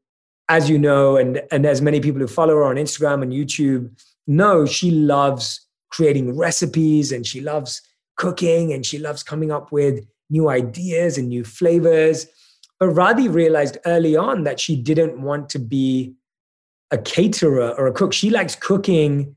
as 0.49 0.69
you 0.69 0.79
know, 0.79 1.17
and, 1.17 1.41
and 1.51 1.65
as 1.65 1.81
many 1.81 2.01
people 2.01 2.21
who 2.21 2.27
follow 2.27 2.55
her 2.55 2.65
on 2.65 2.77
Instagram 2.77 3.23
and 3.23 3.33
YouTube 3.33 3.91
know, 4.27 4.67
she 4.67 4.91
loves 4.91 5.67
creating 5.91 6.37
recipes 6.37 7.13
and 7.13 7.27
she 7.27 7.41
loves 7.41 7.81
cooking 8.17 8.73
and 8.73 8.85
she 8.85 8.99
loves 8.99 9.23
coming 9.23 9.51
up 9.51 9.73
with 9.73 10.05
new 10.31 10.49
ideas 10.49 11.17
and 11.17 11.29
new 11.29 11.45
flavors. 11.45 12.27
But 12.79 12.91
Radhi 12.91 13.33
realized 13.33 13.79
early 13.87 14.17
on 14.17 14.45
that 14.45 14.61
she 14.61 14.77
didn't 14.77 15.23
want 15.23 15.49
to 15.51 15.59
be 15.59 16.15
a 16.91 16.99
caterer 16.99 17.71
or 17.79 17.87
a 17.87 17.93
cook. 17.93 18.13
She 18.13 18.31
likes 18.31 18.55
cooking 18.55 19.37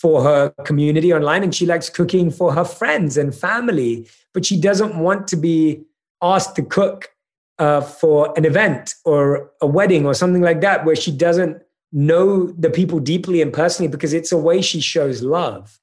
for 0.00 0.22
her 0.22 0.50
community 0.64 1.14
online 1.14 1.44
and 1.44 1.54
she 1.54 1.66
likes 1.66 1.88
cooking 1.88 2.30
for 2.30 2.52
her 2.52 2.64
friends 2.64 3.16
and 3.16 3.34
family, 3.34 4.06
but 4.32 4.44
she 4.44 4.60
doesn't 4.60 4.98
want 4.98 5.28
to 5.28 5.36
be 5.36 5.82
asked 6.20 6.56
to 6.56 6.62
cook 6.62 7.10
uh, 7.58 7.80
for 7.80 8.34
an 8.36 8.44
event 8.44 8.94
or 9.04 9.50
a 9.60 9.66
wedding 9.66 10.04
or 10.04 10.12
something 10.12 10.42
like 10.42 10.60
that, 10.60 10.84
where 10.84 10.96
she 10.96 11.12
doesn't 11.12 11.62
know 11.92 12.46
the 12.48 12.70
people 12.70 12.98
deeply 12.98 13.40
and 13.40 13.52
personally 13.52 13.88
because 13.88 14.12
it's 14.12 14.32
a 14.32 14.36
way 14.36 14.60
she 14.60 14.80
shows 14.80 15.22
love. 15.22 15.78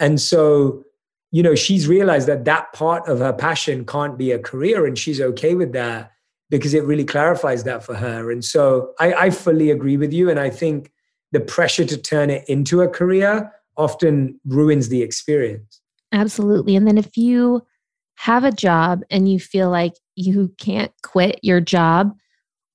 And 0.00 0.20
so, 0.20 0.82
you 1.30 1.42
know, 1.42 1.54
she's 1.54 1.86
realized 1.86 2.26
that 2.26 2.44
that 2.46 2.72
part 2.72 3.08
of 3.08 3.20
her 3.20 3.32
passion 3.32 3.86
can't 3.86 4.18
be 4.18 4.32
a 4.32 4.38
career, 4.38 4.84
and 4.84 4.98
she's 4.98 5.20
okay 5.20 5.54
with 5.54 5.72
that 5.72 6.10
because 6.50 6.74
it 6.74 6.84
really 6.84 7.04
clarifies 7.04 7.62
that 7.64 7.84
for 7.84 7.94
her. 7.94 8.32
And 8.32 8.44
so, 8.44 8.92
I, 8.98 9.14
I 9.14 9.30
fully 9.30 9.70
agree 9.70 9.96
with 9.96 10.12
you. 10.12 10.28
And 10.28 10.40
I 10.40 10.50
think 10.50 10.90
the 11.34 11.40
pressure 11.40 11.84
to 11.84 11.96
turn 11.98 12.30
it 12.30 12.48
into 12.48 12.80
a 12.80 12.88
career 12.88 13.52
often 13.76 14.40
ruins 14.46 14.88
the 14.88 15.02
experience. 15.02 15.80
Absolutely. 16.12 16.76
And 16.76 16.86
then 16.86 16.96
if 16.96 17.16
you 17.16 17.66
have 18.16 18.44
a 18.44 18.52
job 18.52 19.02
and 19.10 19.30
you 19.30 19.40
feel 19.40 19.68
like 19.68 19.94
you 20.14 20.54
can't 20.58 20.92
quit 21.02 21.40
your 21.42 21.60
job, 21.60 22.16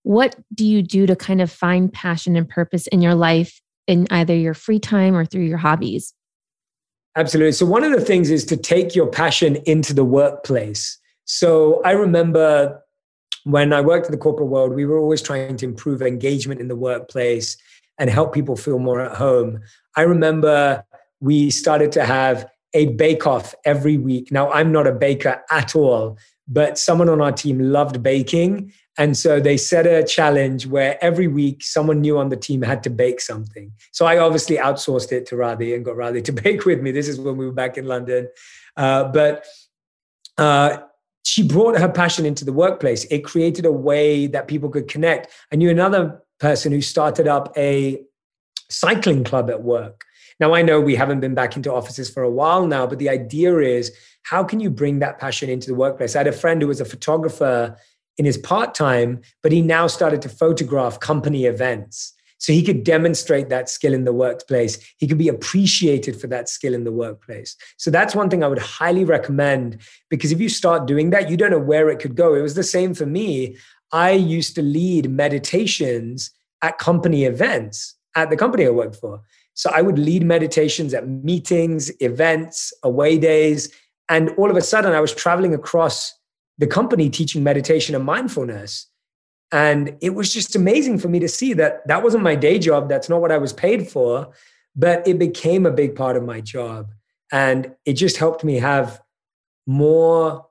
what 0.04 0.36
do 0.54 0.66
you 0.66 0.82
do 0.82 1.08
to 1.08 1.16
kind 1.16 1.42
of 1.42 1.50
find 1.50 1.92
passion 1.92 2.36
and 2.36 2.48
purpose 2.48 2.88
in 2.88 3.02
your 3.02 3.16
life 3.16 3.62
in 3.88 4.08
either 4.12 4.36
your 4.36 4.54
free 4.54 4.80
time 4.80 5.16
or 5.16 5.26
through 5.26 5.44
your 5.44 5.58
hobbies? 5.58 6.14
Absolutely. 7.16 7.54
So, 7.54 7.66
one 7.66 7.84
of 7.84 7.92
the 7.92 8.02
things 8.02 8.30
is 8.30 8.46
to 8.46 8.58
take 8.58 8.96
your 8.96 9.08
passion 9.08 9.58
into 9.66 9.94
the 9.94 10.06
workplace. 10.06 10.98
So, 11.26 11.82
I 11.84 11.92
remember 11.92 12.82
when 13.46 13.74
I 13.74 13.82
worked 13.82 14.06
in 14.06 14.12
the 14.12 14.18
corporate 14.18 14.50
world, 14.50 14.74
we 14.74 14.86
were 14.86 14.98
always 14.98 15.22
trying 15.22 15.58
to 15.58 15.66
improve 15.66 16.02
engagement 16.02 16.62
in 16.62 16.68
the 16.68 16.76
workplace 16.76 17.58
and 18.00 18.10
help 18.10 18.34
people 18.34 18.56
feel 18.56 18.80
more 18.80 19.02
at 19.02 19.16
home. 19.16 19.60
I 19.96 20.02
remember 20.02 20.84
we 21.20 21.52
started 21.52 21.92
to 21.94 22.06
have 22.06 22.50
a 22.74 22.88
bake 22.94 23.28
off 23.28 23.54
every 23.66 23.98
week. 23.98 24.32
Now, 24.32 24.50
I'm 24.52 24.72
not 24.72 24.88
a 24.88 24.92
baker 24.92 25.42
at 25.52 25.76
all, 25.76 26.18
but 26.48 26.78
someone 26.78 27.10
on 27.10 27.22
our 27.22 27.32
team 27.32 27.60
loved 27.60 28.02
baking. 28.02 28.72
And 28.98 29.18
so 29.18 29.40
they 29.40 29.58
set 29.58 29.86
a 29.86 30.04
challenge 30.04 30.68
where 30.68 31.02
every 31.04 31.28
week 31.28 31.64
someone 31.64 32.02
new 32.02 32.18
on 32.18 32.30
the 32.30 32.38
team 32.38 32.62
had 32.62 32.84
to 32.84 32.90
bake 32.90 33.22
something. 33.22 33.72
So 33.92 34.06
I 34.06 34.18
obviously 34.18 34.58
outsourced 34.58 35.12
it 35.12 35.26
to 35.28 35.36
Radhi 35.36 35.76
and 35.76 35.86
got 35.86 35.96
Radhi 35.96 36.24
to 36.26 36.32
bake 36.44 36.66
with 36.66 36.82
me. 36.82 36.92
This 36.92 37.08
is 37.08 37.20
when 37.20 37.38
we 37.38 37.46
were 37.46 37.54
back 37.54 37.78
in 37.78 37.86
London. 37.86 38.28
Uh, 38.76 39.06
but 39.06 39.46
uh, 40.38 40.78
she 41.24 41.48
brought 41.48 41.78
her 41.78 41.90
passion 41.90 42.26
into 42.26 42.46
the 42.46 42.54
workplace. 42.54 43.06
It 43.06 43.20
created 43.20 43.66
a 43.66 43.72
way 43.72 44.28
that 44.28 44.48
people 44.48 44.70
could 44.70 44.88
connect. 44.88 45.32
I 45.52 45.56
knew 45.56 45.70
another 45.70 46.22
person 46.40 46.72
who 46.72 46.82
started 46.82 47.28
up 47.28 47.54
a 47.58 48.02
cycling 48.70 49.24
club 49.24 49.50
at 49.50 49.64
work. 49.64 50.06
Now, 50.40 50.54
I 50.54 50.62
know 50.62 50.80
we 50.80 50.96
haven't 50.96 51.20
been 51.20 51.36
back 51.36 51.58
into 51.58 51.74
offices 51.74 52.10
for 52.10 52.24
a 52.24 52.30
while 52.30 52.66
now, 52.66 52.88
but 52.88 53.00
the 53.00 53.10
idea 53.10 53.58
is 53.60 53.92
how 54.24 54.44
can 54.44 54.60
you 54.60 54.70
bring 54.70 55.00
that 55.00 55.20
passion 55.20 55.50
into 55.50 55.68
the 55.68 55.76
workplace? 55.76 56.16
I 56.16 56.20
had 56.20 56.28
a 56.28 56.32
friend 56.32 56.62
who 56.62 56.68
was 56.68 56.80
a 56.80 56.86
photographer 56.86 57.76
in 58.18 58.26
his 58.26 58.38
part 58.38 58.74
time, 58.74 59.22
but 59.44 59.52
he 59.52 59.62
now 59.62 59.88
started 59.88 60.22
to 60.22 60.30
photograph 60.30 61.00
company 61.00 61.46
events. 61.46 62.14
So 62.38 62.54
he 62.54 62.64
could 62.64 62.86
demonstrate 62.86 63.50
that 63.50 63.70
skill 63.70 63.94
in 63.94 64.06
the 64.06 64.14
workplace. 64.14 64.78
He 64.98 65.08
could 65.08 65.18
be 65.18 65.28
appreciated 65.28 66.20
for 66.20 66.28
that 66.28 66.48
skill 66.48 66.74
in 66.74 66.86
the 66.86 66.92
workplace. 66.92 67.58
So 67.78 67.92
that's 67.92 68.16
one 68.16 68.30
thing 68.30 68.44
I 68.44 68.48
would 68.48 68.60
highly 68.60 69.04
recommend 69.04 69.82
because 70.10 70.32
if 70.32 70.40
you 70.40 70.48
start 70.48 70.88
doing 70.88 71.10
that, 71.10 71.30
you 71.30 71.36
don't 71.36 71.52
know 71.52 71.60
where 71.60 71.90
it 71.90 72.00
could 72.00 72.16
go. 72.16 72.36
It 72.36 72.42
was 72.42 72.56
the 72.56 72.64
same 72.64 72.94
for 72.94 73.06
me. 73.06 73.58
I 73.92 74.12
used 74.12 74.56
to 74.56 74.62
lead 74.62 75.10
meditations 75.10 76.32
at 76.62 76.78
company 76.78 77.26
events 77.26 77.96
at 78.16 78.30
the 78.30 78.38
company 78.38 78.66
I 78.66 78.70
worked 78.70 78.96
for. 78.96 79.22
So 79.54 79.70
I 79.74 79.82
would 79.82 80.00
lead 80.00 80.24
meditations 80.24 80.94
at 80.94 81.08
meetings, 81.08 81.92
events, 82.00 82.74
away 82.84 83.18
days. 83.18 83.72
And 84.08 84.30
all 84.38 84.50
of 84.50 84.58
a 84.58 84.62
sudden, 84.62 84.94
I 84.94 85.00
was 85.00 85.14
traveling 85.14 85.54
across 85.54 86.14
the 86.58 86.68
company 86.68 87.10
teaching 87.10 87.44
meditation 87.44 87.96
and 87.96 88.06
mindfulness. 88.06 88.88
And 89.52 89.98
it 90.02 90.12
was 90.12 90.34
just 90.34 90.56
amazing 90.56 91.00
for 91.00 91.08
me 91.08 91.20
to 91.20 91.28
see 91.28 91.54
that 91.54 91.88
that 91.88 92.04
wasn't 92.04 92.24
my 92.24 92.36
day 92.36 92.60
job. 92.60 92.90
That's 92.90 93.10
not 93.10 93.22
what 93.22 93.32
I 93.32 93.38
was 93.38 93.54
paid 93.54 93.88
for, 93.88 94.32
but 94.76 95.08
it 95.08 95.18
became 95.18 95.66
a 95.66 95.72
big 95.72 95.96
part 95.96 96.16
of 96.16 96.24
my 96.24 96.42
job. 96.42 96.92
And 97.32 97.76
it 97.86 97.94
just 97.94 98.18
helped 98.18 98.44
me 98.44 98.60
have 98.60 99.02
more 99.66 100.46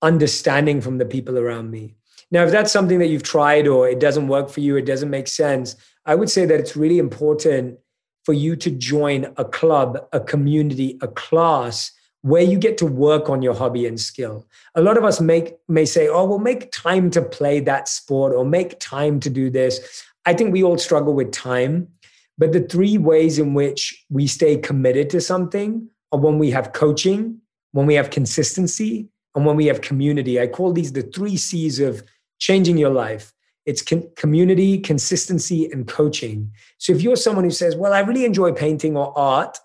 understanding 0.00 0.80
from 0.80 0.98
the 0.98 1.06
people 1.06 1.38
around 1.38 1.70
me. 1.70 1.96
Now, 2.32 2.44
if 2.44 2.50
that's 2.50 2.72
something 2.72 2.98
that 2.98 3.08
you've 3.08 3.22
tried 3.22 3.68
or 3.68 3.86
it 3.86 4.00
doesn't 4.00 4.26
work 4.26 4.48
for 4.48 4.60
you, 4.60 4.76
it 4.76 4.86
doesn't 4.86 5.10
make 5.10 5.28
sense, 5.28 5.76
I 6.06 6.14
would 6.14 6.30
say 6.30 6.46
that 6.46 6.58
it's 6.58 6.74
really 6.76 6.98
important 6.98 7.78
for 8.24 8.32
you 8.32 8.56
to 8.56 8.70
join 8.70 9.32
a 9.36 9.44
club, 9.44 9.98
a 10.12 10.18
community, 10.18 10.98
a 11.02 11.08
class 11.08 11.92
where 12.22 12.42
you 12.42 12.58
get 12.58 12.78
to 12.78 12.86
work 12.86 13.28
on 13.28 13.42
your 13.42 13.52
hobby 13.52 13.86
and 13.86 14.00
skill. 14.00 14.46
A 14.76 14.80
lot 14.80 14.96
of 14.96 15.04
us 15.04 15.20
make 15.20 15.56
may 15.68 15.84
say, 15.84 16.08
"Oh, 16.08 16.24
we'll 16.24 16.38
make 16.38 16.72
time 16.72 17.10
to 17.10 17.20
play 17.20 17.60
that 17.60 17.88
sport 17.88 18.32
or 18.32 18.44
make 18.44 18.80
time 18.80 19.20
to 19.20 19.28
do 19.28 19.50
this." 19.50 20.02
I 20.24 20.32
think 20.32 20.52
we 20.52 20.62
all 20.62 20.78
struggle 20.78 21.14
with 21.14 21.32
time, 21.32 21.88
but 22.38 22.52
the 22.52 22.60
three 22.60 22.96
ways 22.96 23.38
in 23.38 23.54
which 23.54 24.06
we 24.08 24.26
stay 24.26 24.56
committed 24.56 25.10
to 25.10 25.20
something 25.20 25.88
are 26.12 26.20
when 26.20 26.38
we 26.38 26.50
have 26.50 26.72
coaching, 26.72 27.40
when 27.72 27.86
we 27.86 27.94
have 27.94 28.10
consistency, 28.10 29.08
and 29.34 29.44
when 29.44 29.56
we 29.56 29.66
have 29.66 29.80
community. 29.80 30.40
I 30.40 30.46
call 30.46 30.72
these 30.72 30.92
the 30.92 31.02
three 31.02 31.36
C's 31.36 31.80
of 31.80 32.02
changing 32.42 32.76
your 32.76 32.90
life. 32.90 33.32
It's 33.64 33.82
con- 33.82 34.10
community, 34.16 34.78
consistency, 34.78 35.70
and 35.70 35.86
coaching. 35.86 36.50
So 36.78 36.92
if 36.92 37.00
you're 37.00 37.16
someone 37.16 37.44
who 37.44 37.50
says, 37.50 37.76
Well, 37.76 37.92
I 37.92 38.00
really 38.00 38.24
enjoy 38.24 38.52
painting 38.52 38.96
or 38.96 39.16
art, 39.16 39.58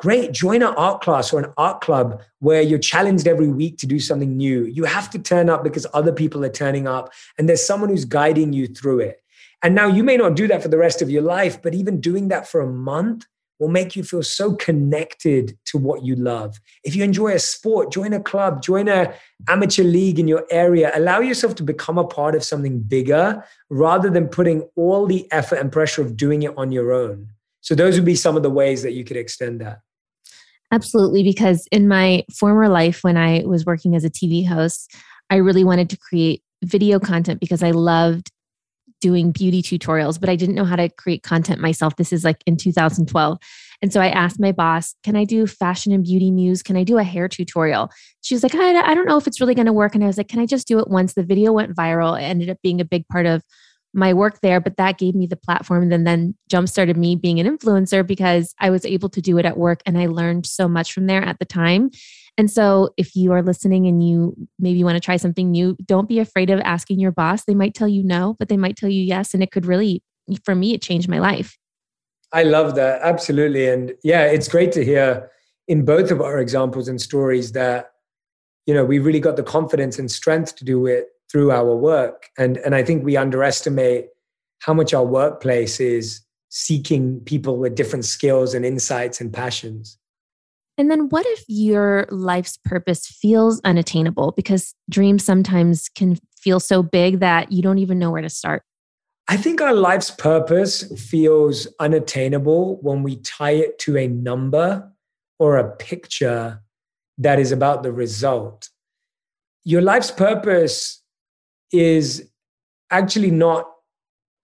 Great, 0.00 0.30
join 0.30 0.62
an 0.62 0.74
art 0.76 1.00
class 1.00 1.32
or 1.32 1.40
an 1.40 1.52
art 1.56 1.80
club 1.80 2.22
where 2.38 2.62
you're 2.62 2.78
challenged 2.78 3.26
every 3.26 3.48
week 3.48 3.78
to 3.78 3.86
do 3.86 3.98
something 3.98 4.36
new. 4.36 4.64
You 4.64 4.84
have 4.84 5.10
to 5.10 5.18
turn 5.18 5.50
up 5.50 5.64
because 5.64 5.88
other 5.92 6.12
people 6.12 6.44
are 6.44 6.50
turning 6.50 6.86
up 6.86 7.12
and 7.36 7.48
there's 7.48 7.66
someone 7.66 7.90
who's 7.90 8.04
guiding 8.04 8.52
you 8.52 8.68
through 8.68 9.00
it. 9.00 9.20
And 9.60 9.74
now 9.74 9.88
you 9.88 10.04
may 10.04 10.16
not 10.16 10.36
do 10.36 10.46
that 10.46 10.62
for 10.62 10.68
the 10.68 10.78
rest 10.78 11.02
of 11.02 11.10
your 11.10 11.22
life, 11.22 11.60
but 11.60 11.74
even 11.74 12.00
doing 12.00 12.28
that 12.28 12.46
for 12.46 12.60
a 12.60 12.72
month 12.72 13.26
will 13.58 13.68
make 13.68 13.96
you 13.96 14.04
feel 14.04 14.22
so 14.22 14.54
connected 14.54 15.58
to 15.66 15.78
what 15.78 16.04
you 16.04 16.14
love. 16.14 16.60
If 16.84 16.94
you 16.94 17.02
enjoy 17.02 17.32
a 17.32 17.38
sport, 17.38 17.92
join 17.92 18.12
a 18.12 18.20
club, 18.20 18.62
join 18.62 18.88
a 18.88 19.14
amateur 19.48 19.82
league 19.82 20.18
in 20.18 20.28
your 20.28 20.44
area. 20.50 20.92
Allow 20.94 21.20
yourself 21.20 21.54
to 21.56 21.62
become 21.62 21.98
a 21.98 22.06
part 22.06 22.34
of 22.34 22.44
something 22.44 22.80
bigger 22.80 23.44
rather 23.68 24.10
than 24.10 24.28
putting 24.28 24.68
all 24.76 25.06
the 25.06 25.30
effort 25.32 25.56
and 25.56 25.72
pressure 25.72 26.02
of 26.02 26.16
doing 26.16 26.42
it 26.42 26.56
on 26.56 26.70
your 26.70 26.92
own. 26.92 27.28
So 27.60 27.74
those 27.74 27.96
would 27.96 28.04
be 28.04 28.14
some 28.14 28.36
of 28.36 28.42
the 28.42 28.50
ways 28.50 28.82
that 28.82 28.92
you 28.92 29.04
could 29.04 29.16
extend 29.16 29.60
that. 29.60 29.80
Absolutely 30.70 31.22
because 31.22 31.66
in 31.72 31.88
my 31.88 32.24
former 32.32 32.68
life 32.68 33.02
when 33.02 33.16
I 33.16 33.42
was 33.46 33.64
working 33.64 33.96
as 33.96 34.04
a 34.04 34.10
TV 34.10 34.46
host, 34.46 34.94
I 35.30 35.36
really 35.36 35.64
wanted 35.64 35.90
to 35.90 35.96
create 35.96 36.42
video 36.62 36.98
content 36.98 37.40
because 37.40 37.62
I 37.62 37.70
loved 37.70 38.30
doing 39.00 39.32
beauty 39.32 39.62
tutorials, 39.62 40.18
but 40.20 40.28
I 40.28 40.36
didn't 40.36 40.54
know 40.54 40.64
how 40.64 40.76
to 40.76 40.88
create 40.88 41.22
content 41.22 41.60
myself. 41.60 41.96
This 41.96 42.12
is 42.12 42.24
like 42.24 42.42
in 42.46 42.56
2012. 42.56 43.38
And 43.80 43.92
so 43.92 44.00
I 44.00 44.08
asked 44.08 44.40
my 44.40 44.52
boss, 44.52 44.94
Can 45.04 45.16
I 45.16 45.24
do 45.24 45.46
fashion 45.46 45.92
and 45.92 46.04
beauty 46.04 46.30
news? 46.30 46.62
Can 46.62 46.76
I 46.76 46.84
do 46.84 46.98
a 46.98 47.04
hair 47.04 47.28
tutorial? 47.28 47.90
She 48.22 48.34
was 48.34 48.42
like, 48.42 48.54
I, 48.54 48.80
I 48.80 48.94
don't 48.94 49.06
know 49.06 49.16
if 49.16 49.26
it's 49.26 49.40
really 49.40 49.54
going 49.54 49.66
to 49.66 49.72
work. 49.72 49.94
And 49.94 50.02
I 50.02 50.06
was 50.06 50.18
like, 50.18 50.28
Can 50.28 50.40
I 50.40 50.46
just 50.46 50.66
do 50.66 50.78
it 50.78 50.88
once? 50.88 51.14
The 51.14 51.22
video 51.22 51.52
went 51.52 51.74
viral. 51.74 52.18
It 52.18 52.24
ended 52.24 52.50
up 52.50 52.58
being 52.62 52.80
a 52.80 52.84
big 52.84 53.06
part 53.08 53.26
of 53.26 53.42
my 53.94 54.12
work 54.12 54.40
there, 54.40 54.60
but 54.60 54.76
that 54.76 54.98
gave 54.98 55.14
me 55.14 55.26
the 55.26 55.36
platform 55.36 55.90
and 55.90 56.06
then 56.06 56.34
jump 56.48 56.68
started 56.68 56.96
me 56.96 57.16
being 57.16 57.40
an 57.40 57.46
influencer 57.46 58.06
because 58.06 58.54
I 58.60 58.70
was 58.70 58.84
able 58.84 59.08
to 59.10 59.22
do 59.22 59.38
it 59.38 59.46
at 59.46 59.56
work 59.56 59.80
and 59.86 59.98
I 59.98 60.06
learned 60.06 60.46
so 60.46 60.68
much 60.68 60.92
from 60.92 61.06
there 61.06 61.22
at 61.22 61.38
the 61.38 61.46
time. 61.46 61.90
And 62.38 62.48
so, 62.48 62.90
if 62.96 63.16
you 63.16 63.32
are 63.32 63.42
listening 63.42 63.88
and 63.88 64.06
you 64.06 64.34
maybe 64.60 64.84
want 64.84 64.94
to 64.94 65.00
try 65.00 65.16
something 65.16 65.50
new, 65.50 65.76
don't 65.84 66.08
be 66.08 66.20
afraid 66.20 66.50
of 66.50 66.60
asking 66.60 67.00
your 67.00 67.10
boss. 67.10 67.44
They 67.44 67.54
might 67.54 67.74
tell 67.74 67.88
you 67.88 68.04
no, 68.04 68.36
but 68.38 68.48
they 68.48 68.56
might 68.56 68.76
tell 68.76 68.88
you 68.88 69.02
yes. 69.02 69.34
And 69.34 69.42
it 69.42 69.50
could 69.50 69.66
really, 69.66 70.04
for 70.44 70.54
me, 70.54 70.72
it 70.72 70.80
changed 70.80 71.08
my 71.08 71.18
life. 71.18 71.58
I 72.32 72.44
love 72.44 72.76
that. 72.76 73.00
Absolutely. 73.02 73.68
And 73.68 73.92
yeah, 74.04 74.22
it's 74.22 74.46
great 74.46 74.70
to 74.72 74.84
hear 74.84 75.30
in 75.66 75.84
both 75.84 76.12
of 76.12 76.20
our 76.20 76.38
examples 76.38 76.86
and 76.86 77.00
stories 77.00 77.52
that, 77.52 77.90
you 78.66 78.74
know, 78.74 78.84
we 78.84 79.00
really 79.00 79.20
got 79.20 79.36
the 79.36 79.42
confidence 79.42 79.98
and 79.98 80.10
strength 80.10 80.54
to 80.56 80.64
do 80.64 80.86
it 80.86 81.08
through 81.30 81.50
our 81.50 81.74
work. 81.74 82.28
And, 82.38 82.58
and 82.58 82.74
I 82.74 82.84
think 82.84 83.04
we 83.04 83.16
underestimate 83.16 84.06
how 84.60 84.74
much 84.74 84.94
our 84.94 85.04
workplace 85.04 85.80
is 85.80 86.20
seeking 86.50 87.20
people 87.20 87.56
with 87.56 87.74
different 87.74 88.04
skills 88.04 88.54
and 88.54 88.64
insights 88.64 89.20
and 89.20 89.32
passions. 89.32 89.98
And 90.78 90.90
then 90.90 91.08
what 91.08 91.26
if 91.26 91.44
your 91.48 92.06
life's 92.08 92.56
purpose 92.56 93.06
feels 93.06 93.60
unattainable 93.64 94.32
because 94.32 94.74
dreams 94.88 95.24
sometimes 95.24 95.88
can 95.88 96.16
feel 96.40 96.60
so 96.60 96.84
big 96.84 97.18
that 97.18 97.50
you 97.50 97.62
don't 97.62 97.78
even 97.78 97.98
know 97.98 98.12
where 98.12 98.22
to 98.22 98.30
start? 98.30 98.62
I 99.26 99.36
think 99.36 99.60
our 99.60 99.74
life's 99.74 100.10
purpose 100.10 100.84
feels 101.10 101.66
unattainable 101.80 102.78
when 102.80 103.02
we 103.02 103.16
tie 103.16 103.50
it 103.50 103.78
to 103.80 103.98
a 103.98 104.06
number 104.06 104.90
or 105.40 105.58
a 105.58 105.76
picture 105.76 106.62
that 107.18 107.40
is 107.40 107.50
about 107.50 107.82
the 107.82 107.92
result. 107.92 108.70
Your 109.64 109.82
life's 109.82 110.12
purpose 110.12 111.02
is 111.72 112.30
actually 112.90 113.32
not 113.32 113.68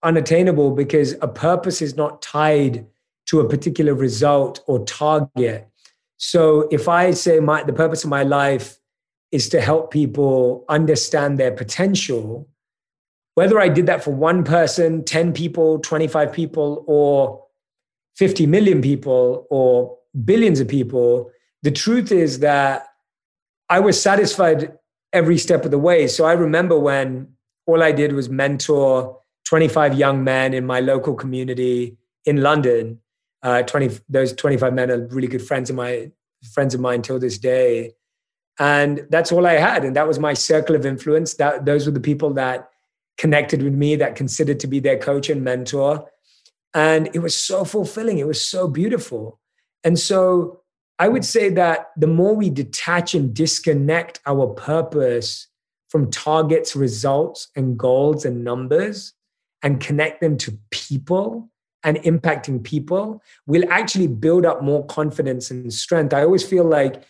unattainable 0.03 0.71
because 0.71 1.15
a 1.21 1.27
purpose 1.27 1.81
is 1.81 1.95
not 1.95 2.21
tied 2.21 2.85
to 3.27 3.39
a 3.39 3.49
particular 3.49 3.93
result 3.93 4.63
or 4.67 4.85
target. 4.85 5.67
So 6.17 6.67
if 6.71 6.87
I 6.87 7.11
say 7.11 7.39
my 7.39 7.63
the 7.63 7.73
purpose 7.73 8.03
of 8.03 8.09
my 8.09 8.23
life 8.23 8.77
is 9.31 9.49
to 9.49 9.61
help 9.61 9.91
people 9.91 10.63
understand 10.69 11.37
their 11.37 11.51
potential, 11.51 12.47
whether 13.33 13.59
I 13.59 13.67
did 13.67 13.85
that 13.87 14.03
for 14.03 14.11
one 14.11 14.43
person, 14.43 15.03
10 15.03 15.33
people, 15.33 15.79
25 15.79 16.31
people, 16.31 16.85
or 16.87 17.43
50 18.15 18.47
million 18.47 18.81
people, 18.81 19.45
or 19.49 19.97
billions 20.23 20.61
of 20.61 20.69
people, 20.69 21.31
the 21.63 21.71
truth 21.71 22.11
is 22.11 22.39
that 22.39 22.87
I 23.69 23.79
was 23.79 24.01
satisfied 24.01 24.77
every 25.11 25.37
step 25.37 25.65
of 25.65 25.71
the 25.71 25.79
way. 25.79 26.07
So 26.07 26.25
I 26.25 26.33
remember 26.33 26.79
when 26.79 27.27
all 27.65 27.83
I 27.83 27.91
did 27.91 28.13
was 28.13 28.29
mentor 28.29 29.19
25 29.45 29.95
young 29.95 30.23
men 30.23 30.53
in 30.53 30.65
my 30.65 30.79
local 30.79 31.15
community 31.15 31.97
in 32.25 32.41
London 32.41 32.99
uh, 33.45 33.61
20 33.61 33.99
those 34.09 34.33
25 34.33 34.73
men 34.73 34.89
are 34.89 35.07
really 35.07 35.27
good 35.27 35.45
friends 35.45 35.69
of 35.69 35.75
my 35.75 36.11
friends 36.51 36.73
of 36.73 36.81
mine 36.81 37.01
till 37.01 37.19
this 37.19 37.37
day. 37.37 37.93
And 38.59 39.05
that's 39.09 39.31
all 39.31 39.45
i 39.45 39.53
had. 39.53 39.85
And 39.85 39.95
that 39.95 40.07
was 40.07 40.19
my 40.19 40.33
circle 40.33 40.75
of 40.75 40.85
influence. 40.85 41.35
That 41.35 41.65
those 41.65 41.85
were 41.85 41.91
the 41.91 41.99
people 41.99 42.33
that 42.33 42.69
connected 43.17 43.61
with 43.61 43.73
me 43.73 43.95
that 43.97 44.15
considered 44.15 44.59
to 44.61 44.67
be 44.67 44.79
their 44.79 44.97
coach 44.97 45.29
and 45.29 45.43
mentor. 45.43 46.09
And 46.73 47.09
it 47.13 47.19
was 47.19 47.35
so 47.35 47.63
fulfilling. 47.63 48.17
It 48.17 48.27
was 48.27 48.45
so 48.45 48.67
beautiful. 48.67 49.39
And 49.83 49.97
so 49.97 50.61
i 50.97 51.07
would 51.07 51.25
say 51.25 51.49
that 51.49 51.91
the 51.97 52.07
more 52.07 52.33
we 52.33 52.49
detach 52.49 53.13
and 53.13 53.33
disconnect 53.33 54.21
our 54.25 54.47
purpose 54.47 55.47
from 55.89 56.09
targets 56.09 56.75
results 56.75 57.49
and 57.55 57.77
goals 57.77 58.25
and 58.25 58.43
numbers 58.43 59.13
and 59.61 59.81
connect 59.81 60.21
them 60.21 60.37
to 60.37 60.57
people 60.71 61.49
and 61.85 61.97
impacting 61.97 62.61
people 62.61 63.21
will 63.45 63.63
actually 63.71 64.07
build 64.07 64.45
up 64.45 64.61
more 64.61 64.85
confidence 64.87 65.51
and 65.51 65.71
strength. 65.71 66.13
I 66.13 66.23
always 66.23 66.43
feel 66.43 66.65
like 66.65 67.03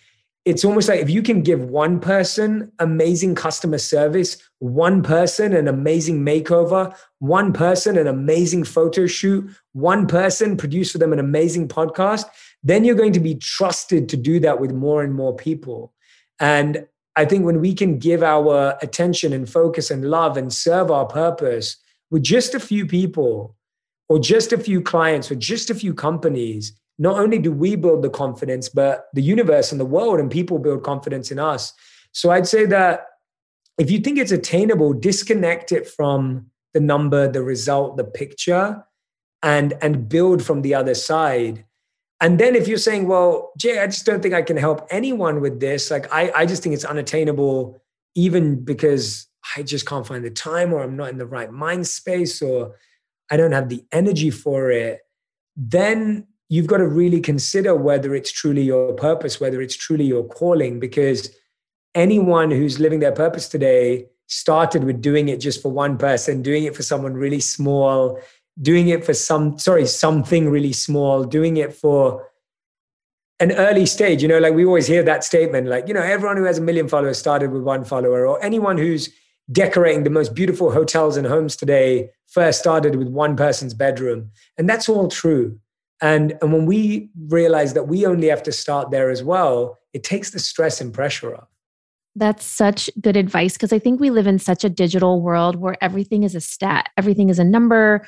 it's 0.43 0.63
almost 0.63 0.89
like 0.89 0.99
if 0.99 1.09
you 1.09 1.23
can 1.23 1.41
give 1.41 1.63
one 1.63 1.99
person 1.99 2.71
amazing 2.77 3.33
customer 3.33 3.79
service, 3.79 4.38
one 4.59 5.01
person 5.01 5.55
an 5.55 5.67
amazing 5.67 6.23
makeover, 6.23 6.95
one 7.17 7.51
person 7.51 7.97
an 7.97 8.05
amazing 8.05 8.63
photo 8.63 9.07
shoot, 9.07 9.49
one 9.71 10.05
person 10.05 10.55
produce 10.55 10.91
for 10.91 10.99
them 10.99 11.13
an 11.13 11.19
amazing 11.19 11.67
podcast, 11.67 12.25
then 12.61 12.83
you're 12.83 12.95
going 12.95 13.13
to 13.13 13.19
be 13.19 13.33
trusted 13.33 14.07
to 14.09 14.17
do 14.17 14.39
that 14.41 14.59
with 14.59 14.71
more 14.71 15.01
and 15.03 15.15
more 15.15 15.35
people. 15.35 15.93
And 16.39 16.85
I 17.15 17.25
think 17.25 17.45
when 17.45 17.61
we 17.61 17.73
can 17.73 17.97
give 17.97 18.21
our 18.21 18.77
attention 18.81 19.31
and 19.31 19.49
focus 19.49 19.89
and 19.89 20.11
love 20.11 20.35
and 20.35 20.53
serve 20.53 20.91
our 20.91 21.05
purpose 21.05 21.77
with 22.11 22.23
just 22.23 22.53
a 22.53 22.59
few 22.59 22.85
people, 22.85 23.55
or 24.09 24.19
just 24.19 24.53
a 24.53 24.57
few 24.57 24.81
clients 24.81 25.31
or 25.31 25.35
just 25.35 25.69
a 25.69 25.75
few 25.75 25.93
companies, 25.93 26.73
not 26.97 27.19
only 27.19 27.39
do 27.39 27.51
we 27.51 27.75
build 27.75 28.03
the 28.03 28.09
confidence, 28.09 28.69
but 28.69 29.07
the 29.13 29.21
universe 29.21 29.71
and 29.71 29.81
the 29.81 29.85
world 29.85 30.19
and 30.19 30.31
people 30.31 30.59
build 30.59 30.83
confidence 30.83 31.31
in 31.31 31.39
us. 31.39 31.73
So 32.11 32.31
I'd 32.31 32.47
say 32.47 32.65
that 32.67 33.07
if 33.77 33.91
you 33.91 33.99
think 33.99 34.17
it's 34.17 34.31
attainable, 34.31 34.93
disconnect 34.93 35.71
it 35.71 35.87
from 35.87 36.49
the 36.73 36.79
number, 36.79 37.27
the 37.29 37.41
result, 37.41 37.97
the 37.97 38.03
picture, 38.05 38.85
and 39.43 39.73
and 39.81 40.07
build 40.07 40.43
from 40.43 40.61
the 40.61 40.73
other 40.73 40.93
side. 40.95 41.65
And 42.21 42.39
then 42.39 42.55
if 42.55 42.67
you're 42.67 42.77
saying, 42.77 43.07
well, 43.07 43.51
Jay, 43.57 43.79
I 43.79 43.87
just 43.87 44.05
don't 44.05 44.21
think 44.21 44.33
I 44.33 44.41
can 44.41 44.57
help 44.57 44.87
anyone 44.89 45.41
with 45.41 45.59
this, 45.59 45.91
like 45.91 46.11
I, 46.13 46.31
I 46.33 46.45
just 46.45 46.63
think 46.63 46.73
it's 46.73 46.85
unattainable, 46.85 47.81
even 48.15 48.63
because 48.63 49.27
I 49.55 49.63
just 49.63 49.85
can't 49.85 50.07
find 50.07 50.23
the 50.23 50.31
time 50.31 50.73
or 50.73 50.81
I'm 50.81 50.95
not 50.95 51.09
in 51.09 51.17
the 51.17 51.25
right 51.25 51.51
mind 51.51 51.85
space 51.85 52.41
or 52.41 52.75
I 53.31 53.38
don't 53.38 53.51
have 53.53 53.69
the 53.69 53.83
energy 53.91 54.29
for 54.29 54.71
it, 54.71 55.01
then 55.55 56.27
you've 56.49 56.67
got 56.67 56.77
to 56.77 56.88
really 56.88 57.19
consider 57.19 57.75
whether 57.75 58.13
it's 58.13 58.31
truly 58.31 58.61
your 58.61 58.93
purpose, 58.93 59.39
whether 59.39 59.61
it's 59.61 59.75
truly 59.75 60.05
your 60.05 60.23
calling, 60.23 60.79
because 60.79 61.35
anyone 61.95 62.51
who's 62.51 62.79
living 62.79 62.99
their 62.99 63.11
purpose 63.11 63.47
today 63.47 64.05
started 64.27 64.83
with 64.83 65.01
doing 65.01 65.29
it 65.29 65.39
just 65.39 65.61
for 65.61 65.71
one 65.71 65.97
person, 65.97 66.41
doing 66.41 66.65
it 66.65 66.75
for 66.75 66.83
someone 66.83 67.13
really 67.13 67.39
small, 67.39 68.19
doing 68.61 68.89
it 68.89 69.03
for 69.03 69.13
some, 69.13 69.57
sorry, 69.57 69.85
something 69.85 70.49
really 70.49 70.73
small, 70.73 71.23
doing 71.23 71.57
it 71.57 71.73
for 71.73 72.27
an 73.39 73.51
early 73.53 73.85
stage. 73.85 74.21
You 74.21 74.27
know, 74.27 74.39
like 74.39 74.53
we 74.53 74.65
always 74.65 74.88
hear 74.88 75.03
that 75.03 75.23
statement, 75.23 75.67
like, 75.67 75.88
you 75.88 75.93
know, 75.93 76.01
everyone 76.01 76.38
who 76.38 76.43
has 76.43 76.57
a 76.57 76.61
million 76.61 76.88
followers 76.88 77.17
started 77.17 77.51
with 77.51 77.63
one 77.63 77.83
follower, 77.83 78.27
or 78.27 78.43
anyone 78.43 78.77
who's 78.77 79.09
decorating 79.51 80.03
the 80.03 80.10
most 80.10 80.34
beautiful 80.34 80.71
hotels 80.71 81.17
and 81.17 81.27
homes 81.27 81.55
today 81.55 82.10
first 82.27 82.60
started 82.60 82.95
with 82.95 83.08
one 83.08 83.36
person's 83.36 83.73
bedroom. 83.73 84.31
And 84.58 84.67
that's 84.69 84.89
all 84.89 85.08
true. 85.08 85.60
And, 86.01 86.38
and 86.41 86.51
when 86.51 86.65
we 86.65 87.10
realize 87.27 87.73
that 87.73 87.88
we 87.88 88.05
only 88.05 88.27
have 88.27 88.43
to 88.43 88.51
start 88.51 88.91
there 88.91 89.10
as 89.10 89.23
well, 89.23 89.77
it 89.93 90.03
takes 90.03 90.31
the 90.31 90.39
stress 90.39 90.81
and 90.81 90.93
pressure 90.93 91.36
off. 91.36 91.47
That's 92.17 92.45
such 92.45 92.89
good 93.01 93.17
advice 93.17 93.53
because 93.53 93.73
I 93.73 93.79
think 93.79 93.99
we 93.99 94.10
live 94.10 94.27
in 94.27 94.39
such 94.39 94.63
a 94.63 94.69
digital 94.69 95.21
world 95.21 95.58
where 95.58 95.75
everything 95.81 96.23
is 96.23 96.34
a 96.34 96.41
stat, 96.41 96.89
everything 96.97 97.29
is 97.29 97.39
a 97.39 97.43
number. 97.43 98.05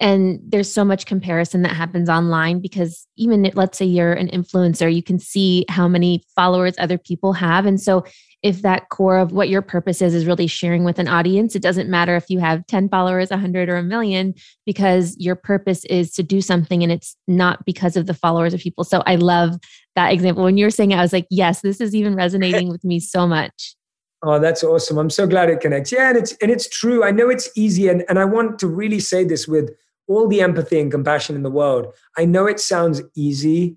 And 0.00 0.40
there's 0.42 0.70
so 0.70 0.84
much 0.84 1.06
comparison 1.06 1.62
that 1.62 1.72
happens 1.72 2.08
online 2.08 2.60
because 2.60 3.06
even 3.16 3.42
let's 3.54 3.78
say 3.78 3.84
you're 3.84 4.12
an 4.12 4.28
influencer, 4.28 4.92
you 4.92 5.02
can 5.02 5.18
see 5.18 5.64
how 5.68 5.86
many 5.86 6.24
followers 6.34 6.74
other 6.78 6.98
people 6.98 7.32
have. 7.34 7.64
And 7.64 7.80
so 7.80 8.04
if 8.44 8.60
that 8.60 8.90
core 8.90 9.16
of 9.16 9.32
what 9.32 9.48
your 9.48 9.62
purpose 9.62 10.02
is 10.02 10.14
is 10.14 10.26
really 10.26 10.46
sharing 10.46 10.84
with 10.84 10.98
an 10.98 11.08
audience, 11.08 11.56
it 11.56 11.62
doesn't 11.62 11.88
matter 11.88 12.14
if 12.14 12.28
you 12.28 12.38
have 12.38 12.64
10 12.66 12.90
followers, 12.90 13.30
100, 13.30 13.70
or 13.70 13.76
a 13.76 13.82
million, 13.82 14.34
because 14.66 15.16
your 15.18 15.34
purpose 15.34 15.86
is 15.86 16.12
to 16.12 16.22
do 16.22 16.42
something 16.42 16.82
and 16.82 16.92
it's 16.92 17.16
not 17.26 17.64
because 17.64 17.96
of 17.96 18.04
the 18.04 18.12
followers 18.12 18.52
of 18.52 18.60
people. 18.60 18.84
So 18.84 19.02
I 19.06 19.14
love 19.14 19.56
that 19.96 20.12
example. 20.12 20.44
When 20.44 20.58
you 20.58 20.66
were 20.66 20.70
saying 20.70 20.90
it, 20.90 20.96
I 20.96 21.00
was 21.00 21.12
like, 21.12 21.26
yes, 21.30 21.62
this 21.62 21.80
is 21.80 21.94
even 21.94 22.14
resonating 22.14 22.68
with 22.68 22.84
me 22.84 23.00
so 23.00 23.26
much. 23.26 23.74
Oh, 24.26 24.38
that's 24.38 24.64
awesome. 24.64 24.96
I'm 24.96 25.10
so 25.10 25.26
glad 25.26 25.50
it 25.50 25.60
connects. 25.60 25.92
Yeah, 25.92 26.08
and 26.08 26.16
it's 26.16 26.32
and 26.40 26.50
it's 26.50 26.66
true. 26.66 27.04
I 27.04 27.10
know 27.10 27.28
it's 27.28 27.50
easy 27.58 27.88
and, 27.88 28.06
and 28.08 28.18
I 28.18 28.24
want 28.24 28.58
to 28.60 28.66
really 28.66 28.98
say 28.98 29.22
this 29.22 29.46
with 29.46 29.70
all 30.08 30.28
the 30.28 30.40
empathy 30.40 30.80
and 30.80 30.90
compassion 30.90 31.36
in 31.36 31.42
the 31.42 31.50
world. 31.50 31.88
I 32.16 32.24
know 32.24 32.46
it 32.46 32.58
sounds 32.58 33.02
easy 33.14 33.76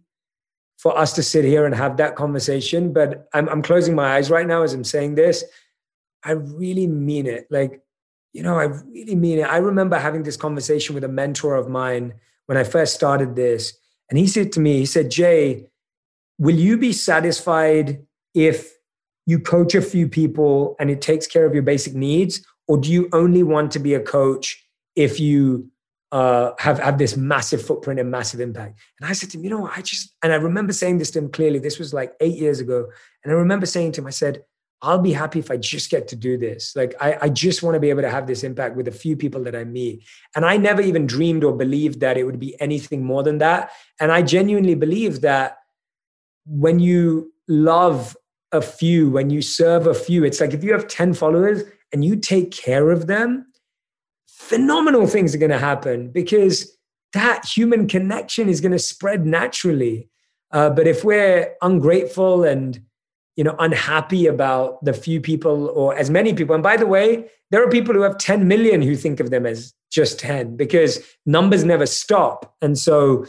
for 0.88 0.98
us 0.98 1.12
to 1.12 1.22
sit 1.22 1.44
here 1.44 1.66
and 1.66 1.76
have 1.76 1.98
that 1.98 2.16
conversation. 2.16 2.94
But 2.94 3.28
I'm, 3.34 3.50
I'm 3.50 3.62
closing 3.62 3.94
my 3.94 4.16
eyes 4.16 4.32
right 4.32 4.48
now 4.48 4.64
as 4.64 4.74
I'm 4.74 4.86
saying 4.86 5.16
this. 5.16 5.44
I 6.24 6.32
really 6.32 6.88
mean 6.88 7.28
it. 7.28 7.46
Like, 7.50 7.82
you 8.32 8.42
know, 8.42 8.58
I 8.58 8.64
really 8.64 9.16
mean 9.16 9.40
it. 9.40 9.42
I 9.42 9.58
remember 9.58 10.00
having 10.00 10.24
this 10.24 10.38
conversation 10.38 10.96
with 10.96 11.04
a 11.04 11.10
mentor 11.10 11.56
of 11.56 11.68
mine 11.68 12.14
when 12.46 12.58
I 12.58 12.64
first 12.64 12.96
started 12.96 13.36
this. 13.36 13.78
And 14.10 14.18
he 14.18 14.28
said 14.28 14.54
to 14.54 14.62
me, 14.62 14.78
he 14.78 14.86
said, 14.86 15.12
Jay, 15.12 15.66
will 16.40 16.56
you 16.56 16.78
be 16.78 16.94
satisfied 16.94 18.06
if 18.34 18.72
you 19.26 19.38
coach 19.38 19.76
a 19.76 19.82
few 19.82 20.08
people 20.08 20.78
and 20.80 20.90
it 20.90 21.02
takes 21.02 21.28
care 21.28 21.46
of 21.46 21.54
your 21.54 21.64
basic 21.64 21.96
needs? 21.96 22.46
Or 22.70 22.78
do 22.78 22.90
you 22.90 23.10
only 23.12 23.44
want 23.44 23.74
to 23.74 23.80
be 23.80 23.94
a 23.94 24.00
coach 24.00 24.66
if 24.96 25.20
you 25.20 25.70
uh, 26.12 26.52
have 26.60 26.80
have 26.80 26.98
this 26.98 27.18
massive 27.18 27.62
footprint 27.62 28.00
and 28.00 28.10
massive 28.10 28.40
impact. 28.40 28.80
And 29.00 29.10
I 29.10 29.14
said 29.14 29.30
to 29.32 29.38
him, 29.38 29.44
you 29.44 29.50
know, 29.50 29.68
I 29.68 29.82
just 29.82 30.16
and 30.24 30.32
I 30.32 30.38
remember 30.38 30.74
saying 30.74 31.00
this 31.00 31.12
to 31.12 31.20
him 31.20 31.30
clearly. 31.30 31.60
This 31.60 31.80
was 31.80 31.94
like 31.94 32.14
eight 32.22 32.38
years 32.38 32.60
ago, 32.60 32.88
and 33.24 33.34
I 33.34 33.36
remember 33.36 33.66
saying 33.66 33.94
to 33.94 34.02
him, 34.02 34.08
I 34.08 34.12
said, 34.12 34.44
I'll 34.82 35.00
be 35.00 35.12
happy 35.12 35.40
if 35.40 35.50
I 35.50 35.58
just 35.58 35.90
get 35.90 36.08
to 36.10 36.16
do 36.16 36.38
this. 36.38 36.76
Like 36.76 36.94
I, 37.02 37.18
I 37.24 37.30
just 37.30 37.64
want 37.64 37.74
to 37.74 37.80
be 37.80 37.90
able 37.90 38.04
to 38.04 38.10
have 38.10 38.28
this 38.28 38.44
impact 38.44 38.76
with 38.76 38.88
a 38.88 38.92
few 38.92 39.18
people 39.18 39.44
that 39.44 39.56
I 39.56 39.64
meet. 39.64 40.04
And 40.36 40.46
I 40.46 40.58
never 40.58 40.82
even 40.82 41.08
dreamed 41.08 41.44
or 41.44 41.56
believed 41.56 42.00
that 42.02 42.18
it 42.18 42.26
would 42.26 42.40
be 42.40 42.60
anything 42.62 43.04
more 43.04 43.24
than 43.24 43.40
that. 43.40 43.72
And 44.00 44.12
I 44.12 44.22
genuinely 44.22 44.76
believe 44.76 45.22
that 45.22 45.58
when 46.46 46.80
you 46.80 47.34
love 47.48 48.16
a 48.52 48.62
few, 48.62 49.10
when 49.10 49.32
you 49.32 49.42
serve 49.42 49.88
a 49.88 49.94
few, 49.96 50.24
it's 50.24 50.40
like 50.40 50.54
if 50.54 50.64
you 50.64 50.74
have 50.74 50.88
10 50.88 51.16
followers 51.16 51.64
and 51.92 52.06
you 52.06 52.16
take 52.16 52.52
care 52.52 52.92
of 52.92 53.08
them, 53.08 53.48
phenomenal 54.38 55.08
things 55.08 55.34
are 55.34 55.40
going 55.40 55.52
to 55.52 55.58
happen 55.58 56.10
because 56.10 56.78
that 57.14 57.44
human 57.44 57.88
connection 57.88 58.48
is 58.48 58.62
going 58.62 58.72
to 58.72 58.80
spread 58.80 59.26
naturally. 59.26 60.10
Uh, 60.52 60.70
but 60.70 60.88
if 60.88 61.04
we're 61.04 61.56
ungrateful 61.62 62.44
and 62.44 62.80
you 63.36 63.44
know 63.44 63.56
unhappy 63.60 64.28
about 64.28 64.84
the 64.86 64.94
few 64.94 65.20
people 65.20 65.70
or 65.70 65.96
as 65.98 66.10
many 66.12 66.34
people, 66.34 66.54
and 66.54 66.64
by 66.64 66.78
the 66.78 66.86
way, 66.86 67.28
there 67.50 67.64
are 67.64 67.70
people 67.70 67.96
who 67.96 68.02
have 68.02 68.18
10 68.20 68.48
million 68.48 68.82
who 68.82 68.96
think 68.96 69.20
of 69.20 69.32
them 69.32 69.46
as 69.46 69.74
just 69.92 70.20
10 70.20 70.56
because 70.56 71.04
numbers 71.26 71.64
never 71.64 71.88
stop. 71.88 72.56
And 72.62 72.78
so, 72.78 73.26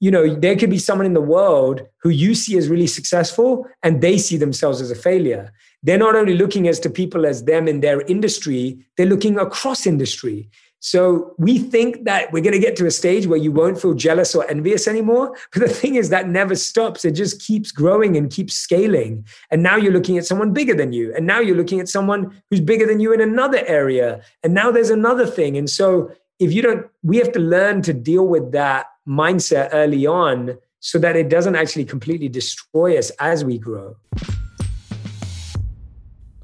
you 0.00 0.10
know, 0.10 0.34
there 0.34 0.56
could 0.56 0.70
be 0.70 0.78
someone 0.78 1.06
in 1.06 1.14
the 1.14 1.20
world 1.20 1.82
who 2.02 2.10
you 2.10 2.34
see 2.34 2.58
as 2.58 2.68
really 2.68 2.86
successful 2.86 3.66
and 3.82 4.02
they 4.02 4.18
see 4.18 4.36
themselves 4.36 4.80
as 4.80 4.90
a 4.90 4.94
failure 4.94 5.52
they're 5.86 5.98
not 5.98 6.16
only 6.16 6.34
looking 6.34 6.66
as 6.66 6.80
to 6.80 6.90
people 6.90 7.24
as 7.24 7.44
them 7.44 7.68
in 7.68 7.80
their 7.80 8.00
industry, 8.02 8.84
they're 8.96 9.06
looking 9.06 9.38
across 9.38 9.86
industry. 9.86 10.50
So 10.80 11.34
we 11.38 11.58
think 11.58 12.04
that 12.04 12.32
we're 12.32 12.42
going 12.42 12.54
to 12.54 12.58
get 12.58 12.74
to 12.76 12.86
a 12.86 12.90
stage 12.90 13.28
where 13.28 13.38
you 13.38 13.52
won't 13.52 13.80
feel 13.80 13.94
jealous 13.94 14.34
or 14.34 14.48
envious 14.50 14.88
anymore. 14.88 15.36
But 15.52 15.62
the 15.62 15.68
thing 15.68 15.94
is, 15.94 16.08
that 16.10 16.28
never 16.28 16.56
stops. 16.56 17.04
It 17.04 17.12
just 17.12 17.40
keeps 17.40 17.70
growing 17.70 18.16
and 18.16 18.32
keeps 18.32 18.54
scaling. 18.54 19.26
And 19.52 19.62
now 19.62 19.76
you're 19.76 19.92
looking 19.92 20.18
at 20.18 20.26
someone 20.26 20.52
bigger 20.52 20.74
than 20.74 20.92
you. 20.92 21.14
And 21.14 21.24
now 21.24 21.38
you're 21.38 21.56
looking 21.56 21.78
at 21.78 21.88
someone 21.88 22.42
who's 22.50 22.60
bigger 22.60 22.86
than 22.86 22.98
you 22.98 23.12
in 23.12 23.20
another 23.20 23.64
area. 23.66 24.22
And 24.42 24.54
now 24.54 24.72
there's 24.72 24.90
another 24.90 25.26
thing. 25.26 25.56
And 25.56 25.70
so 25.70 26.10
if 26.40 26.52
you 26.52 26.62
don't, 26.62 26.86
we 27.04 27.18
have 27.18 27.30
to 27.32 27.40
learn 27.40 27.80
to 27.82 27.92
deal 27.92 28.26
with 28.26 28.50
that 28.52 28.86
mindset 29.06 29.70
early 29.72 30.06
on 30.06 30.58
so 30.80 30.98
that 30.98 31.16
it 31.16 31.28
doesn't 31.28 31.56
actually 31.56 31.84
completely 31.84 32.28
destroy 32.28 32.98
us 32.98 33.10
as 33.20 33.44
we 33.44 33.58
grow. 33.58 33.96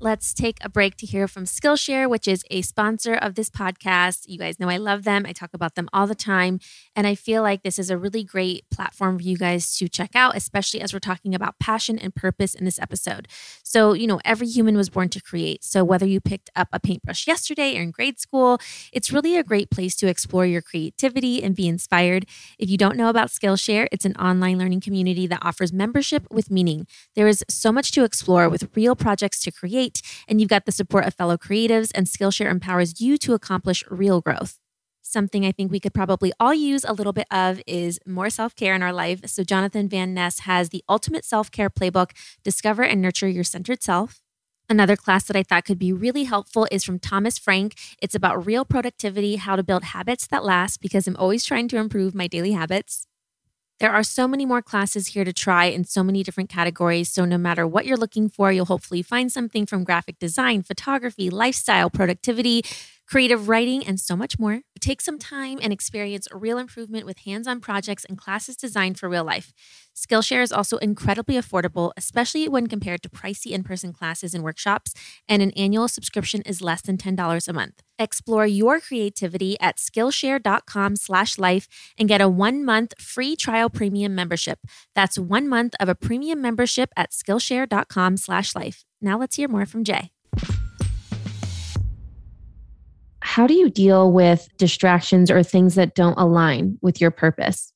Let's 0.02 0.34
take 0.34 0.58
a 0.64 0.68
break 0.68 0.96
to 0.96 1.06
hear 1.06 1.28
from 1.28 1.44
Skillshare, 1.44 2.10
which 2.10 2.26
is 2.26 2.44
a 2.50 2.62
sponsor 2.62 3.14
of 3.14 3.36
this 3.36 3.48
podcast. 3.48 4.24
You 4.26 4.36
guys 4.36 4.58
know 4.58 4.68
I 4.68 4.76
love 4.76 5.04
them. 5.04 5.24
I 5.24 5.30
talk 5.32 5.50
about 5.54 5.76
them 5.76 5.88
all 5.92 6.08
the 6.08 6.16
time. 6.16 6.58
And 6.96 7.06
I 7.06 7.14
feel 7.14 7.40
like 7.40 7.62
this 7.62 7.78
is 7.78 7.88
a 7.88 7.96
really 7.96 8.24
great 8.24 8.68
platform 8.68 9.18
for 9.18 9.22
you 9.22 9.36
guys 9.36 9.76
to 9.76 9.88
check 9.88 10.16
out, 10.16 10.36
especially 10.36 10.80
as 10.80 10.92
we're 10.92 10.98
talking 10.98 11.36
about 11.36 11.60
passion 11.60 12.00
and 12.00 12.12
purpose 12.12 12.52
in 12.52 12.64
this 12.64 12.80
episode. 12.80 13.28
So, 13.62 13.92
you 13.92 14.08
know, 14.08 14.18
every 14.24 14.48
human 14.48 14.76
was 14.76 14.90
born 14.90 15.08
to 15.10 15.20
create. 15.20 15.62
So, 15.62 15.84
whether 15.84 16.04
you 16.04 16.20
picked 16.20 16.50
up 16.56 16.66
a 16.72 16.80
paintbrush 16.80 17.28
yesterday 17.28 17.78
or 17.78 17.82
in 17.82 17.92
grade 17.92 18.18
school, 18.18 18.58
it's 18.92 19.12
really 19.12 19.36
a 19.36 19.44
great 19.44 19.70
place 19.70 19.94
to 19.98 20.08
explore 20.08 20.46
your 20.46 20.62
creativity 20.62 21.44
and 21.44 21.54
be 21.54 21.68
inspired. 21.68 22.26
If 22.58 22.68
you 22.68 22.76
don't 22.76 22.96
know 22.96 23.08
about 23.08 23.28
Skillshare, 23.28 23.86
it's 23.92 24.04
an 24.04 24.16
online 24.16 24.58
learning 24.58 24.80
community 24.80 25.28
that 25.28 25.38
offers 25.42 25.72
membership 25.72 26.26
with 26.28 26.50
meaning. 26.50 26.88
There 27.14 27.28
is 27.28 27.44
so 27.48 27.70
much 27.70 27.92
to 27.92 28.02
explore 28.02 28.48
with 28.48 28.68
real 28.74 28.96
projects 28.96 29.38
to 29.44 29.52
create 29.52 29.91
and 30.28 30.40
you've 30.40 30.48
got 30.48 30.64
the 30.64 30.72
support 30.72 31.04
of 31.04 31.14
fellow 31.14 31.36
creatives, 31.36 31.90
and 31.94 32.06
Skillshare 32.06 32.50
empowers 32.50 33.00
you 33.00 33.18
to 33.18 33.34
accomplish 33.34 33.84
real 33.90 34.20
growth. 34.20 34.58
Something 35.02 35.44
I 35.44 35.52
think 35.52 35.72
we 35.72 35.80
could 35.80 35.92
probably 35.92 36.32
all 36.38 36.54
use 36.54 36.84
a 36.84 36.92
little 36.92 37.12
bit 37.12 37.26
of 37.30 37.60
is 37.66 37.98
more 38.06 38.30
self 38.30 38.54
care 38.54 38.74
in 38.74 38.82
our 38.82 38.92
life. 38.92 39.20
So, 39.26 39.42
Jonathan 39.42 39.88
Van 39.88 40.14
Ness 40.14 40.40
has 40.40 40.68
the 40.68 40.84
ultimate 40.88 41.24
self 41.24 41.50
care 41.50 41.68
playbook 41.68 42.12
Discover 42.44 42.84
and 42.84 43.02
Nurture 43.02 43.28
Your 43.28 43.44
Centered 43.44 43.82
Self. 43.82 44.22
Another 44.70 44.96
class 44.96 45.24
that 45.24 45.36
I 45.36 45.42
thought 45.42 45.64
could 45.64 45.78
be 45.78 45.92
really 45.92 46.24
helpful 46.24 46.66
is 46.70 46.84
from 46.84 46.98
Thomas 46.98 47.36
Frank. 47.36 47.74
It's 48.00 48.14
about 48.14 48.46
real 48.46 48.64
productivity, 48.64 49.36
how 49.36 49.56
to 49.56 49.62
build 49.62 49.84
habits 49.84 50.26
that 50.28 50.44
last, 50.44 50.80
because 50.80 51.06
I'm 51.06 51.16
always 51.16 51.44
trying 51.44 51.68
to 51.68 51.78
improve 51.78 52.14
my 52.14 52.26
daily 52.26 52.52
habits. 52.52 53.06
There 53.82 53.90
are 53.90 54.04
so 54.04 54.28
many 54.28 54.46
more 54.46 54.62
classes 54.62 55.08
here 55.08 55.24
to 55.24 55.32
try 55.32 55.64
in 55.64 55.82
so 55.82 56.04
many 56.04 56.22
different 56.22 56.48
categories. 56.48 57.10
So, 57.10 57.24
no 57.24 57.36
matter 57.36 57.66
what 57.66 57.84
you're 57.84 57.96
looking 57.96 58.28
for, 58.28 58.52
you'll 58.52 58.66
hopefully 58.66 59.02
find 59.02 59.32
something 59.32 59.66
from 59.66 59.82
graphic 59.82 60.20
design, 60.20 60.62
photography, 60.62 61.30
lifestyle, 61.30 61.90
productivity, 61.90 62.62
creative 63.12 63.46
writing, 63.46 63.86
and 63.86 64.00
so 64.00 64.16
much 64.16 64.38
more. 64.38 64.62
Take 64.80 65.02
some 65.02 65.18
time 65.18 65.58
and 65.60 65.70
experience 65.70 66.26
real 66.32 66.56
improvement 66.56 67.04
with 67.04 67.18
hands 67.26 67.46
on 67.46 67.60
projects 67.60 68.06
and 68.06 68.16
classes 68.16 68.56
designed 68.56 68.98
for 68.98 69.06
real 69.06 69.22
life. 69.22 69.52
Skillshare 69.94 70.42
is 70.42 70.50
also 70.50 70.78
incredibly 70.78 71.34
affordable, 71.34 71.92
especially 71.98 72.48
when 72.48 72.68
compared 72.68 73.02
to 73.02 73.10
pricey 73.10 73.50
in 73.50 73.64
person 73.64 73.92
classes 73.92 74.32
and 74.32 74.42
workshops, 74.42 74.94
and 75.28 75.42
an 75.42 75.50
annual 75.50 75.88
subscription 75.88 76.40
is 76.46 76.62
less 76.62 76.80
than 76.80 76.96
$10 76.96 77.48
a 77.48 77.52
month. 77.52 77.82
Explore 77.98 78.46
your 78.46 78.80
creativity 78.80 79.60
at 79.60 79.76
Skillshare.com 79.76 80.96
slash 80.96 81.38
life 81.38 81.68
and 81.98 82.08
get 82.08 82.22
a 82.22 82.30
one 82.30 82.64
month 82.64 82.94
free 82.98 83.36
trial 83.36 83.68
premium 83.68 84.14
membership. 84.14 84.58
That's 84.94 85.18
one 85.18 85.50
month 85.50 85.74
of 85.78 85.90
a 85.90 85.94
premium 85.94 86.40
membership 86.40 86.88
at 86.96 87.10
Skillshare.com 87.10 88.16
slash 88.16 88.54
life. 88.54 88.86
Now 89.02 89.18
let's 89.18 89.36
hear 89.36 89.48
more 89.48 89.66
from 89.66 89.84
Jay. 89.84 90.12
How 93.32 93.46
do 93.46 93.54
you 93.54 93.70
deal 93.70 94.12
with 94.12 94.46
distractions 94.58 95.30
or 95.30 95.42
things 95.42 95.74
that 95.74 95.94
don't 95.94 96.18
align 96.18 96.76
with 96.82 97.00
your 97.00 97.10
purpose? 97.10 97.72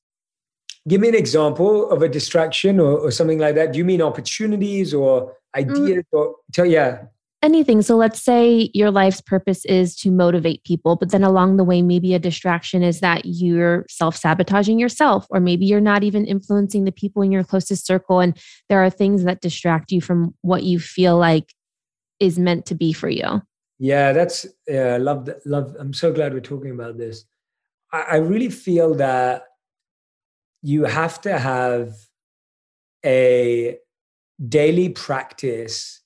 Give 0.87 1.01
me 1.01 1.07
an 1.07 1.15
example 1.15 1.89
of 1.89 2.03
a 2.03 2.07
distraction 2.07 2.79
or, 2.79 2.99
or 2.99 3.09
something 3.09 3.39
like 3.39 3.55
that. 3.55 3.73
Do 3.73 3.79
you 3.79 3.83
mean 3.83 3.99
opportunities 3.99 4.93
or 4.93 5.33
ideas 5.55 6.03
mm. 6.03 6.03
or 6.11 6.35
tell 6.53 6.67
yeah? 6.67 7.05
Anything. 7.41 7.81
So 7.81 7.95
let's 7.95 8.21
say 8.21 8.69
your 8.75 8.91
life's 8.91 9.19
purpose 9.19 9.65
is 9.65 9.95
to 9.97 10.11
motivate 10.11 10.63
people, 10.63 10.95
but 10.95 11.09
then 11.09 11.23
along 11.23 11.57
the 11.57 11.63
way, 11.63 11.81
maybe 11.81 12.13
a 12.13 12.19
distraction 12.19 12.83
is 12.83 12.99
that 12.99 13.23
you're 13.25 13.83
self 13.89 14.15
sabotaging 14.15 14.77
yourself, 14.77 15.25
or 15.31 15.39
maybe 15.39 15.65
you're 15.65 15.81
not 15.81 16.03
even 16.03 16.23
influencing 16.25 16.83
the 16.83 16.91
people 16.91 17.23
in 17.23 17.31
your 17.31 17.43
closest 17.43 17.87
circle. 17.87 18.19
And 18.19 18.37
there 18.69 18.83
are 18.83 18.91
things 18.91 19.23
that 19.23 19.41
distract 19.41 19.91
you 19.91 20.01
from 20.01 20.35
what 20.41 20.61
you 20.61 20.79
feel 20.79 21.17
like 21.17 21.51
is 22.19 22.37
meant 22.37 22.67
to 22.67 22.75
be 22.75 22.93
for 22.93 23.09
you. 23.09 23.41
Yeah, 23.79 24.11
that's 24.11 24.45
yeah, 24.67 24.97
love. 24.97 25.29
Love. 25.45 25.75
I'm 25.79 25.93
so 25.93 26.11
glad 26.11 26.33
we're 26.33 26.39
talking 26.39 26.71
about 26.71 26.97
this. 26.97 27.25
I, 27.91 28.01
I 28.01 28.15
really 28.17 28.49
feel 28.49 28.95
that 28.95 29.43
you 30.63 30.85
have 30.85 31.21
to 31.21 31.37
have 31.37 31.95
a 33.05 33.77
daily 34.49 34.89
practice 34.89 36.01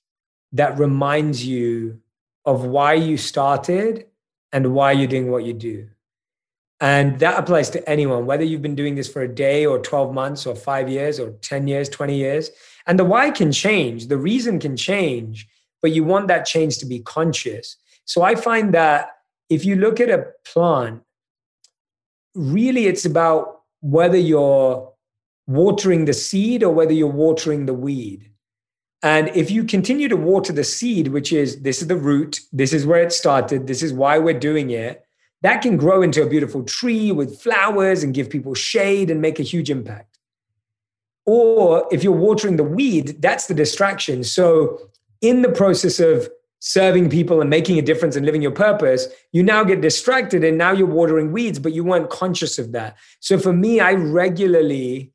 that 0.51 0.77
reminds 0.77 1.45
you 1.45 1.99
of 2.45 2.65
why 2.65 2.93
you 2.93 3.17
started 3.17 4.07
and 4.51 4.73
why 4.73 4.91
you're 4.91 5.07
doing 5.07 5.31
what 5.31 5.45
you 5.45 5.53
do. 5.53 5.87
And 6.81 7.19
that 7.19 7.37
applies 7.39 7.69
to 7.71 7.89
anyone, 7.89 8.25
whether 8.25 8.43
you've 8.43 8.63
been 8.63 8.75
doing 8.75 8.95
this 8.95 9.07
for 9.07 9.21
a 9.21 9.33
day 9.33 9.65
or 9.65 9.79
12 9.79 10.13
months 10.13 10.47
or 10.47 10.55
five 10.55 10.89
years 10.89 11.19
or 11.19 11.31
10 11.41 11.67
years, 11.67 11.87
20 11.89 12.15
years. 12.15 12.49
And 12.87 12.97
the 12.97 13.05
why 13.05 13.29
can 13.29 13.51
change, 13.51 14.07
the 14.07 14.17
reason 14.17 14.59
can 14.59 14.75
change 14.75 15.47
but 15.81 15.91
you 15.91 16.03
want 16.03 16.27
that 16.27 16.45
change 16.45 16.77
to 16.79 16.85
be 16.85 16.99
conscious. 16.99 17.77
So 18.05 18.21
I 18.21 18.35
find 18.35 18.73
that 18.73 19.09
if 19.49 19.65
you 19.65 19.75
look 19.75 19.99
at 19.99 20.09
a 20.09 20.27
plant, 20.45 21.01
really 22.35 22.87
it's 22.87 23.05
about 23.05 23.61
whether 23.81 24.17
you're 24.17 24.91
watering 25.47 26.05
the 26.05 26.13
seed 26.13 26.63
or 26.63 26.73
whether 26.73 26.93
you're 26.93 27.07
watering 27.07 27.65
the 27.65 27.73
weed. 27.73 28.29
And 29.03 29.29
if 29.29 29.49
you 29.49 29.63
continue 29.63 30.07
to 30.07 30.15
water 30.15 30.53
the 30.53 30.63
seed, 30.63 31.07
which 31.07 31.33
is 31.33 31.61
this 31.61 31.81
is 31.81 31.87
the 31.87 31.95
root, 31.95 32.39
this 32.53 32.71
is 32.71 32.85
where 32.85 33.01
it 33.01 33.11
started, 33.11 33.65
this 33.65 33.81
is 33.81 33.93
why 33.93 34.19
we're 34.19 34.39
doing 34.39 34.69
it, 34.69 35.03
that 35.41 35.63
can 35.63 35.75
grow 35.75 36.03
into 36.03 36.21
a 36.21 36.29
beautiful 36.29 36.63
tree 36.63 37.11
with 37.11 37.41
flowers 37.41 38.03
and 38.03 38.13
give 38.13 38.29
people 38.29 38.53
shade 38.53 39.09
and 39.09 39.19
make 39.19 39.39
a 39.39 39.43
huge 39.43 39.71
impact. 39.71 40.19
Or 41.25 41.87
if 41.91 42.03
you're 42.03 42.13
watering 42.13 42.57
the 42.57 42.63
weed, 42.63 43.21
that's 43.21 43.47
the 43.47 43.53
distraction. 43.53 44.23
So, 44.23 44.90
in 45.21 45.41
the 45.41 45.51
process 45.51 45.99
of 45.99 46.29
serving 46.59 47.09
people 47.09 47.41
and 47.41 47.49
making 47.49 47.79
a 47.79 47.81
difference 47.81 48.15
and 48.15 48.25
living 48.25 48.41
your 48.41 48.51
purpose, 48.51 49.07
you 49.31 49.41
now 49.41 49.63
get 49.63 49.81
distracted 49.81 50.43
and 50.43 50.57
now 50.57 50.71
you're 50.71 50.87
watering 50.87 51.31
weeds, 51.31 51.57
but 51.57 51.73
you 51.73 51.83
weren't 51.83 52.09
conscious 52.09 52.59
of 52.59 52.71
that. 52.71 52.97
So, 53.19 53.37
for 53.37 53.53
me, 53.53 53.79
I 53.79 53.93
regularly 53.93 55.11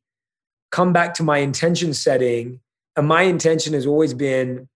come 0.72 0.92
back 0.92 1.14
to 1.14 1.22
my 1.22 1.38
intention 1.38 1.94
setting 1.94 2.60
and 2.96 3.06
my 3.06 3.22
intention 3.22 3.74
has 3.74 3.86
always 3.86 4.14
been 4.14 4.68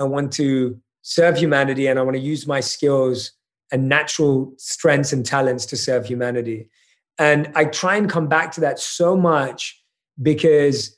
I 0.00 0.04
want 0.04 0.32
to 0.34 0.80
serve 1.02 1.36
humanity 1.36 1.86
and 1.86 1.98
I 1.98 2.02
want 2.02 2.16
to 2.16 2.22
use 2.22 2.46
my 2.46 2.60
skills 2.60 3.32
and 3.72 3.88
natural 3.88 4.54
strengths 4.56 5.12
and 5.12 5.24
talents 5.24 5.66
to 5.66 5.76
serve 5.76 6.06
humanity. 6.06 6.70
And 7.18 7.50
I 7.54 7.64
try 7.64 7.96
and 7.96 8.08
come 8.08 8.28
back 8.28 8.52
to 8.52 8.60
that 8.60 8.78
so 8.78 9.16
much 9.16 9.82
because 10.20 10.97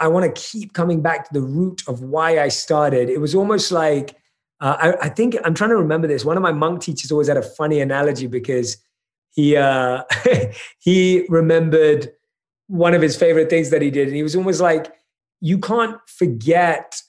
I 0.00 0.08
want 0.08 0.34
to 0.34 0.40
keep 0.40 0.72
coming 0.72 1.02
back 1.02 1.28
to 1.28 1.34
the 1.34 1.42
root 1.42 1.82
of 1.86 2.02
why 2.02 2.40
I 2.40 2.48
started. 2.48 3.10
It 3.10 3.20
was 3.20 3.34
almost 3.34 3.70
like, 3.70 4.16
uh, 4.60 4.76
I, 4.80 5.06
I, 5.06 5.08
think 5.10 5.36
I'm 5.44 5.54
trying 5.54 5.70
to 5.70 5.76
remember 5.76 6.08
this. 6.08 6.24
One 6.24 6.36
of 6.36 6.42
my 6.42 6.52
monk 6.52 6.82
teachers 6.82 7.12
always 7.12 7.28
had 7.28 7.36
a 7.36 7.42
funny 7.42 7.80
analogy 7.80 8.26
because 8.26 8.78
he 9.30 9.56
uh, 9.56 10.02
he 10.78 11.26
remembered 11.28 12.12
one 12.66 12.94
of 12.94 13.02
his 13.02 13.16
favorite 13.16 13.50
things 13.50 13.70
that 13.70 13.82
he 13.82 13.90
did, 13.90 14.08
and 14.08 14.16
he 14.16 14.22
was 14.22 14.34
almost 14.34 14.60
like, 14.60 14.92
you 15.40 15.58
can't 15.58 15.96
forget 16.06 17.00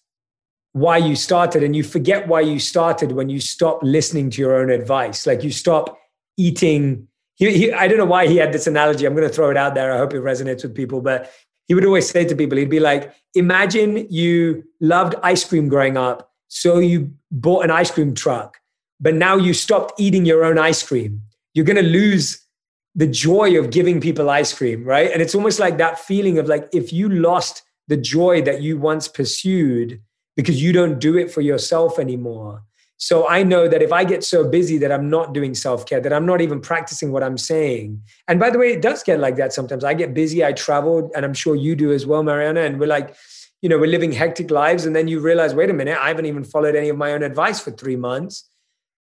why 0.74 0.98
you 0.98 1.16
started 1.16 1.64
and 1.64 1.76
you 1.76 1.84
forget 1.84 2.28
why 2.28 2.40
you 2.40 2.60
started 2.60 3.12
when 3.12 3.30
you 3.30 3.40
stop 3.42 3.80
listening 3.84 4.30
to 4.30 4.42
your 4.42 4.56
own 4.56 4.70
advice. 4.70 5.28
Like 5.28 5.44
you 5.44 5.52
stop 5.52 5.98
eating. 6.38 7.08
He, 7.36 7.52
he, 7.58 7.74
i 7.74 7.88
don't 7.88 7.98
know 7.98 8.06
why 8.06 8.28
he 8.28 8.38
had 8.38 8.54
this 8.54 8.68
analogy. 8.68 9.06
I'm 9.06 9.16
going 9.16 9.28
to 9.28 9.34
throw 9.34 9.50
it 9.50 9.58
out 9.58 9.76
there. 9.76 9.94
I 9.94 9.98
hope 9.98 10.14
it 10.14 10.22
resonates 10.22 10.64
with 10.64 10.76
people. 10.76 11.02
But 11.02 11.32
he 11.72 11.76
would 11.76 11.86
always 11.86 12.10
say 12.10 12.26
to 12.26 12.36
people 12.36 12.58
he'd 12.58 12.70
be 12.70 12.82
like 12.82 13.14
imagine 13.34 14.06
you 14.10 14.62
loved 14.82 15.16
ice 15.24 15.46
cream 15.46 15.70
growing 15.70 15.96
up 15.96 16.32
so 16.50 16.80
you 16.80 17.10
bought 17.32 17.64
an 17.64 17.72
ice 17.72 17.92
cream 17.92 18.14
truck 18.14 18.58
but 19.00 19.14
now 19.16 19.38
you 19.38 19.54
stopped 19.54 19.94
eating 19.98 20.26
your 20.26 20.44
own 20.44 20.58
ice 20.58 20.84
cream 20.84 21.22
you're 21.54 21.70
going 21.72 21.84
to 21.84 21.96
lose 22.00 22.46
the 22.94 23.08
joy 23.08 23.58
of 23.58 23.70
giving 23.70 24.02
people 24.02 24.30
ice 24.30 24.54
cream 24.54 24.84
right 24.84 25.10
and 25.14 25.22
it's 25.22 25.34
almost 25.34 25.60
like 25.60 25.78
that 25.78 25.98
feeling 25.98 26.38
of 26.38 26.50
like 26.50 26.68
if 26.74 26.92
you 26.92 27.08
lost 27.08 27.64
the 27.88 27.96
joy 27.96 28.42
that 28.42 28.62
you 28.62 28.78
once 28.78 29.08
pursued 29.08 30.02
because 30.36 30.62
you 30.62 30.74
don't 30.74 31.00
do 31.00 31.18
it 31.18 31.32
for 31.32 31.42
yourself 31.42 32.00
anymore. 32.00 32.64
So 33.02 33.28
I 33.28 33.42
know 33.42 33.68
that 33.68 33.82
if 33.82 33.92
I 33.92 34.04
get 34.04 34.24
so 34.24 34.48
busy 34.48 34.78
that 34.78 34.92
I'm 34.92 35.10
not 35.10 35.34
doing 35.34 35.56
self 35.56 35.88
care, 35.88 36.00
that 36.00 36.14
I'm 36.14 36.26
not 36.26 36.40
even 36.40 36.62
practicing 36.62 37.12
what 37.12 37.24
I'm 37.24 37.38
saying. 37.38 38.00
And 38.28 38.40
by 38.40 38.52
the 38.52 38.60
way, 38.60 38.74
it 38.74 38.82
does 38.84 39.02
get 39.02 39.20
like 39.20 39.38
that 39.38 39.54
sometimes. 39.54 39.84
I 39.84 39.96
get 39.96 40.14
busy, 40.14 40.46
I 40.46 40.54
travel, 40.54 41.10
and 41.16 41.26
I'm 41.26 41.34
sure 41.34 41.56
you 41.56 41.76
do 41.76 41.92
as 41.92 42.06
well, 42.06 42.22
Marianna. 42.22 42.62
And 42.62 42.80
we're 42.80 42.86
like, 42.86 43.16
you 43.64 43.70
know, 43.70 43.80
we're 43.80 43.90
living 43.90 44.12
hectic 44.12 44.52
lives. 44.52 44.86
And 44.86 44.96
then 44.96 45.08
you 45.08 45.20
realize, 45.20 45.56
wait 45.56 45.72
a 45.72 45.74
minute, 45.74 45.98
I 46.00 46.10
haven't 46.10 46.28
even 46.28 46.44
followed 46.44 46.76
any 46.76 46.90
of 46.90 46.98
my 46.98 47.12
own 47.14 47.24
advice 47.24 47.60
for 47.60 47.72
three 47.72 47.96
months. 47.96 48.48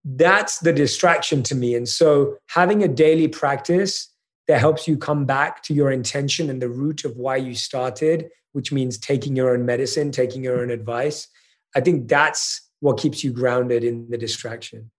That's 0.04 0.58
the 0.60 0.74
distraction 0.74 1.44
to 1.44 1.56
me. 1.56 1.76
And 1.76 1.88
so 1.88 2.38
having 2.48 2.84
a 2.84 2.88
daily 2.88 3.28
practice 3.28 4.10
that 4.48 4.60
helps 4.60 4.88
you 4.88 4.98
come 4.98 5.26
back 5.26 5.62
to 5.64 5.74
your 5.74 5.92
intention 5.92 6.50
and 6.50 6.60
the 6.60 6.68
root 6.68 7.06
of 7.06 7.16
why 7.16 7.36
you 7.36 7.54
started 7.54 8.30
which 8.54 8.72
means 8.72 8.98
taking 8.98 9.36
your 9.36 9.54
own 9.54 9.66
medicine, 9.66 10.12
taking 10.12 10.44
your 10.44 10.62
own 10.62 10.72
advice. 10.72 11.28
I 11.76 11.82
think 11.82 12.08
that's 12.08 12.62
what 12.84 13.00
keeps 13.00 13.24
you 13.24 13.32
grounded 13.32 13.82
in 13.82 14.10
the 14.10 14.18
distraction. 14.18 14.92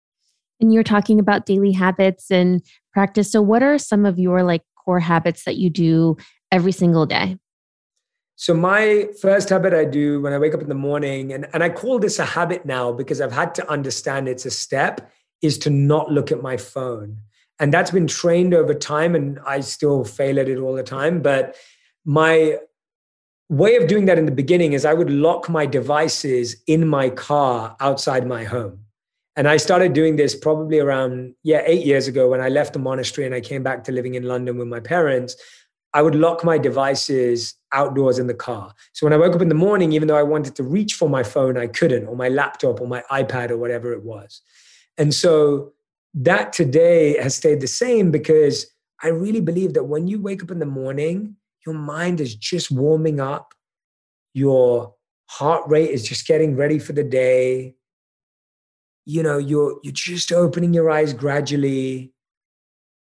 And 0.58 0.72
you're 0.72 0.82
talking 0.82 1.20
about 1.20 1.44
daily 1.44 1.72
habits 1.72 2.30
and 2.30 2.62
practice. 2.94 3.30
So, 3.30 3.42
what 3.42 3.62
are 3.62 3.76
some 3.76 4.06
of 4.06 4.18
your 4.18 4.42
like 4.42 4.62
core 4.82 5.00
habits 5.00 5.44
that 5.44 5.56
you 5.56 5.68
do 5.68 6.16
every 6.50 6.72
single 6.72 7.04
day? 7.04 7.36
So, 8.36 8.54
my 8.54 9.08
first 9.20 9.50
habit 9.50 9.74
I 9.74 9.84
do 9.84 10.22
when 10.22 10.32
I 10.32 10.38
wake 10.38 10.54
up 10.54 10.62
in 10.62 10.70
the 10.70 10.74
morning, 10.74 11.32
and, 11.34 11.46
and 11.52 11.62
I 11.62 11.68
call 11.68 11.98
this 11.98 12.18
a 12.18 12.24
habit 12.24 12.64
now 12.64 12.90
because 12.90 13.20
I've 13.20 13.32
had 13.32 13.54
to 13.56 13.70
understand 13.70 14.28
it's 14.28 14.46
a 14.46 14.50
step, 14.50 15.12
is 15.42 15.58
to 15.58 15.70
not 15.70 16.10
look 16.10 16.32
at 16.32 16.40
my 16.40 16.56
phone. 16.56 17.18
And 17.60 17.72
that's 17.72 17.90
been 17.90 18.06
trained 18.06 18.54
over 18.54 18.72
time, 18.72 19.14
and 19.14 19.38
I 19.46 19.60
still 19.60 20.04
fail 20.04 20.40
at 20.40 20.48
it 20.48 20.58
all 20.58 20.74
the 20.74 20.82
time. 20.82 21.20
But 21.20 21.56
my 22.06 22.56
way 23.54 23.76
of 23.76 23.86
doing 23.86 24.06
that 24.06 24.18
in 24.18 24.26
the 24.26 24.32
beginning 24.32 24.72
is 24.72 24.84
I 24.84 24.94
would 24.94 25.10
lock 25.10 25.48
my 25.48 25.66
devices 25.66 26.56
in 26.66 26.86
my 26.88 27.10
car 27.10 27.76
outside 27.80 28.26
my 28.26 28.44
home. 28.44 28.80
And 29.36 29.48
I 29.48 29.56
started 29.56 29.92
doing 29.92 30.16
this 30.16 30.34
probably 30.34 30.78
around, 30.78 31.34
yeah, 31.42 31.62
eight 31.66 31.84
years 31.84 32.06
ago 32.06 32.28
when 32.28 32.40
I 32.40 32.48
left 32.48 32.72
the 32.72 32.78
monastery 32.78 33.26
and 33.26 33.34
I 33.34 33.40
came 33.40 33.62
back 33.62 33.82
to 33.84 33.92
living 33.92 34.14
in 34.14 34.24
London 34.24 34.58
with 34.58 34.68
my 34.68 34.80
parents. 34.80 35.36
I 35.92 36.02
would 36.02 36.14
lock 36.14 36.44
my 36.44 36.58
devices 36.58 37.54
outdoors 37.72 38.18
in 38.18 38.26
the 38.26 38.34
car. 38.34 38.74
So 38.92 39.06
when 39.06 39.12
I 39.12 39.16
woke 39.16 39.34
up 39.34 39.42
in 39.42 39.48
the 39.48 39.54
morning, 39.54 39.92
even 39.92 40.08
though 40.08 40.16
I 40.16 40.22
wanted 40.22 40.54
to 40.56 40.62
reach 40.62 40.94
for 40.94 41.08
my 41.08 41.22
phone, 41.22 41.56
I 41.56 41.66
couldn't, 41.66 42.06
or 42.06 42.16
my 42.16 42.28
laptop, 42.28 42.80
or 42.80 42.88
my 42.88 43.02
iPad, 43.10 43.50
or 43.50 43.56
whatever 43.56 43.92
it 43.92 44.02
was. 44.02 44.40
And 44.98 45.12
so 45.12 45.72
that 46.14 46.52
today 46.52 47.20
has 47.20 47.34
stayed 47.34 47.60
the 47.60 47.66
same 47.66 48.10
because 48.10 48.66
I 49.02 49.08
really 49.08 49.40
believe 49.40 49.74
that 49.74 49.84
when 49.84 50.06
you 50.06 50.20
wake 50.20 50.42
up 50.42 50.50
in 50.50 50.60
the 50.60 50.66
morning, 50.66 51.36
your 51.66 51.74
mind 51.74 52.20
is 52.20 52.34
just 52.34 52.70
warming 52.70 53.20
up. 53.20 53.54
Your 54.34 54.94
heart 55.26 55.62
rate 55.68 55.90
is 55.90 56.06
just 56.06 56.26
getting 56.26 56.56
ready 56.56 56.78
for 56.78 56.92
the 56.92 57.04
day. 57.04 57.74
You 59.06 59.22
know, 59.22 59.38
you're 59.38 59.78
you're 59.82 59.92
just 59.92 60.32
opening 60.32 60.74
your 60.74 60.90
eyes 60.90 61.12
gradually. 61.12 62.12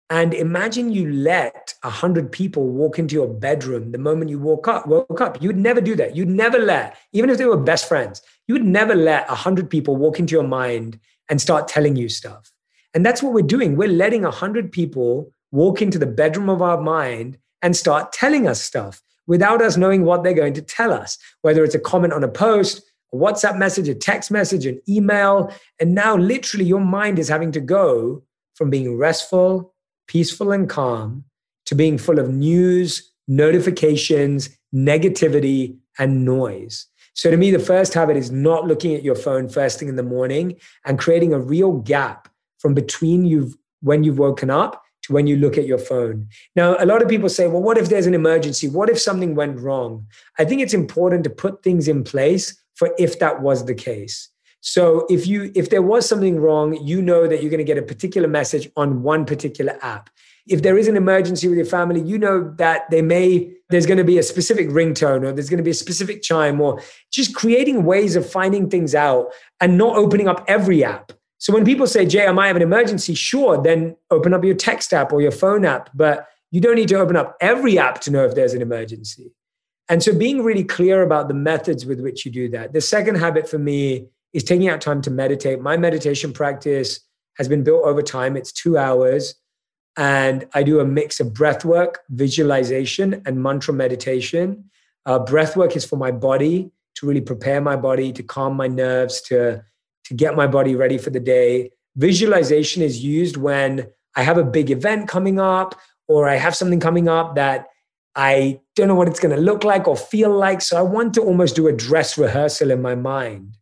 And 0.09 0.33
imagine 0.33 0.91
you 0.91 1.11
let 1.11 1.73
a 1.83 1.89
hundred 1.89 2.31
people 2.31 2.67
walk 2.67 2.99
into 2.99 3.15
your 3.15 3.27
bedroom 3.27 3.91
the 3.91 3.97
moment 3.97 4.29
you 4.29 4.37
woke 4.37 4.67
up. 4.67 4.85
Woke 4.85 5.21
up, 5.21 5.41
you 5.41 5.49
would 5.49 5.57
never 5.57 5.81
do 5.81 5.95
that. 5.95 6.15
You'd 6.15 6.29
never 6.29 6.59
let, 6.59 6.97
even 7.13 7.29
if 7.29 7.37
they 7.37 7.45
were 7.45 7.57
best 7.57 7.87
friends, 7.87 8.21
you 8.47 8.53
would 8.53 8.65
never 8.65 8.93
let 8.93 9.29
a 9.31 9.35
hundred 9.35 9.69
people 9.69 9.95
walk 9.95 10.19
into 10.19 10.33
your 10.33 10.47
mind 10.47 10.99
and 11.29 11.41
start 11.41 11.67
telling 11.67 11.95
you 11.95 12.09
stuff. 12.09 12.51
And 12.93 13.03
that's 13.03 13.23
what 13.23 13.33
we're 13.33 13.41
doing. 13.41 13.75
We're 13.75 13.87
letting 13.87 14.23
a 14.23 14.29
hundred 14.29 14.71
people 14.71 15.31
walk 15.51 15.81
into 15.81 15.97
the 15.97 16.05
bedroom 16.05 16.49
of 16.49 16.61
our 16.61 16.79
mind 16.79 17.37
and 17.63 17.75
start 17.75 18.11
telling 18.11 18.47
us 18.47 18.61
stuff 18.61 19.01
without 19.25 19.61
us 19.61 19.77
knowing 19.77 20.03
what 20.03 20.23
they're 20.23 20.33
going 20.33 20.53
to 20.53 20.61
tell 20.61 20.91
us, 20.91 21.17
whether 21.41 21.63
it's 21.63 21.73
a 21.73 21.79
comment 21.79 22.13
on 22.13 22.23
a 22.23 22.27
post, 22.27 22.83
a 23.13 23.15
WhatsApp 23.15 23.57
message, 23.57 23.87
a 23.87 23.95
text 23.95 24.29
message, 24.29 24.65
an 24.65 24.79
email. 24.87 25.51
And 25.79 25.95
now, 25.95 26.15
literally, 26.15 26.65
your 26.65 26.81
mind 26.81 27.17
is 27.17 27.29
having 27.29 27.51
to 27.53 27.61
go 27.61 28.23
from 28.55 28.69
being 28.69 28.97
restful, 28.97 29.73
peaceful, 30.07 30.51
and 30.51 30.69
calm 30.69 31.23
to 31.65 31.75
being 31.75 31.97
full 31.97 32.19
of 32.19 32.29
news, 32.29 33.11
notifications, 33.27 34.49
negativity, 34.75 35.77
and 35.97 36.25
noise. 36.25 36.87
So, 37.13 37.31
to 37.31 37.37
me, 37.37 37.51
the 37.51 37.59
first 37.59 37.93
habit 37.93 38.17
is 38.17 38.31
not 38.31 38.67
looking 38.67 38.93
at 38.93 39.03
your 39.03 39.15
phone 39.15 39.47
first 39.47 39.79
thing 39.79 39.87
in 39.87 39.95
the 39.95 40.03
morning 40.03 40.57
and 40.85 40.99
creating 40.99 41.33
a 41.33 41.39
real 41.39 41.71
gap 41.71 42.27
from 42.59 42.73
between 42.73 43.25
you 43.25 43.53
when 43.81 44.03
you've 44.03 44.19
woken 44.19 44.49
up 44.49 44.82
to 45.03 45.13
when 45.13 45.27
you 45.27 45.37
look 45.37 45.57
at 45.57 45.65
your 45.65 45.77
phone. 45.77 46.27
Now, 46.55 46.75
a 46.79 46.85
lot 46.85 47.01
of 47.01 47.09
people 47.09 47.29
say, 47.29 47.47
well, 47.47 47.61
what 47.61 47.77
if 47.77 47.89
there's 47.89 48.07
an 48.07 48.13
emergency? 48.13 48.67
What 48.67 48.89
if 48.89 48.99
something 48.99 49.35
went 49.35 49.59
wrong? 49.59 50.07
I 50.39 50.45
think 50.45 50.61
it's 50.61 50.73
important 50.73 51.23
to 51.25 51.29
put 51.29 51.63
things 51.63 51.87
in 51.87 52.03
place 52.03 52.61
for 52.75 52.93
if 52.97 53.19
that 53.19 53.41
was 53.41 53.65
the 53.65 53.75
case. 53.75 54.29
So 54.65 55.05
if 55.09 55.27
you 55.27 55.51
if 55.55 55.69
there 55.69 55.81
was 55.81 56.07
something 56.07 56.39
wrong, 56.39 56.77
you 56.81 57.01
know 57.01 57.27
that 57.27 57.41
you're 57.41 57.51
going 57.51 57.57
to 57.57 57.65
get 57.65 57.77
a 57.77 57.81
particular 57.81 58.29
message 58.29 58.69
on 58.77 59.03
one 59.03 59.25
particular 59.25 59.77
app. 59.81 60.09
If 60.47 60.61
there 60.61 60.77
is 60.77 60.87
an 60.87 60.95
emergency 60.95 61.49
with 61.49 61.57
your 61.57 61.65
family, 61.65 62.01
you 62.01 62.17
know 62.17 62.53
that 62.57 62.89
they 62.89 63.01
may 63.01 63.51
there's 63.69 63.85
going 63.85 63.97
to 63.97 64.05
be 64.05 64.17
a 64.17 64.23
specific 64.23 64.69
ringtone 64.69 65.25
or 65.25 65.33
there's 65.33 65.49
going 65.49 65.57
to 65.57 65.63
be 65.63 65.71
a 65.71 65.73
specific 65.73 66.21
chime 66.21 66.61
or 66.61 66.81
just 67.11 67.35
creating 67.35 67.83
ways 67.83 68.15
of 68.15 68.29
finding 68.29 68.69
things 68.69 68.95
out 68.95 69.33
and 69.59 69.77
not 69.77 69.97
opening 69.97 70.29
up 70.29 70.45
every 70.47 70.81
app 70.81 71.11
so 71.43 71.51
when 71.51 71.65
people 71.65 71.87
say, 71.87 72.05
Jay, 72.05 72.25
I 72.25 72.31
might 72.31 72.47
have 72.47 72.55
an 72.55 72.61
emergency, 72.61 73.15
sure, 73.15 73.61
then 73.61 73.97
open 74.09 74.33
up 74.33 74.45
your 74.45 74.55
text 74.55 74.93
app 74.93 75.11
or 75.11 75.21
your 75.21 75.29
phone 75.29 75.65
app, 75.65 75.89
but 75.93 76.25
you 76.51 76.61
don't 76.61 76.75
need 76.75 76.87
to 76.87 76.95
open 76.95 77.17
up 77.17 77.35
every 77.41 77.77
app 77.77 77.99
to 78.03 78.11
know 78.11 78.23
if 78.23 78.33
there's 78.33 78.53
an 78.53 78.61
emergency. 78.61 79.29
And 79.89 80.01
so 80.01 80.17
being 80.17 80.41
really 80.41 80.63
clear 80.63 81.01
about 81.01 81.27
the 81.27 81.33
methods 81.33 81.85
with 81.85 81.99
which 81.99 82.25
you 82.25 82.31
do 82.31 82.47
that. 82.51 82.71
The 82.71 82.79
second 82.79 83.15
habit 83.15 83.49
for 83.49 83.59
me 83.59 84.07
is 84.31 84.45
taking 84.45 84.69
out 84.69 84.79
time 84.79 85.01
to 85.01 85.11
meditate. 85.11 85.59
My 85.59 85.75
meditation 85.75 86.31
practice 86.31 87.01
has 87.37 87.49
been 87.49 87.61
built 87.61 87.83
over 87.83 88.01
time. 88.01 88.37
It's 88.37 88.53
two 88.53 88.77
hours. 88.77 89.35
And 89.97 90.47
I 90.53 90.63
do 90.63 90.79
a 90.79 90.85
mix 90.85 91.19
of 91.19 91.33
breath 91.33 91.65
work, 91.65 91.99
visualization, 92.09 93.21
and 93.25 93.43
mantra 93.43 93.73
meditation. 93.73 94.69
Uh, 95.05 95.19
breath 95.19 95.57
work 95.57 95.75
is 95.75 95.83
for 95.83 95.97
my 95.97 96.11
body 96.11 96.71
to 96.95 97.05
really 97.05 97.19
prepare 97.19 97.59
my 97.59 97.75
body, 97.75 98.13
to 98.13 98.23
calm 98.23 98.55
my 98.55 98.67
nerves, 98.67 99.21
to 99.23 99.61
to 100.05 100.13
get 100.13 100.35
my 100.35 100.47
body 100.47 100.75
ready 100.75 100.97
for 100.97 101.09
the 101.09 101.19
day. 101.19 101.71
Visualization 101.95 102.81
is 102.81 103.03
used 103.03 103.37
when 103.37 103.87
I 104.15 104.23
have 104.23 104.37
a 104.37 104.43
big 104.43 104.69
event 104.69 105.07
coming 105.07 105.39
up 105.39 105.79
or 106.07 106.27
I 106.27 106.35
have 106.35 106.55
something 106.55 106.79
coming 106.79 107.07
up 107.07 107.35
that 107.35 107.67
I 108.15 108.59
don't 108.75 108.87
know 108.87 108.95
what 108.95 109.07
it's 109.07 109.19
going 109.19 109.35
to 109.35 109.41
look 109.41 109.63
like 109.63 109.87
or 109.87 109.97
feel 109.97 110.31
like. 110.31 110.61
So 110.61 110.77
I 110.77 110.81
want 110.81 111.13
to 111.15 111.21
almost 111.21 111.55
do 111.55 111.67
a 111.67 111.73
dress 111.73 112.17
rehearsal 112.17 112.71
in 112.71 112.81
my 112.81 112.95
mind. 112.95 113.57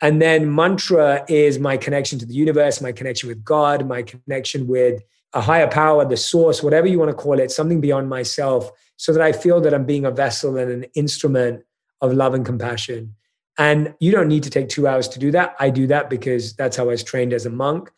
And 0.00 0.20
then 0.20 0.54
mantra 0.54 1.24
is 1.28 1.58
my 1.58 1.76
connection 1.76 2.18
to 2.18 2.26
the 2.26 2.34
universe, 2.34 2.80
my 2.80 2.92
connection 2.92 3.28
with 3.28 3.44
God, 3.44 3.86
my 3.86 4.02
connection 4.02 4.66
with 4.66 5.02
a 5.32 5.40
higher 5.40 5.68
power, 5.68 6.04
the 6.04 6.16
source, 6.16 6.62
whatever 6.62 6.86
you 6.86 6.98
want 6.98 7.10
to 7.10 7.16
call 7.16 7.40
it, 7.40 7.50
something 7.50 7.80
beyond 7.80 8.08
myself, 8.08 8.70
so 8.96 9.12
that 9.12 9.22
I 9.22 9.32
feel 9.32 9.60
that 9.62 9.74
I'm 9.74 9.86
being 9.86 10.04
a 10.04 10.10
vessel 10.10 10.56
and 10.56 10.70
an 10.70 10.84
instrument 10.94 11.64
of 12.00 12.12
love 12.12 12.34
and 12.34 12.44
compassion. 12.44 13.14
And 13.58 13.94
you 14.00 14.10
don't 14.10 14.28
need 14.28 14.42
to 14.44 14.50
take 14.50 14.68
two 14.68 14.88
hours 14.88 15.08
to 15.08 15.18
do 15.18 15.30
that. 15.30 15.54
I 15.60 15.70
do 15.70 15.86
that 15.86 16.10
because 16.10 16.54
that's 16.54 16.76
how 16.76 16.84
I 16.84 16.88
was 16.88 17.04
trained 17.04 17.32
as 17.32 17.46
a 17.46 17.50
monk. 17.50 17.90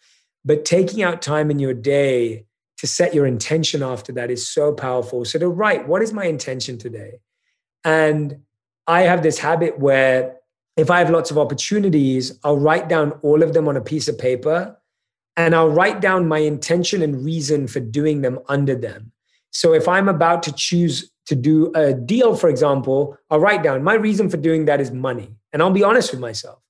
But 0.45 0.65
taking 0.65 1.03
out 1.03 1.23
time 1.23 1.51
in 1.51 1.59
your 1.59 1.75
day 1.75 2.45
to 2.79 2.87
set 2.87 3.15
your 3.15 3.27
intention 3.27 3.83
after 3.83 4.13
that 4.13 4.31
is 4.31 4.47
so 4.47 4.73
powerful. 4.73 5.25
So 5.25 5.39
to 5.39 5.49
write, 5.49 5.89
what 5.89 6.03
is 6.03 6.13
my 6.13 6.27
intention 6.27 6.77
today? 6.77 7.21
And 7.85 8.43
I 8.87 9.03
have 9.03 9.23
this 9.23 9.39
habit 9.39 9.79
where 9.79 10.37
if 10.77 10.91
I 10.91 10.99
have 10.99 11.11
lots 11.11 11.31
of 11.31 11.39
opportunities, 11.39 12.39
I'll 12.45 12.59
write 12.59 12.89
down 12.89 13.13
all 13.23 13.43
of 13.43 13.55
them 13.55 13.67
on 13.67 13.77
a 13.77 13.81
piece 13.81 14.09
of 14.09 14.19
paper 14.19 14.77
and 15.37 15.55
I'll 15.55 15.71
write 15.71 16.01
down 16.01 16.29
my 16.29 16.39
intention 16.39 17.03
and 17.03 17.25
reason 17.25 17.67
for 17.67 17.81
doing 17.81 18.23
them 18.23 18.39
under 18.49 18.75
them. 18.75 19.13
So 19.51 19.73
if 19.73 19.89
I'm 19.89 20.09
about 20.09 20.43
to 20.45 20.53
choose 20.53 21.11
to 21.27 21.35
do 21.35 21.73
a 21.75 21.93
deal, 21.93 22.37
for 22.37 22.49
example, 22.49 23.17
I'll 23.31 23.41
write 23.41 23.63
down 23.63 23.83
my 23.83 23.95
reason 23.95 24.31
for 24.31 24.37
doing 24.37 24.65
that 24.67 24.81
is 24.81 24.91
money. 24.91 25.35
And 25.53 25.63
I'll 25.63 25.71
be 25.71 25.85
honest 25.85 26.13
with 26.13 26.21
myself. 26.21 26.61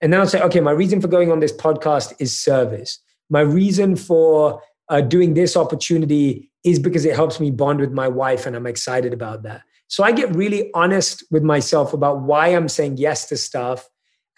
And 0.00 0.12
then 0.12 0.20
I'll 0.20 0.26
say, 0.26 0.42
okay, 0.42 0.60
my 0.60 0.70
reason 0.72 1.00
for 1.00 1.08
going 1.08 1.30
on 1.30 1.40
this 1.40 1.52
podcast 1.52 2.14
is 2.18 2.38
service. 2.38 2.98
My 3.30 3.40
reason 3.40 3.96
for 3.96 4.60
uh, 4.88 5.00
doing 5.00 5.34
this 5.34 5.56
opportunity 5.56 6.50
is 6.64 6.78
because 6.78 7.04
it 7.04 7.14
helps 7.14 7.40
me 7.40 7.50
bond 7.50 7.80
with 7.80 7.92
my 7.92 8.08
wife 8.08 8.46
and 8.46 8.56
I'm 8.56 8.66
excited 8.66 9.12
about 9.12 9.42
that. 9.44 9.62
So 9.88 10.02
I 10.02 10.12
get 10.12 10.34
really 10.34 10.70
honest 10.74 11.24
with 11.30 11.42
myself 11.42 11.92
about 11.92 12.22
why 12.22 12.48
I'm 12.48 12.68
saying 12.68 12.96
yes 12.96 13.28
to 13.28 13.36
stuff. 13.36 13.88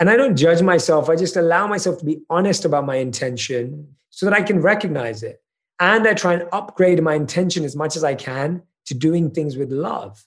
And 0.01 0.11
I 0.11 0.17
don't 0.17 0.37
judge 0.37 0.63
myself. 0.63 1.09
I 1.09 1.17
just 1.17 1.37
allow 1.37 1.67
myself 1.67 1.99
to 1.99 2.05
be 2.05 2.21
honest 2.31 2.65
about 2.65 2.87
my 2.87 2.97
intention 2.97 3.97
so 4.11 4.27
that 4.27 4.35
I 4.35 4.43
can 4.43 4.61
recognize 4.61 5.23
it. 5.23 5.43
And 5.81 6.07
I 6.07 6.15
try 6.15 6.35
and 6.35 6.49
upgrade 6.53 7.03
my 7.03 7.15
intention 7.15 7.65
as 7.65 7.75
much 7.75 7.97
as 7.97 8.05
I 8.05 8.15
can 8.15 8.63
to 8.89 8.95
doing 8.95 9.31
things 9.31 9.57
with 9.57 9.71
love. 9.71 10.25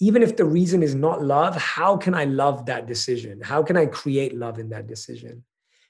Even 0.00 0.22
if 0.22 0.36
the 0.36 0.44
reason 0.44 0.82
is 0.82 0.94
not 0.94 1.22
love, 1.22 1.56
how 1.56 1.96
can 1.96 2.14
I 2.14 2.24
love 2.24 2.66
that 2.66 2.86
decision? 2.86 3.40
How 3.42 3.62
can 3.62 3.76
I 3.76 3.86
create 3.86 4.34
love 4.34 4.58
in 4.58 4.70
that 4.70 4.86
decision? 4.86 5.44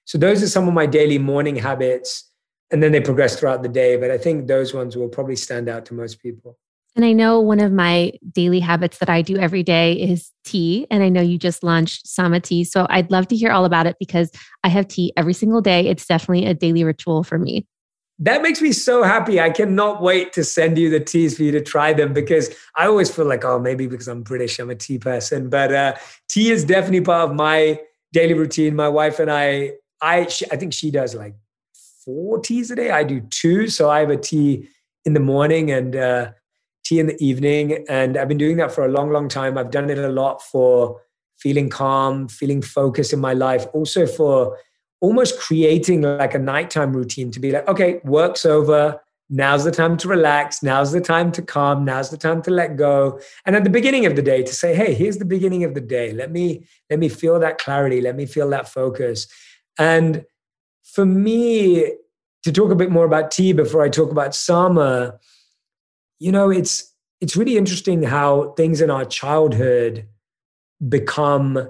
So, 0.05 0.19
those 0.19 0.43
are 0.43 0.49
some 0.49 0.67
of 0.67 0.75
my 0.75 0.87
daily 0.87 1.19
morning 1.19 1.57
habits. 1.57 2.27
And 2.73 2.83
then 2.83 2.93
they 2.93 3.01
progress 3.01 3.39
throughout 3.39 3.63
the 3.65 3.69
day. 3.69 3.97
But 3.97 4.13
I 4.13 4.19
think 4.19 4.47
those 4.47 4.73
ones 4.73 4.97
will 4.97 5.09
probably 5.09 5.35
stand 5.35 5.69
out 5.69 5.85
to 5.87 5.95
most 5.95 6.23
people. 6.23 6.57
And 6.97 7.05
I 7.05 7.13
know 7.13 7.41
one 7.41 7.61
of 7.61 7.73
my 7.73 8.13
daily 8.33 8.61
habits 8.61 8.99
that 8.99 9.09
I 9.09 9.23
do 9.23 9.37
every 9.37 9.63
day 9.63 9.93
is 9.93 10.31
tea. 10.45 10.87
And 10.91 11.03
I 11.03 11.09
know 11.09 11.21
you 11.21 11.39
just 11.39 11.63
launched 11.63 12.07
Sama 12.07 12.41
Tea. 12.41 12.65
So 12.65 12.87
I'd 12.91 13.11
love 13.11 13.29
to 13.29 13.37
hear 13.37 13.53
all 13.53 13.65
about 13.65 13.87
it 13.87 13.97
because 13.99 14.31
I 14.65 14.69
have 14.69 14.89
tea 14.89 15.13
every 15.17 15.33
single 15.33 15.61
day. 15.61 15.87
It's 15.87 16.07
definitely 16.07 16.47
a 16.47 16.55
daily 16.55 16.83
ritual 16.83 17.23
for 17.23 17.39
me. 17.39 17.67
That 18.23 18.43
makes 18.43 18.61
me 18.61 18.73
so 18.73 19.03
happy. 19.03 19.41
I 19.41 19.49
cannot 19.49 20.03
wait 20.03 20.35
to 20.35 20.45
send 20.45 20.77
you 20.77 20.91
the 20.91 21.01
teas 21.01 21.39
for 21.39 21.43
you 21.43 21.53
to 21.53 21.63
try 21.63 21.95
them 21.95 22.13
because 22.13 22.55
I 22.77 22.87
always 22.87 23.11
feel 23.11 23.25
like, 23.25 23.47
oh, 23.47 23.59
maybe 23.59 23.87
because 23.87 24.09
I'm 24.09 24.23
British, 24.23 24.59
I'm 24.59 24.69
a 24.69 24.75
tea 24.75 24.99
person. 24.99 25.49
But 25.49 25.73
uh, 25.73 25.95
tea 26.29 26.51
is 26.51 26.63
definitely 26.63 27.01
part 27.01 27.31
of 27.31 27.35
my 27.35 27.81
daily 28.13 28.35
routine. 28.35 28.77
My 28.77 28.89
wife 28.89 29.21
and 29.21 29.31
I, 29.31 29.73
I, 30.03 30.27
she, 30.27 30.45
I 30.53 30.57
think 30.57 30.75
she 30.75 30.91
does 30.91 31.15
like 31.15 31.35
four 32.05 32.39
teas 32.41 32.71
a 32.71 32.77
day. 32.77 32.91
I 32.91 33.05
do 33.05 33.21
two. 33.21 33.69
So 33.69 33.89
I 33.89 34.01
have 34.01 34.11
a 34.11 34.19
tea 34.19 34.69
in 35.07 35.15
the 35.15 35.21
morning 35.21 35.71
and 35.71 35.97
uh, 35.97 36.33
tea 36.85 37.01
in 37.01 37.07
the 37.07 37.25
evening. 37.25 37.87
And 37.89 38.19
I've 38.19 38.29
been 38.29 38.37
doing 38.37 38.59
that 38.59 38.71
for 38.71 38.85
a 38.85 38.89
long, 38.89 39.11
long 39.11 39.29
time. 39.31 39.57
I've 39.57 39.71
done 39.71 39.89
it 39.89 39.97
a 39.97 40.11
lot 40.11 40.43
for 40.43 41.01
feeling 41.39 41.71
calm, 41.71 42.29
feeling 42.29 42.61
focused 42.61 43.15
in 43.15 43.19
my 43.19 43.33
life, 43.33 43.65
also 43.73 44.07
for 44.07 44.59
almost 45.01 45.39
creating 45.39 46.03
like 46.03 46.35
a 46.35 46.39
nighttime 46.39 46.95
routine 46.95 47.31
to 47.31 47.41
be 47.41 47.51
like, 47.51 47.67
okay, 47.69 48.01
work's 48.05 48.45
over. 48.45 49.01
Now's 49.31 49.65
the 49.65 49.71
time 49.71 49.97
to 49.99 50.09
relax. 50.09 50.63
Now's 50.63 50.93
the 50.93 51.01
time 51.01 51.31
to 51.33 51.43
calm. 51.43 51.85
Now's 51.85 52.11
the 52.11 52.17
time 52.17 52.43
to 52.43 52.51
let 52.51 52.77
go. 52.77 53.21
And 53.47 53.55
at 53.55 53.65
the 53.65 53.71
beginning 53.71 54.05
of 54.05 54.17
the 54.17 54.23
day, 54.23 54.43
to 54.43 54.53
say, 54.53 54.75
hey, 54.75 54.93
here's 54.93 55.19
the 55.19 55.25
beginning 55.25 55.63
of 55.65 55.75
the 55.75 55.81
day. 55.81 56.13
Let 56.13 56.33
me 56.33 56.67
let 56.91 56.99
me 56.99 57.09
feel 57.09 57.39
that 57.39 57.59
clarity. 57.59 58.01
Let 58.01 58.17
me 58.17 58.27
feel 58.27 58.51
that 58.51 58.69
focus. 58.69 59.29
And 59.79 60.25
for 60.83 61.07
me, 61.07 61.93
to 62.43 62.53
talk 62.53 62.71
a 62.71 62.75
bit 62.75 62.91
more 62.91 63.05
about 63.05 63.31
tea 63.31 63.53
before 63.53 63.83
I 63.83 63.89
talk 63.89 64.11
about 64.11 64.35
Sama, 64.35 65.19
you 66.19 66.33
know, 66.33 66.51
it's 66.51 66.93
it's 67.21 67.37
really 67.37 67.57
interesting 67.57 68.03
how 68.03 68.53
things 68.57 68.81
in 68.81 68.91
our 68.91 69.05
childhood 69.05 70.09
become 70.89 71.69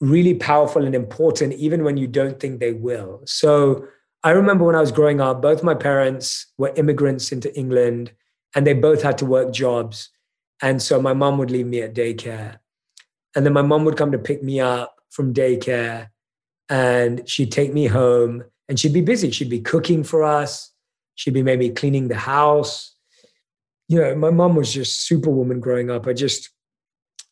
really 0.00 0.34
powerful 0.34 0.84
and 0.84 0.94
important 0.94 1.52
even 1.52 1.84
when 1.84 1.96
you 1.96 2.06
don't 2.06 2.40
think 2.40 2.58
they 2.58 2.72
will. 2.72 3.20
So 3.26 3.86
I 4.22 4.30
remember 4.30 4.64
when 4.64 4.74
I 4.74 4.80
was 4.80 4.92
growing 4.92 5.20
up, 5.20 5.42
both 5.42 5.62
my 5.62 5.74
parents 5.74 6.46
were 6.58 6.72
immigrants 6.76 7.32
into 7.32 7.54
England 7.56 8.12
and 8.54 8.66
they 8.66 8.72
both 8.72 9.02
had 9.02 9.18
to 9.18 9.26
work 9.26 9.52
jobs. 9.52 10.10
And 10.62 10.82
so 10.82 11.00
my 11.00 11.12
mom 11.14 11.38
would 11.38 11.50
leave 11.50 11.66
me 11.66 11.82
at 11.82 11.94
daycare. 11.94 12.58
And 13.34 13.46
then 13.46 13.52
my 13.52 13.62
mom 13.62 13.84
would 13.84 13.96
come 13.96 14.12
to 14.12 14.18
pick 14.18 14.42
me 14.42 14.60
up 14.60 14.96
from 15.10 15.32
daycare 15.32 16.08
and 16.68 17.28
she'd 17.28 17.52
take 17.52 17.72
me 17.72 17.86
home 17.86 18.44
and 18.68 18.78
she'd 18.78 18.92
be 18.92 19.00
busy. 19.00 19.30
She'd 19.30 19.50
be 19.50 19.60
cooking 19.60 20.04
for 20.04 20.22
us. 20.22 20.72
She'd 21.14 21.34
be 21.34 21.42
maybe 21.42 21.70
cleaning 21.70 22.08
the 22.08 22.16
house. 22.16 22.94
You 23.88 24.00
know, 24.00 24.14
my 24.14 24.30
mom 24.30 24.54
was 24.54 24.72
just 24.72 25.06
superwoman 25.06 25.60
growing 25.60 25.90
up. 25.90 26.06
I 26.06 26.12
just, 26.12 26.50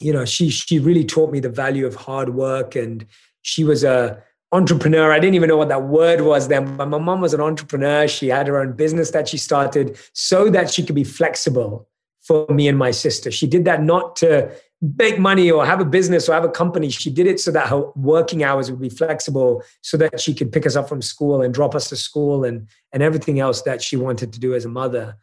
you 0.00 0.12
know, 0.12 0.24
she 0.24 0.50
she 0.50 0.78
really 0.78 1.04
taught 1.04 1.32
me 1.32 1.40
the 1.40 1.48
value 1.48 1.86
of 1.86 1.94
hard 1.94 2.34
work, 2.34 2.76
and 2.76 3.06
she 3.42 3.64
was 3.64 3.84
a 3.84 4.22
entrepreneur. 4.52 5.12
I 5.12 5.18
didn't 5.18 5.34
even 5.34 5.48
know 5.48 5.56
what 5.56 5.68
that 5.68 5.84
word 5.84 6.22
was 6.22 6.48
then, 6.48 6.76
but 6.76 6.88
my 6.88 6.98
mom 6.98 7.20
was 7.20 7.34
an 7.34 7.40
entrepreneur. 7.40 8.08
She 8.08 8.28
had 8.28 8.46
her 8.46 8.58
own 8.58 8.72
business 8.72 9.10
that 9.10 9.28
she 9.28 9.36
started 9.36 9.98
so 10.12 10.48
that 10.50 10.70
she 10.70 10.82
could 10.82 10.94
be 10.94 11.04
flexible 11.04 11.88
for 12.22 12.46
me 12.48 12.68
and 12.68 12.78
my 12.78 12.90
sister. 12.90 13.30
She 13.30 13.46
did 13.46 13.64
that 13.66 13.82
not 13.82 14.16
to 14.16 14.50
make 14.80 15.18
money 15.18 15.50
or 15.50 15.66
have 15.66 15.80
a 15.80 15.84
business 15.84 16.28
or 16.28 16.34
have 16.34 16.44
a 16.44 16.48
company. 16.48 16.88
She 16.88 17.10
did 17.10 17.26
it 17.26 17.40
so 17.40 17.50
that 17.50 17.68
her 17.68 17.90
working 17.96 18.44
hours 18.44 18.70
would 18.70 18.80
be 18.80 18.88
flexible 18.88 19.62
so 19.80 19.96
that 19.96 20.20
she 20.20 20.34
could 20.34 20.52
pick 20.52 20.66
us 20.66 20.76
up 20.76 20.88
from 20.88 21.02
school 21.02 21.42
and 21.42 21.52
drop 21.52 21.74
us 21.74 21.88
to 21.88 21.96
school 21.96 22.44
and, 22.44 22.68
and 22.92 23.02
everything 23.02 23.40
else 23.40 23.62
that 23.62 23.82
she 23.82 23.96
wanted 23.96 24.32
to 24.32 24.40
do 24.40 24.54
as 24.54 24.64
a 24.64 24.68
mother. 24.68 25.16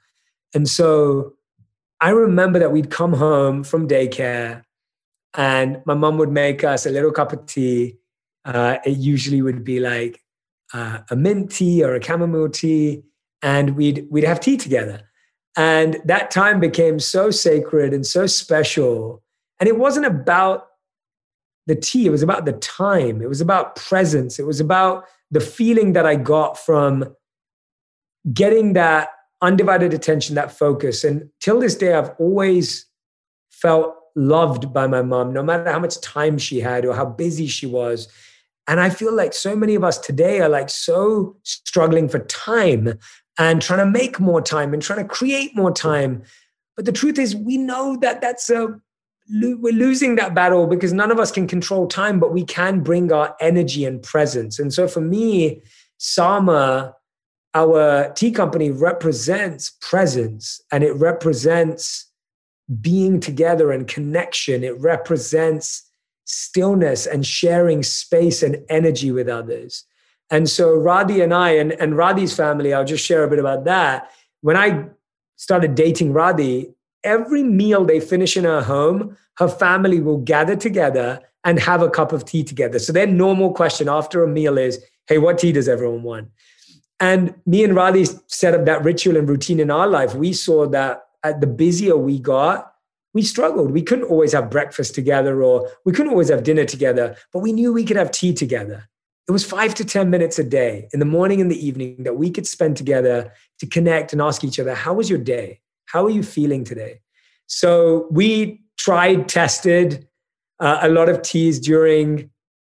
And 0.53 0.67
so 0.67 1.33
I 2.01 2.09
remember 2.09 2.59
that 2.59 2.73
we'd 2.73 2.91
come 2.91 3.13
home 3.13 3.63
from 3.63 3.87
daycare 3.87 4.64
and 5.35 5.81
my 5.85 5.93
mom 5.93 6.17
would 6.17 6.31
make 6.31 6.63
us 6.63 6.85
a 6.85 6.89
little 6.89 7.11
cup 7.11 7.33
of 7.33 7.45
tea. 7.45 7.97
Uh, 8.43 8.77
it 8.85 8.97
usually 8.97 9.41
would 9.41 9.63
be 9.63 9.79
like 9.79 10.23
uh, 10.73 10.99
a 11.09 11.15
mint 11.15 11.51
tea 11.51 11.83
or 11.83 11.95
a 11.95 12.03
chamomile 12.03 12.49
tea, 12.49 13.03
and 13.41 13.75
we'd 13.75 14.07
we'd 14.09 14.23
have 14.23 14.39
tea 14.39 14.57
together. 14.57 15.01
And 15.57 15.97
that 16.05 16.31
time 16.31 16.59
became 16.59 16.99
so 16.99 17.31
sacred 17.31 17.93
and 17.93 18.05
so 18.05 18.27
special 18.27 19.23
and 19.59 19.69
it 19.69 19.77
wasn't 19.77 20.05
about 20.05 20.67
the 21.67 21.75
tea, 21.75 22.05
it 22.05 22.11
was 22.11 22.21
about 22.21 22.45
the 22.45 22.53
time, 22.53 23.21
it 23.21 23.29
was 23.29 23.41
about 23.41 23.75
presence, 23.75 24.37
it 24.37 24.45
was 24.45 24.59
about 24.59 25.05
the 25.31 25.39
feeling 25.39 25.93
that 25.93 26.05
I 26.05 26.15
got 26.15 26.57
from 26.57 27.15
getting 28.33 28.73
that 28.73 29.09
undivided 29.41 29.93
attention, 29.93 30.35
that 30.35 30.51
focus. 30.51 31.03
And 31.03 31.29
till 31.39 31.59
this 31.59 31.75
day, 31.75 31.93
I've 31.93 32.11
always 32.19 32.85
felt 33.51 33.95
loved 34.15 34.73
by 34.73 34.87
my 34.87 35.01
mom, 35.01 35.33
no 35.33 35.43
matter 35.43 35.71
how 35.71 35.79
much 35.79 35.99
time 36.01 36.37
she 36.37 36.59
had 36.59 36.85
or 36.85 36.95
how 36.95 37.05
busy 37.05 37.47
she 37.47 37.65
was. 37.65 38.07
And 38.67 38.79
I 38.79 38.89
feel 38.89 39.13
like 39.13 39.33
so 39.33 39.55
many 39.55 39.75
of 39.75 39.83
us 39.83 39.97
today 39.97 40.39
are 40.39 40.49
like 40.49 40.69
so 40.69 41.35
struggling 41.43 42.09
for 42.09 42.19
time 42.19 42.97
and 43.37 43.61
trying 43.61 43.79
to 43.79 43.85
make 43.85 44.19
more 44.19 44.41
time 44.41 44.73
and 44.73 44.81
trying 44.81 44.99
to 44.99 45.13
create 45.13 45.55
more 45.55 45.71
time. 45.71 46.23
But 46.75 46.85
the 46.85 46.91
truth 46.91 47.19
is, 47.19 47.35
we 47.35 47.57
know 47.57 47.97
that 48.01 48.21
that's 48.21 48.49
a 48.49 48.79
we're 49.27 49.73
losing 49.73 50.15
that 50.15 50.35
battle 50.35 50.67
because 50.67 50.93
none 50.93 51.11
of 51.11 51.19
us 51.19 51.31
can 51.31 51.47
control 51.47 51.87
time, 51.87 52.19
but 52.19 52.31
we 52.31 52.43
can 52.43 52.81
bring 52.81 53.11
our 53.11 53.35
energy 53.39 53.83
and 53.83 54.03
presence. 54.03 54.59
And 54.59 54.71
so 54.71 54.87
for 54.87 55.01
me, 55.01 55.63
Sama, 55.97 56.93
our 57.55 58.13
tea 58.13 58.31
company, 58.31 58.69
represents 58.69 59.71
presence 59.81 60.61
and 60.71 60.83
it 60.83 60.93
represents 60.93 62.04
being 62.81 63.19
together 63.19 63.71
and 63.71 63.87
connection. 63.87 64.63
It 64.63 64.79
represents 64.79 65.83
stillness 66.25 67.05
and 67.05 67.25
sharing 67.25 67.83
space 67.83 68.41
and 68.41 68.57
energy 68.69 69.11
with 69.11 69.29
others. 69.29 69.83
And 70.31 70.49
so 70.49 70.75
Radhi 70.75 71.23
and 71.23 71.33
I, 71.33 71.51
and, 71.51 71.71
and 71.73 71.93
Radhi's 71.93 72.35
family, 72.35 72.73
I'll 72.73 72.85
just 72.85 73.05
share 73.05 73.23
a 73.23 73.29
bit 73.29 73.37
about 73.37 73.65
that. 73.65 74.11
When 74.41 74.57
I 74.57 74.85
started 75.35 75.75
dating 75.75 76.13
Radhi, 76.13 76.73
every 77.03 77.43
meal 77.43 77.85
they 77.85 77.99
finish 77.99 78.35
in 78.35 78.43
her 78.43 78.63
home, 78.63 79.15
her 79.37 79.47
family 79.47 79.99
will 79.99 80.17
gather 80.17 80.55
together 80.55 81.21
and 81.43 81.59
have 81.59 81.83
a 81.83 81.89
cup 81.89 82.11
of 82.11 82.25
tea 82.25 82.43
together. 82.43 82.79
So 82.79 82.91
their 82.91 83.05
normal 83.05 83.53
question 83.53 83.87
after 83.87 84.23
a 84.23 84.27
meal 84.27 84.57
is, 84.57 84.83
hey, 85.07 85.19
what 85.19 85.37
tea 85.37 85.51
does 85.51 85.69
everyone 85.69 86.01
want? 86.01 86.29
And 86.99 87.35
me 87.45 87.63
and 87.63 87.73
Radhi 87.73 88.19
set 88.27 88.55
up 88.55 88.65
that 88.65 88.83
ritual 88.83 89.17
and 89.17 89.29
routine 89.29 89.59
in 89.59 89.69
our 89.69 89.87
life. 89.87 90.15
We 90.15 90.33
saw 90.33 90.65
that 90.69 91.04
the 91.33 91.47
busier 91.47 91.97
we 91.97 92.19
got, 92.19 92.73
we 93.13 93.21
struggled. 93.21 93.71
We 93.71 93.81
couldn't 93.81 94.05
always 94.05 94.33
have 94.33 94.49
breakfast 94.49 94.93
together 94.93 95.41
or 95.41 95.69
we 95.85 95.93
couldn't 95.93 96.11
always 96.11 96.29
have 96.29 96.43
dinner 96.43 96.65
together, 96.65 97.15
but 97.31 97.39
we 97.39 97.53
knew 97.53 97.71
we 97.71 97.85
could 97.85 97.97
have 97.97 98.11
tea 98.11 98.33
together. 98.33 98.89
It 99.27 99.31
was 99.31 99.45
five 99.45 99.73
to 99.75 99.85
10 99.85 100.09
minutes 100.09 100.37
a 100.37 100.43
day 100.43 100.87
in 100.93 100.99
the 100.99 101.05
morning 101.05 101.41
and 101.41 101.49
the 101.49 101.65
evening 101.65 102.03
that 102.03 102.15
we 102.17 102.29
could 102.29 102.45
spend 102.45 102.77
together 102.77 103.31
to 103.59 103.65
connect 103.65 104.13
and 104.13 104.21
ask 104.21 104.43
each 104.43 104.59
other, 104.59 104.75
How 104.75 104.93
was 104.93 105.09
your 105.09 105.17
day? 105.17 105.61
How 105.85 106.05
are 106.05 106.09
you 106.09 106.23
feeling 106.23 106.63
today? 106.63 106.99
So 107.47 108.07
we 108.11 108.61
tried, 108.77 109.27
tested 109.29 110.07
uh, 110.59 110.79
a 110.81 110.89
lot 110.89 111.09
of 111.09 111.21
teas 111.21 111.59
during 111.59 112.29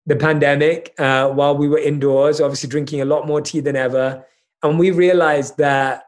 the 0.07 0.17
pandemic 0.17 0.95
uh, 0.99 1.29
while 1.31 1.57
we 1.57 1.69
were 1.69 1.79
indoors, 1.79 2.41
obviously 2.41 2.69
drinking 2.69 3.01
a 3.01 3.05
lot 3.05 3.27
more 3.27 3.41
tea 3.41 3.61
than 3.61 3.75
ever. 3.75 4.25
And 4.63 4.79
we 4.79 4.91
realized 4.91 5.59
that 5.59 6.05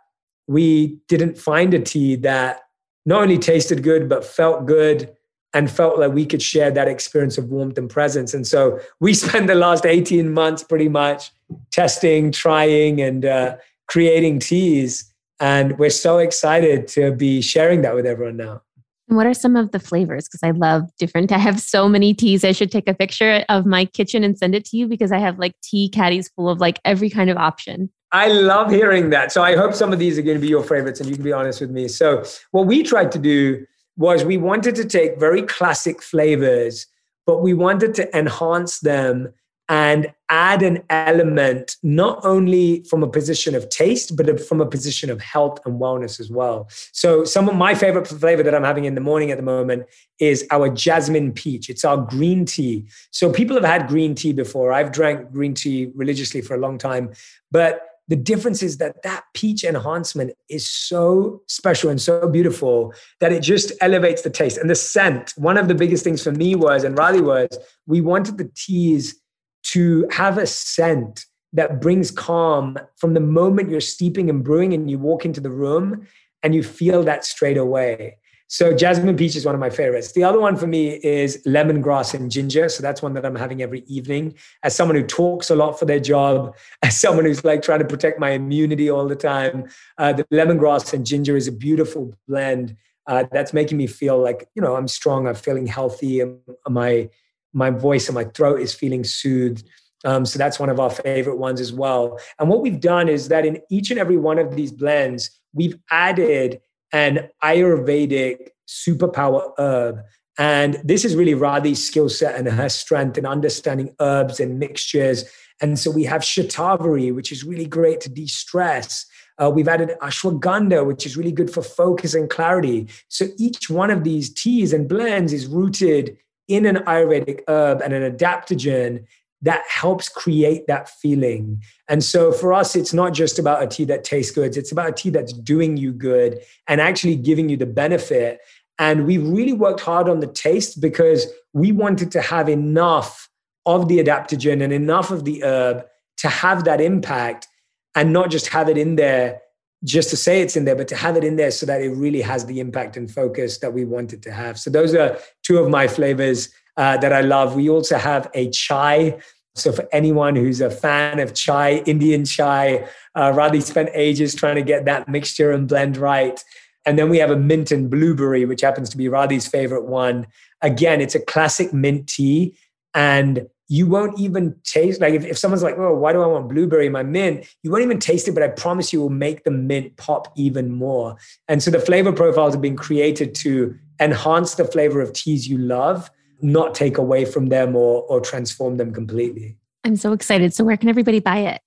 we 0.48 0.98
didn't 1.08 1.38
find 1.38 1.74
a 1.74 1.78
tea 1.78 2.16
that 2.16 2.62
not 3.06 3.22
only 3.22 3.38
tasted 3.38 3.82
good, 3.82 4.08
but 4.08 4.24
felt 4.24 4.66
good 4.66 5.14
and 5.54 5.70
felt 5.70 5.98
like 5.98 6.12
we 6.12 6.26
could 6.26 6.42
share 6.42 6.70
that 6.70 6.88
experience 6.88 7.38
of 7.38 7.46
warmth 7.46 7.78
and 7.78 7.88
presence. 7.88 8.34
And 8.34 8.46
so 8.46 8.80
we 9.00 9.14
spent 9.24 9.46
the 9.46 9.54
last 9.54 9.86
18 9.86 10.32
months 10.32 10.62
pretty 10.62 10.88
much 10.88 11.30
testing, 11.70 12.32
trying, 12.32 13.00
and 13.00 13.24
uh, 13.24 13.56
creating 13.86 14.40
teas. 14.40 15.12
And 15.40 15.78
we're 15.78 15.90
so 15.90 16.18
excited 16.18 16.88
to 16.88 17.12
be 17.12 17.40
sharing 17.40 17.82
that 17.82 17.94
with 17.94 18.06
everyone 18.06 18.36
now. 18.36 18.62
What 19.06 19.26
are 19.26 19.34
some 19.34 19.56
of 19.56 19.70
the 19.70 19.78
flavors? 19.78 20.28
Because 20.28 20.42
I 20.42 20.50
love 20.50 20.90
different. 20.98 21.32
I 21.38 21.38
have 21.38 21.60
so 21.60 21.88
many 21.88 22.12
teas. 22.12 22.44
I 22.44 22.52
should 22.52 22.70
take 22.70 22.88
a 22.88 22.94
picture 22.94 23.44
of 23.48 23.64
my 23.64 23.84
kitchen 23.84 24.24
and 24.24 24.36
send 24.36 24.54
it 24.54 24.64
to 24.66 24.76
you 24.76 24.86
because 24.86 25.12
I 25.12 25.18
have 25.18 25.38
like 25.38 25.54
tea 25.62 25.88
caddies 25.88 26.28
full 26.28 26.48
of 26.48 26.58
like 26.60 26.80
every 26.84 27.08
kind 27.08 27.30
of 27.30 27.36
option. 27.36 27.90
I 28.12 28.28
love 28.28 28.70
hearing 28.70 29.10
that. 29.10 29.32
So 29.32 29.42
I 29.42 29.54
hope 29.54 29.74
some 29.74 29.92
of 29.92 29.98
these 29.98 30.18
are 30.18 30.22
going 30.22 30.36
to 30.36 30.40
be 30.40 30.48
your 30.48 30.62
favorites 30.62 31.00
and 31.00 31.08
you 31.08 31.14
can 31.14 31.24
be 31.24 31.32
honest 31.32 31.60
with 31.60 31.70
me. 31.70 31.88
So 31.88 32.24
what 32.52 32.66
we 32.66 32.82
tried 32.82 33.12
to 33.12 33.18
do 33.18 33.66
was 33.96 34.24
we 34.24 34.38
wanted 34.38 34.74
to 34.76 34.84
take 34.84 35.18
very 35.18 35.42
classic 35.42 36.00
flavors, 36.00 36.86
but 37.26 37.42
we 37.42 37.52
wanted 37.52 37.94
to 37.94 38.16
enhance 38.16 38.80
them 38.80 39.34
and 39.70 40.12
add 40.30 40.62
an 40.62 40.82
element 40.88 41.76
not 41.82 42.24
only 42.24 42.82
from 42.84 43.02
a 43.02 43.08
position 43.08 43.54
of 43.54 43.68
taste 43.68 44.16
but 44.16 44.40
from 44.40 44.60
a 44.60 44.66
position 44.66 45.10
of 45.10 45.20
health 45.20 45.58
and 45.66 45.78
wellness 45.78 46.18
as 46.20 46.30
well 46.30 46.66
so 46.92 47.24
some 47.24 47.48
of 47.48 47.54
my 47.54 47.74
favorite 47.74 48.06
flavor 48.06 48.42
that 48.42 48.54
i'm 48.54 48.64
having 48.64 48.86
in 48.86 48.94
the 48.94 49.00
morning 49.00 49.30
at 49.30 49.36
the 49.36 49.42
moment 49.42 49.84
is 50.18 50.46
our 50.50 50.70
jasmine 50.70 51.32
peach 51.32 51.68
it's 51.68 51.84
our 51.84 51.98
green 51.98 52.44
tea 52.46 52.86
so 53.10 53.30
people 53.30 53.54
have 53.54 53.64
had 53.64 53.88
green 53.88 54.14
tea 54.14 54.32
before 54.32 54.72
i've 54.72 54.90
drank 54.90 55.30
green 55.32 55.52
tea 55.52 55.90
religiously 55.94 56.40
for 56.40 56.54
a 56.54 56.58
long 56.58 56.78
time 56.78 57.10
but 57.50 57.87
the 58.08 58.16
difference 58.16 58.62
is 58.62 58.78
that 58.78 59.02
that 59.02 59.24
peach 59.34 59.64
enhancement 59.64 60.32
is 60.48 60.68
so 60.68 61.42
special 61.46 61.90
and 61.90 62.00
so 62.00 62.26
beautiful 62.28 62.92
that 63.20 63.32
it 63.32 63.42
just 63.42 63.70
elevates 63.80 64.22
the 64.22 64.30
taste 64.30 64.56
and 64.56 64.70
the 64.70 64.74
scent. 64.74 65.34
One 65.36 65.58
of 65.58 65.68
the 65.68 65.74
biggest 65.74 66.04
things 66.04 66.22
for 66.22 66.32
me 66.32 66.54
was, 66.54 66.84
and 66.84 66.96
Radhi 66.96 67.22
was, 67.22 67.48
we 67.86 68.00
wanted 68.00 68.38
the 68.38 68.50
teas 68.56 69.20
to 69.64 70.08
have 70.10 70.38
a 70.38 70.46
scent 70.46 71.26
that 71.52 71.80
brings 71.80 72.10
calm 72.10 72.78
from 72.96 73.14
the 73.14 73.20
moment 73.20 73.70
you're 73.70 73.80
steeping 73.80 74.30
and 74.30 74.42
brewing 74.42 74.72
and 74.72 74.90
you 74.90 74.98
walk 74.98 75.24
into 75.24 75.40
the 75.40 75.50
room 75.50 76.06
and 76.42 76.54
you 76.54 76.62
feel 76.62 77.02
that 77.02 77.24
straight 77.24 77.56
away. 77.56 78.16
So 78.50 78.74
jasmine 78.74 79.14
peach 79.16 79.36
is 79.36 79.44
one 79.44 79.54
of 79.54 79.60
my 79.60 79.68
favorites. 79.68 80.12
The 80.12 80.24
other 80.24 80.40
one 80.40 80.56
for 80.56 80.66
me 80.66 80.94
is 81.04 81.42
lemongrass 81.46 82.14
and 82.14 82.30
ginger. 82.30 82.70
So 82.70 82.82
that's 82.82 83.02
one 83.02 83.12
that 83.12 83.26
I'm 83.26 83.36
having 83.36 83.60
every 83.60 83.80
evening. 83.86 84.34
As 84.62 84.74
someone 84.74 84.96
who 84.96 85.04
talks 85.04 85.50
a 85.50 85.54
lot 85.54 85.78
for 85.78 85.84
their 85.84 86.00
job, 86.00 86.56
as 86.82 86.98
someone 86.98 87.26
who's 87.26 87.44
like 87.44 87.60
trying 87.62 87.80
to 87.80 87.84
protect 87.84 88.18
my 88.18 88.30
immunity 88.30 88.90
all 88.90 89.06
the 89.06 89.16
time, 89.16 89.68
uh, 89.98 90.14
the 90.14 90.24
lemongrass 90.24 90.92
and 90.94 91.04
ginger 91.04 91.36
is 91.36 91.46
a 91.46 91.52
beautiful 91.52 92.14
blend 92.26 92.74
uh, 93.06 93.24
that's 93.32 93.52
making 93.52 93.78
me 93.78 93.86
feel 93.86 94.18
like 94.18 94.48
you 94.54 94.62
know 94.62 94.76
I'm 94.76 94.88
strong. 94.88 95.26
I'm 95.26 95.34
feeling 95.34 95.66
healthy. 95.66 96.20
And 96.20 96.38
my 96.68 97.08
my 97.52 97.70
voice 97.70 98.08
and 98.08 98.14
my 98.14 98.24
throat 98.24 98.60
is 98.60 98.74
feeling 98.74 99.04
soothed. 99.04 99.68
Um, 100.04 100.24
so 100.24 100.38
that's 100.38 100.60
one 100.60 100.68
of 100.68 100.78
our 100.78 100.90
favorite 100.90 101.38
ones 101.38 101.60
as 101.60 101.72
well. 101.72 102.20
And 102.38 102.48
what 102.48 102.60
we've 102.60 102.80
done 102.80 103.08
is 103.08 103.28
that 103.28 103.44
in 103.44 103.60
each 103.70 103.90
and 103.90 103.98
every 103.98 104.16
one 104.16 104.38
of 104.38 104.54
these 104.54 104.70
blends, 104.70 105.30
we've 105.52 105.76
added 105.90 106.60
an 106.92 107.28
Ayurvedic 107.42 108.48
superpower 108.68 109.52
herb. 109.58 110.00
And 110.38 110.80
this 110.84 111.04
is 111.04 111.16
really 111.16 111.34
Radhi's 111.34 111.84
skill 111.84 112.08
set 112.08 112.36
and 112.36 112.48
her 112.48 112.68
strength 112.68 113.18
in 113.18 113.26
understanding 113.26 113.94
herbs 114.00 114.38
and 114.38 114.58
mixtures. 114.58 115.24
And 115.60 115.78
so 115.78 115.90
we 115.90 116.04
have 116.04 116.22
Shatavari, 116.22 117.12
which 117.12 117.32
is 117.32 117.44
really 117.44 117.66
great 117.66 118.00
to 118.02 118.08
de 118.08 118.26
stress. 118.26 119.04
Uh, 119.38 119.50
we've 119.52 119.68
added 119.68 119.96
ashwagandha, 120.00 120.86
which 120.86 121.06
is 121.06 121.16
really 121.16 121.32
good 121.32 121.50
for 121.50 121.62
focus 121.62 122.14
and 122.14 122.30
clarity. 122.30 122.88
So 123.08 123.26
each 123.38 123.68
one 123.68 123.90
of 123.90 124.04
these 124.04 124.32
teas 124.32 124.72
and 124.72 124.88
blends 124.88 125.32
is 125.32 125.46
rooted 125.46 126.16
in 126.46 126.66
an 126.66 126.76
Ayurvedic 126.76 127.40
herb 127.48 127.82
and 127.82 127.92
an 127.92 128.16
adaptogen 128.16 129.04
that 129.42 129.62
helps 129.68 130.08
create 130.08 130.66
that 130.66 130.88
feeling. 130.88 131.62
And 131.88 132.02
so 132.02 132.32
for 132.32 132.52
us, 132.52 132.74
it's 132.74 132.92
not 132.92 133.14
just 133.14 133.38
about 133.38 133.62
a 133.62 133.66
tea 133.66 133.84
that 133.84 134.04
tastes 134.04 134.32
good, 134.32 134.56
it's 134.56 134.72
about 134.72 134.88
a 134.88 134.92
tea 134.92 135.10
that's 135.10 135.32
doing 135.32 135.76
you 135.76 135.92
good 135.92 136.40
and 136.66 136.80
actually 136.80 137.16
giving 137.16 137.48
you 137.48 137.56
the 137.56 137.66
benefit. 137.66 138.40
And 138.78 139.06
we've 139.06 139.26
really 139.26 139.52
worked 139.52 139.80
hard 139.80 140.08
on 140.08 140.20
the 140.20 140.26
taste 140.26 140.80
because 140.80 141.26
we 141.52 141.72
wanted 141.72 142.10
to 142.12 142.20
have 142.20 142.48
enough 142.48 143.28
of 143.66 143.88
the 143.88 143.98
adaptogen 143.98 144.62
and 144.62 144.72
enough 144.72 145.10
of 145.10 145.24
the 145.24 145.42
herb 145.44 145.84
to 146.18 146.28
have 146.28 146.64
that 146.64 146.80
impact 146.80 147.46
and 147.94 148.12
not 148.12 148.30
just 148.30 148.48
have 148.48 148.68
it 148.68 148.78
in 148.78 148.96
there 148.96 149.40
just 149.84 150.10
to 150.10 150.16
say 150.16 150.40
it's 150.40 150.56
in 150.56 150.64
there, 150.64 150.74
but 150.74 150.88
to 150.88 150.96
have 150.96 151.16
it 151.16 151.22
in 151.22 151.36
there 151.36 151.52
so 151.52 151.64
that 151.64 151.80
it 151.80 151.90
really 151.90 152.20
has 152.20 152.46
the 152.46 152.58
impact 152.58 152.96
and 152.96 153.10
focus 153.10 153.58
that 153.58 153.72
we 153.72 153.84
want 153.84 154.12
it 154.12 154.22
to 154.22 154.32
have. 154.32 154.58
So 154.58 154.70
those 154.70 154.94
are 154.94 155.18
two 155.44 155.58
of 155.58 155.68
my 155.68 155.86
flavors 155.86 156.48
uh, 156.78 156.96
that 156.96 157.12
I 157.12 157.20
love. 157.20 157.56
We 157.56 157.68
also 157.68 157.98
have 157.98 158.30
a 158.32 158.48
chai. 158.50 159.18
So 159.56 159.72
for 159.72 159.86
anyone 159.92 160.36
who's 160.36 160.60
a 160.60 160.70
fan 160.70 161.18
of 161.18 161.34
chai, 161.34 161.82
Indian 161.84 162.24
chai, 162.24 162.88
uh, 163.16 163.32
Radhi 163.32 163.60
spent 163.60 163.90
ages 163.92 164.34
trying 164.34 164.54
to 164.54 164.62
get 164.62 164.84
that 164.84 165.08
mixture 165.08 165.50
and 165.50 165.66
blend 165.68 165.96
right. 165.96 166.42
And 166.86 166.96
then 166.96 167.10
we 167.10 167.18
have 167.18 167.32
a 167.32 167.36
mint 167.36 167.72
and 167.72 167.90
blueberry, 167.90 168.44
which 168.44 168.60
happens 168.60 168.88
to 168.90 168.96
be 168.96 169.06
Radhi's 169.06 169.48
favorite 169.48 169.86
one. 169.86 170.28
Again, 170.62 171.00
it's 171.00 171.16
a 171.16 171.20
classic 171.20 171.72
mint 171.72 172.06
tea. 172.06 172.56
And 172.94 173.48
you 173.70 173.86
won't 173.86 174.18
even 174.18 174.56
taste 174.64 174.98
like 175.00 175.12
if, 175.12 175.26
if 175.26 175.36
someone's 175.36 175.62
like 175.62 175.76
oh 175.76 175.94
why 175.94 176.10
do 176.10 176.22
i 176.22 176.26
want 176.26 176.48
blueberry 176.48 176.86
in 176.86 176.92
my 176.92 177.02
mint 177.02 177.46
you 177.62 177.70
won't 177.70 177.84
even 177.84 177.98
taste 177.98 178.26
it 178.26 178.32
but 178.32 178.42
i 178.42 178.48
promise 178.48 178.94
you 178.94 179.00
will 179.00 179.10
make 179.10 179.44
the 179.44 179.50
mint 179.50 179.94
pop 179.98 180.32
even 180.36 180.70
more 180.70 181.14
and 181.48 181.62
so 181.62 181.70
the 181.70 181.78
flavor 181.78 182.10
profiles 182.10 182.54
have 182.54 182.62
been 182.62 182.76
created 182.76 183.34
to 183.34 183.76
enhance 184.00 184.54
the 184.54 184.64
flavor 184.64 185.02
of 185.02 185.12
teas 185.12 185.46
you 185.46 185.58
love 185.58 186.10
not 186.40 186.74
take 186.74 186.98
away 186.98 187.24
from 187.24 187.48
them 187.48 187.74
or 187.76 188.02
or 188.02 188.20
transform 188.20 188.76
them 188.76 188.92
completely 188.92 189.56
i'm 189.84 189.96
so 189.96 190.12
excited 190.12 190.52
so 190.54 190.64
where 190.64 190.76
can 190.76 190.88
everybody 190.88 191.20
buy 191.20 191.38
it 191.38 191.60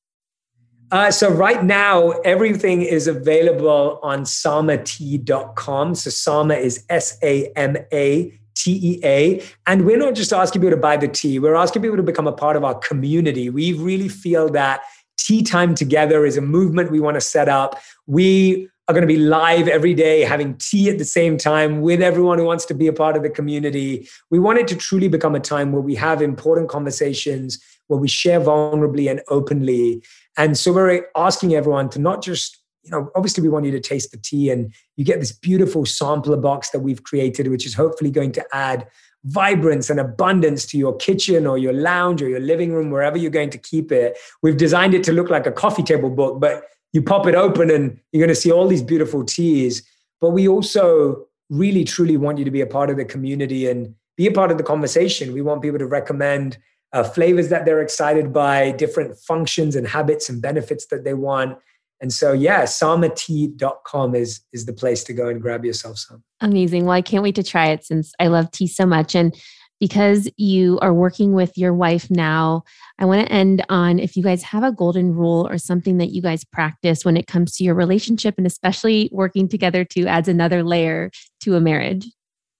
uh, 0.92 1.10
so 1.10 1.32
right 1.32 1.64
now, 1.64 2.10
everything 2.26 2.82
is 2.82 3.08
available 3.08 3.98
on 4.04 4.24
samatea.com. 4.24 5.96
So 5.96 6.10
Sama 6.10 6.56
is 6.56 6.84
S-A-M-A 6.90 8.40
TEA. 8.56 9.42
And 9.68 9.86
we're 9.86 9.98
not 9.98 10.16
just 10.16 10.34
asking 10.34 10.62
people 10.62 10.76
to 10.76 10.82
buy 10.82 10.98
the 10.98 11.08
tea, 11.08 11.40
we're 11.40 11.56
asking 11.56 11.82
people 11.82 11.98
to 11.98 12.04
become 12.04 12.28
a 12.28 12.34
part 12.34 12.56
of 12.56 12.64
our 12.64 12.76
community. 12.76 13.50
We 13.50 13.74
really 13.74 14.10
feel 14.10 14.50
that 14.50 14.82
tea 15.18 15.44
time 15.44 15.76
together 15.76 16.26
is 16.26 16.38
a 16.38 16.42
movement 16.42 16.92
we 16.92 17.00
want 17.00 17.16
to 17.16 17.22
set 17.22 17.48
up. 17.48 17.80
We 18.06 18.70
are 18.92 18.94
going 18.94 19.08
to 19.08 19.14
be 19.14 19.20
live 19.20 19.70
every 19.70 19.94
day 19.94 20.22
having 20.22 20.56
tea 20.58 20.90
at 20.90 20.98
the 20.98 21.06
same 21.06 21.38
time 21.38 21.80
with 21.80 22.02
everyone 22.02 22.38
who 22.38 22.44
wants 22.44 22.66
to 22.66 22.74
be 22.74 22.88
a 22.88 22.94
part 22.94 23.16
of 23.16 23.24
the 23.24 23.30
community. 23.30 24.08
We 24.30 24.38
want 24.38 24.60
it 24.60 24.68
to 24.68 24.76
truly 24.76 25.08
become 25.08 25.34
a 25.34 25.40
time 25.40 25.72
where 25.72 25.82
we 25.82 25.96
have 25.96 26.22
important 26.22 26.68
conversations, 26.68 27.58
where 27.88 28.00
we 28.00 28.10
share 28.10 28.42
vulnerably 28.42 29.10
and 29.10 29.22
openly. 29.30 30.04
And 30.38 30.58
so 30.58 30.74
we're 30.74 31.08
asking 31.16 31.56
everyone 31.56 31.90
to 31.92 32.00
not 32.00 32.22
just 32.22 32.58
you 32.84 32.92
know, 32.92 33.12
obviously 33.16 33.44
we 33.44 33.50
want 33.50 33.64
you 33.64 33.72
to 33.72 33.80
taste 33.80 34.12
the 34.12 34.18
tea 34.18 34.50
and 34.50 34.74
you 34.98 35.06
get 35.06 35.20
this 35.20 35.32
beautiful 35.32 35.86
sampler 35.86 36.36
box 36.36 36.72
that 36.72 36.80
we've 36.80 37.04
created, 37.04 37.48
which 37.48 37.66
is 37.66 37.76
hopefully 37.76 38.10
going 38.10 38.32
to 38.32 38.46
add 38.54 38.88
vibrance 39.26 39.90
and 39.92 40.00
abundance 40.00 40.66
to 40.66 40.80
your 40.80 40.96
kitchen 40.98 41.46
or 41.46 41.60
your 41.60 41.74
lounge 41.74 42.24
or 42.24 42.28
your 42.28 42.40
living 42.40 42.74
room, 42.74 42.90
wherever 42.90 43.18
you're 43.18 43.30
going 43.30 43.52
to 43.52 43.58
keep 43.58 43.92
it. 43.92 44.18
We've 44.42 44.58
designed 44.58 44.96
it 44.96 45.04
to 45.04 45.14
look 45.14 45.30
like 45.30 45.46
a 45.46 45.52
coffee 45.52 45.84
table 45.84 46.10
book, 46.10 46.40
but 46.42 46.64
you 46.94 47.02
pop 47.02 47.28
it 47.28 47.36
open 47.36 47.70
and 47.72 48.00
you're 48.12 48.26
going 48.26 48.34
to 48.34 48.40
see 48.40 48.52
all 48.52 48.68
these 48.68 48.82
beautiful 48.82 49.24
teas. 49.24 49.84
But 50.20 50.32
we 50.32 50.48
also 50.48 51.26
really, 51.50 51.84
truly 51.84 52.18
want 52.18 52.38
you 52.38 52.46
to 52.46 52.52
be 52.52 52.62
a 52.62 52.68
part 52.68 52.90
of 52.90 52.98
the 52.98 53.06
community 53.06 53.70
and 53.70 53.94
be 54.18 54.28
a 54.28 54.32
part 54.32 54.52
of 54.52 54.58
the 54.58 54.64
conversation. 54.64 55.34
We 55.34 55.42
want 55.42 55.62
people 55.62 55.80
to 55.80 55.88
recommend 55.88 56.58
uh, 56.94 57.04
flavors 57.04 57.50
that 57.50 57.66
they're 57.66 57.82
excited 57.82 58.34
by, 58.34 58.72
different 58.72 59.18
functions 59.18 59.76
and 59.76 59.88
habits 59.88 60.30
and 60.30 60.42
benefits 60.42 60.88
that 60.88 61.04
they 61.04 61.14
want. 61.14 61.58
And 62.02 62.12
so, 62.12 62.34
yeah, 62.34 62.64
samatea.com 62.64 64.16
is, 64.16 64.42
is 64.52 64.66
the 64.66 64.74
place 64.74 65.04
to 65.06 65.14
go 65.14 65.30
and 65.30 65.42
grab 65.42 65.64
yourself 65.64 65.98
some. 65.98 66.24
Amazing. 66.42 66.86
Well, 66.86 66.96
I 66.96 67.02
can't 67.02 67.24
wait 67.24 67.36
to 67.36 67.44
try 67.44 67.68
it 67.68 67.86
since 67.86 68.12
I 68.20 68.28
love 68.28 68.50
tea 68.52 68.68
so 68.68 68.86
much. 68.86 69.16
And 69.16 69.36
because 69.82 70.30
you 70.38 70.78
are 70.80 70.94
working 70.94 71.34
with 71.34 71.58
your 71.58 71.74
wife 71.74 72.10
now, 72.10 72.64
I 73.00 73.06
want 73.06 73.26
to 73.26 73.34
end 73.34 73.66
on 73.68 73.98
if 74.00 74.16
you 74.16 74.22
guys 74.22 74.44
have 74.44 74.64
a 74.64 74.72
golden 74.72 75.14
rule 75.14 75.48
or 75.50 75.58
something 75.58 75.98
that 75.98 76.12
you 76.12 76.22
guys 76.22 76.46
practice 76.46 77.04
when 77.04 77.18
it 77.18 77.26
comes 77.26 77.58
to 77.58 77.64
your 77.64 77.74
relationship 77.74 78.36
and 78.38 78.46
especially 78.46 79.10
working 79.12 79.50
together 79.50 79.84
to 79.86 80.06
adds 80.06 80.30
another 80.30 80.64
layer 80.64 81.10
to 81.42 81.56
a 81.56 81.60
marriage. 81.60 82.08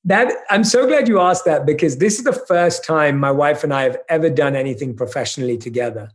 that 0.04 0.34
I'm 0.50 0.64
so 0.64 0.88
glad 0.88 1.08
you 1.08 1.20
asked 1.20 1.46
that 1.46 1.66
because 1.66 2.00
this 2.00 2.18
is 2.18 2.24
the 2.24 2.34
first 2.34 2.84
time 2.84 3.20
my 3.20 3.32
wife 3.32 3.64
and 3.64 3.72
I 3.72 3.84
have 3.84 3.98
ever 4.10 4.30
done 4.32 4.56
anything 4.56 4.96
professionally 4.96 5.58
together. 5.58 6.10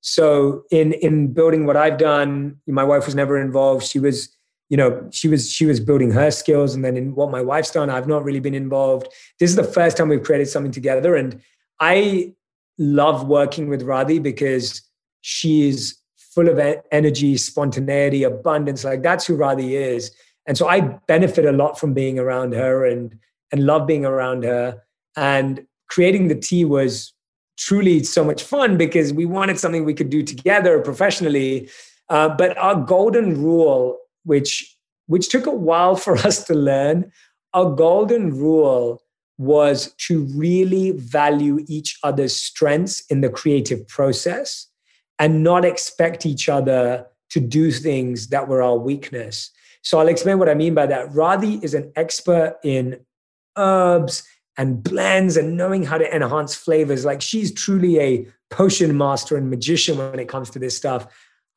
So 0.00 0.64
in 0.70 0.92
in 0.92 1.32
building 1.32 1.66
what 1.66 1.76
I've 1.76 1.98
done, 1.98 2.56
my 2.66 2.84
wife 2.84 3.06
was 3.06 3.14
never 3.14 3.38
involved. 3.38 3.86
She 3.86 3.98
was, 3.98 4.28
you 4.68 4.76
know, 4.76 5.08
she 5.10 5.28
was 5.28 5.50
she 5.50 5.66
was 5.66 5.80
building 5.80 6.10
her 6.10 6.30
skills, 6.30 6.74
and 6.74 6.84
then 6.84 6.96
in 6.96 7.14
what 7.14 7.30
my 7.30 7.40
wife's 7.40 7.70
done, 7.70 7.90
I've 7.90 8.08
not 8.08 8.24
really 8.24 8.40
been 8.40 8.54
involved. 8.54 9.08
This 9.40 9.50
is 9.50 9.56
the 9.56 9.64
first 9.64 9.96
time 9.96 10.08
we've 10.08 10.22
created 10.22 10.48
something 10.48 10.72
together, 10.72 11.16
and 11.16 11.40
I 11.80 12.34
love 12.78 13.26
working 13.26 13.68
with 13.68 13.82
Radhi 13.82 14.22
because 14.22 14.82
she's 15.20 15.98
full 16.16 16.48
of 16.48 16.60
energy, 16.92 17.36
spontaneity, 17.36 18.22
abundance. 18.22 18.84
Like 18.84 19.02
that's 19.02 19.26
who 19.26 19.36
Radhi 19.36 19.70
is. 19.72 20.12
And 20.46 20.56
so 20.56 20.68
I 20.68 20.80
benefit 20.80 21.44
a 21.44 21.52
lot 21.52 21.78
from 21.78 21.94
being 21.94 22.18
around 22.18 22.54
her 22.54 22.84
and 22.84 23.18
and 23.50 23.64
love 23.64 23.86
being 23.86 24.04
around 24.04 24.44
her. 24.44 24.82
And 25.16 25.66
creating 25.88 26.28
the 26.28 26.34
tea 26.34 26.64
was 26.64 27.12
truly 27.56 28.04
so 28.04 28.22
much 28.24 28.42
fun 28.42 28.76
because 28.76 29.12
we 29.12 29.26
wanted 29.26 29.58
something 29.58 29.84
we 29.84 29.94
could 29.94 30.10
do 30.10 30.22
together 30.22 30.80
professionally. 30.80 31.68
Uh, 32.08 32.28
but 32.28 32.56
our 32.56 32.76
golden 32.76 33.42
rule, 33.42 33.98
which 34.28 34.76
which 35.06 35.30
took 35.30 35.46
a 35.46 35.50
while 35.50 35.96
for 35.96 36.16
us 36.28 36.44
to 36.44 36.54
learn, 36.54 37.10
our 37.54 37.70
golden 37.74 38.30
rule 38.30 39.02
was 39.38 39.94
to 39.94 40.24
really 40.34 40.90
value 40.90 41.64
each 41.68 41.98
other's 42.02 42.36
strengths 42.36 43.04
in 43.08 43.20
the 43.20 43.30
creative 43.30 43.86
process 43.88 44.66
and 45.18 45.42
not 45.42 45.64
expect 45.64 46.26
each 46.26 46.48
other 46.48 47.06
to 47.30 47.40
do 47.40 47.70
things 47.70 48.28
that 48.28 48.48
were 48.48 48.62
our 48.62 48.76
weakness. 48.76 49.50
So 49.82 49.98
I'll 49.98 50.08
explain 50.08 50.38
what 50.38 50.48
I 50.48 50.54
mean 50.54 50.74
by 50.74 50.86
that. 50.86 51.10
Radhi 51.10 51.62
is 51.62 51.74
an 51.74 51.92
expert 51.96 52.56
in 52.64 53.00
herbs 53.56 54.24
and 54.56 54.82
blends 54.82 55.36
and 55.36 55.56
knowing 55.56 55.84
how 55.84 55.98
to 55.98 56.14
enhance 56.14 56.54
flavors. 56.54 57.04
Like 57.04 57.22
she's 57.22 57.52
truly 57.52 58.00
a 58.00 58.26
potion 58.50 58.96
master 58.96 59.36
and 59.36 59.48
magician 59.50 59.98
when 59.98 60.18
it 60.18 60.28
comes 60.28 60.50
to 60.50 60.58
this 60.58 60.76
stuff. 60.76 61.06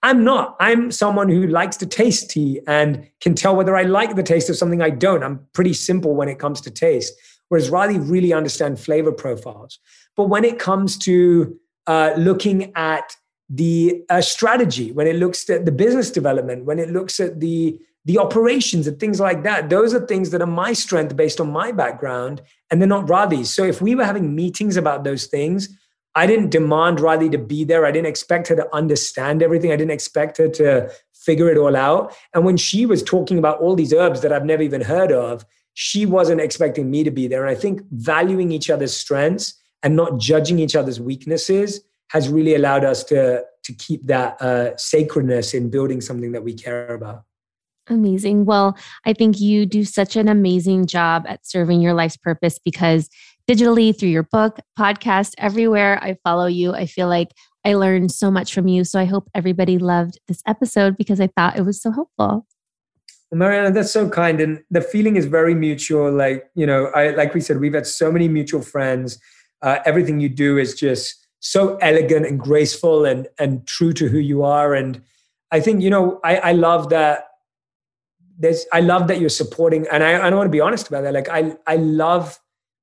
I'm 0.03 0.23
not. 0.23 0.55
I'm 0.59 0.91
someone 0.91 1.29
who 1.29 1.47
likes 1.47 1.77
to 1.77 1.85
taste 1.85 2.31
tea 2.31 2.59
and 2.67 3.07
can 3.19 3.35
tell 3.35 3.55
whether 3.55 3.75
I 3.75 3.83
like 3.83 4.15
the 4.15 4.23
taste 4.23 4.49
of 4.49 4.57
something 4.57 4.81
I 4.81 4.89
don't. 4.89 5.23
I'm 5.23 5.45
pretty 5.53 5.73
simple 5.73 6.15
when 6.15 6.27
it 6.27 6.39
comes 6.39 6.59
to 6.61 6.71
taste. 6.71 7.13
Whereas 7.49 7.69
Radhi 7.69 7.99
really 8.09 8.33
understand 8.33 8.79
flavor 8.79 9.11
profiles. 9.11 9.79
But 10.15 10.29
when 10.29 10.43
it 10.43 10.57
comes 10.57 10.97
to 10.99 11.57
uh, 11.85 12.13
looking 12.17 12.71
at 12.75 13.15
the 13.49 14.03
uh, 14.09 14.21
strategy, 14.21 14.91
when 14.91 15.07
it 15.07 15.17
looks 15.17 15.49
at 15.49 15.65
the 15.65 15.71
business 15.71 16.09
development, 16.09 16.65
when 16.65 16.79
it 16.79 16.89
looks 16.89 17.19
at 17.19 17.39
the 17.39 17.79
the 18.05 18.17
operations 18.17 18.87
and 18.87 18.99
things 18.99 19.19
like 19.19 19.43
that. 19.43 19.69
Those 19.69 19.93
are 19.93 20.05
things 20.05 20.31
that 20.31 20.41
are 20.41 20.47
my 20.47 20.73
strength 20.73 21.15
based 21.15 21.39
on 21.39 21.51
my 21.51 21.71
background, 21.71 22.41
and 22.69 22.81
they're 22.81 22.87
not 22.87 23.05
Radhi's. 23.05 23.53
So 23.53 23.63
if 23.63 23.81
we 23.81 23.95
were 23.95 24.05
having 24.05 24.33
meetings 24.33 24.75
about 24.75 25.03
those 25.03 25.27
things, 25.27 25.69
I 26.15 26.27
didn't 26.27 26.49
demand 26.49 26.97
Radhi 26.97 27.31
to 27.31 27.37
be 27.37 27.63
there. 27.63 27.85
I 27.85 27.91
didn't 27.91 28.07
expect 28.07 28.47
her 28.49 28.55
to 28.55 28.75
understand 28.75 29.41
everything. 29.41 29.71
I 29.71 29.77
didn't 29.77 29.91
expect 29.91 30.37
her 30.37 30.49
to 30.49 30.91
figure 31.13 31.49
it 31.49 31.57
all 31.57 31.75
out. 31.75 32.15
And 32.33 32.43
when 32.43 32.57
she 32.57 32.85
was 32.85 33.03
talking 33.03 33.37
about 33.37 33.59
all 33.59 33.75
these 33.75 33.93
herbs 33.93 34.21
that 34.21 34.33
I've 34.33 34.45
never 34.45 34.63
even 34.63 34.81
heard 34.81 35.11
of, 35.11 35.45
she 35.73 36.05
wasn't 36.05 36.41
expecting 36.41 36.91
me 36.91 37.03
to 37.03 37.11
be 37.11 37.27
there. 37.27 37.45
And 37.45 37.55
I 37.55 37.59
think 37.59 37.81
valuing 37.91 38.51
each 38.51 38.69
other's 38.69 38.95
strengths 38.95 39.53
and 39.83 39.95
not 39.95 40.19
judging 40.19 40.59
each 40.59 40.75
other's 40.75 40.99
weaknesses 40.99 41.81
has 42.09 42.27
really 42.27 42.55
allowed 42.55 42.83
us 42.83 43.03
to, 43.05 43.43
to 43.63 43.73
keep 43.73 44.05
that 44.07 44.41
uh, 44.41 44.75
sacredness 44.75 45.53
in 45.53 45.69
building 45.69 46.01
something 46.01 46.33
that 46.33 46.43
we 46.43 46.53
care 46.53 46.93
about. 46.93 47.23
Amazing. 47.87 48.45
Well, 48.45 48.77
I 49.05 49.13
think 49.13 49.39
you 49.39 49.65
do 49.65 49.83
such 49.85 50.15
an 50.15 50.27
amazing 50.27 50.85
job 50.85 51.25
at 51.27 51.45
serving 51.45 51.81
your 51.81 51.93
life's 51.93 52.17
purpose 52.17 52.59
because 52.59 53.09
digitally 53.51 53.97
through 53.97 54.09
your 54.09 54.23
book, 54.23 54.59
podcast, 54.79 55.33
everywhere 55.37 56.01
I 56.01 56.17
follow 56.23 56.45
you, 56.45 56.73
I 56.73 56.85
feel 56.85 57.09
like 57.09 57.31
I 57.65 57.73
learned 57.73 58.11
so 58.11 58.31
much 58.31 58.53
from 58.53 58.67
you. 58.67 58.83
So 58.85 58.99
I 58.99 59.05
hope 59.05 59.29
everybody 59.35 59.77
loved 59.77 60.19
this 60.27 60.41
episode 60.47 60.95
because 60.97 61.19
I 61.19 61.27
thought 61.27 61.57
it 61.57 61.63
was 61.63 61.81
so 61.81 61.91
helpful. 61.91 62.47
Marianna, 63.33 63.71
that's 63.71 63.91
so 63.91 64.09
kind. 64.09 64.39
And 64.41 64.61
the 64.69 64.81
feeling 64.81 65.15
is 65.15 65.25
very 65.25 65.53
mutual. 65.53 66.11
Like, 66.11 66.49
you 66.55 66.65
know, 66.65 66.87
I 66.87 67.11
like 67.11 67.33
we 67.33 67.41
said, 67.41 67.59
we've 67.59 67.73
had 67.73 67.87
so 67.87 68.11
many 68.11 68.27
mutual 68.27 68.61
friends. 68.61 69.19
Uh, 69.61 69.79
everything 69.85 70.19
you 70.19 70.29
do 70.29 70.57
is 70.57 70.73
just 70.73 71.27
so 71.39 71.77
elegant 71.77 72.25
and 72.25 72.39
graceful 72.39 73.05
and 73.05 73.27
and 73.39 73.65
true 73.67 73.93
to 73.93 74.07
who 74.07 74.17
you 74.17 74.43
are. 74.43 74.73
And 74.73 75.01
I 75.51 75.59
think, 75.59 75.81
you 75.81 75.89
know, 75.89 76.19
I, 76.23 76.37
I 76.37 76.51
love 76.53 76.89
that 76.89 77.27
there's 78.37 78.65
I 78.73 78.81
love 78.81 79.07
that 79.07 79.21
you're 79.21 79.29
supporting, 79.29 79.87
and 79.91 80.03
I, 80.03 80.25
I 80.25 80.29
don't 80.29 80.37
want 80.37 80.47
to 80.47 80.57
be 80.57 80.61
honest 80.61 80.87
about 80.89 81.03
that. 81.03 81.13
Like 81.13 81.29
I 81.29 81.55
I 81.67 81.75
love 81.75 82.37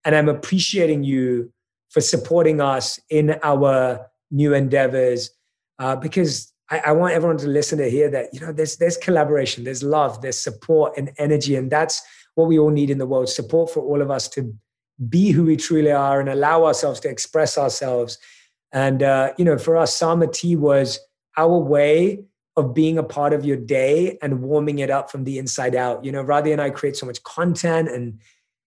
and 0.08 0.16
I'm 0.16 0.30
appreciating 0.30 1.04
you 1.04 1.52
for 1.90 2.00
supporting 2.00 2.62
us 2.62 2.98
in 3.10 3.38
our 3.42 4.06
new 4.30 4.54
endeavors 4.54 5.30
uh, 5.78 5.96
because 5.96 6.50
I, 6.70 6.78
I, 6.78 6.92
want 6.92 7.12
everyone 7.12 7.36
to 7.36 7.46
listen 7.46 7.76
to 7.76 7.90
hear 7.90 8.08
that 8.12 8.32
you 8.32 8.40
know 8.40 8.50
there's 8.50 8.78
there's 8.78 8.96
collaboration, 8.96 9.64
there's 9.64 9.82
love, 9.82 10.22
there's 10.22 10.38
support 10.38 10.94
and 10.96 11.12
energy, 11.18 11.56
and 11.56 11.70
that's 11.70 12.00
what 12.36 12.48
we 12.48 12.58
all 12.58 12.70
need 12.70 12.88
in 12.88 12.96
the 12.96 13.04
world. 13.04 13.28
Support 13.28 13.70
for 13.70 13.80
all 13.80 14.00
of 14.00 14.10
us 14.10 14.28
to 14.30 14.50
be 15.10 15.30
who 15.30 15.44
we 15.44 15.58
truly 15.58 15.92
are 15.92 16.20
and 16.20 16.30
allow 16.30 16.64
ourselves 16.64 17.00
to 17.00 17.10
express 17.10 17.58
ourselves. 17.58 18.16
And 18.72 19.02
uh, 19.02 19.34
you 19.36 19.44
know, 19.44 19.58
for 19.58 19.76
us, 19.76 19.94
Sama 19.94 20.28
was 20.56 21.00
our 21.36 21.58
way 21.58 22.24
of 22.56 22.72
being 22.72 22.96
a 22.96 23.02
part 23.02 23.34
of 23.34 23.44
your 23.44 23.58
day 23.58 24.16
and 24.22 24.40
warming 24.40 24.78
it 24.78 24.88
up 24.88 25.10
from 25.10 25.24
the 25.24 25.38
inside 25.38 25.76
out. 25.76 26.02
You 26.02 26.12
know, 26.12 26.24
Radhi 26.24 26.50
and 26.50 26.62
I 26.62 26.70
create 26.70 26.96
so 26.96 27.04
much 27.04 27.22
content 27.24 27.90
and 27.90 28.18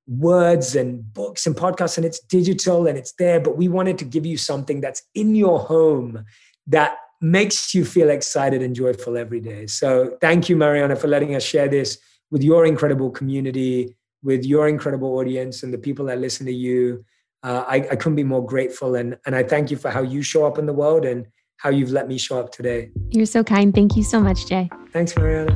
words 0.07 0.75
and 0.75 1.13
books 1.13 1.45
and 1.45 1.55
podcasts, 1.55 1.97
and 1.97 2.05
it's 2.05 2.19
digital 2.19 2.87
and 2.87 2.97
it's 2.97 3.13
there, 3.13 3.39
but 3.39 3.57
we 3.57 3.67
wanted 3.67 3.97
to 3.99 4.05
give 4.05 4.25
you 4.25 4.37
something 4.37 4.81
that's 4.81 5.03
in 5.15 5.35
your 5.35 5.59
home 5.59 6.25
that 6.67 6.97
makes 7.21 7.75
you 7.75 7.85
feel 7.85 8.09
excited 8.09 8.61
and 8.61 8.75
joyful 8.75 9.15
every 9.15 9.39
day. 9.39 9.67
So 9.67 10.17
thank 10.21 10.49
you, 10.49 10.55
Marianna, 10.55 10.95
for 10.95 11.07
letting 11.07 11.35
us 11.35 11.43
share 11.43 11.67
this 11.67 11.99
with 12.31 12.43
your 12.43 12.65
incredible 12.65 13.11
community, 13.11 13.95
with 14.23 14.43
your 14.43 14.67
incredible 14.67 15.17
audience 15.17 15.63
and 15.63 15.73
the 15.73 15.77
people 15.77 16.05
that 16.05 16.19
listen 16.19 16.45
to 16.47 16.53
you. 16.53 17.05
Uh, 17.43 17.63
I, 17.67 17.75
I 17.75 17.95
couldn't 17.95 18.15
be 18.15 18.23
more 18.23 18.45
grateful. 18.45 18.95
And, 18.95 19.17
and 19.25 19.35
I 19.35 19.43
thank 19.43 19.69
you 19.69 19.77
for 19.77 19.89
how 19.89 20.01
you 20.01 20.21
show 20.21 20.45
up 20.45 20.57
in 20.57 20.65
the 20.65 20.73
world 20.73 21.05
and 21.05 21.27
how 21.57 21.69
you've 21.69 21.91
let 21.91 22.07
me 22.07 22.17
show 22.17 22.39
up 22.39 22.51
today. 22.51 22.89
You're 23.09 23.25
so 23.27 23.43
kind. 23.43 23.73
Thank 23.73 23.95
you 23.95 24.03
so 24.03 24.19
much, 24.19 24.47
Jay. 24.47 24.69
Thanks, 24.91 25.15
Marianna. 25.15 25.55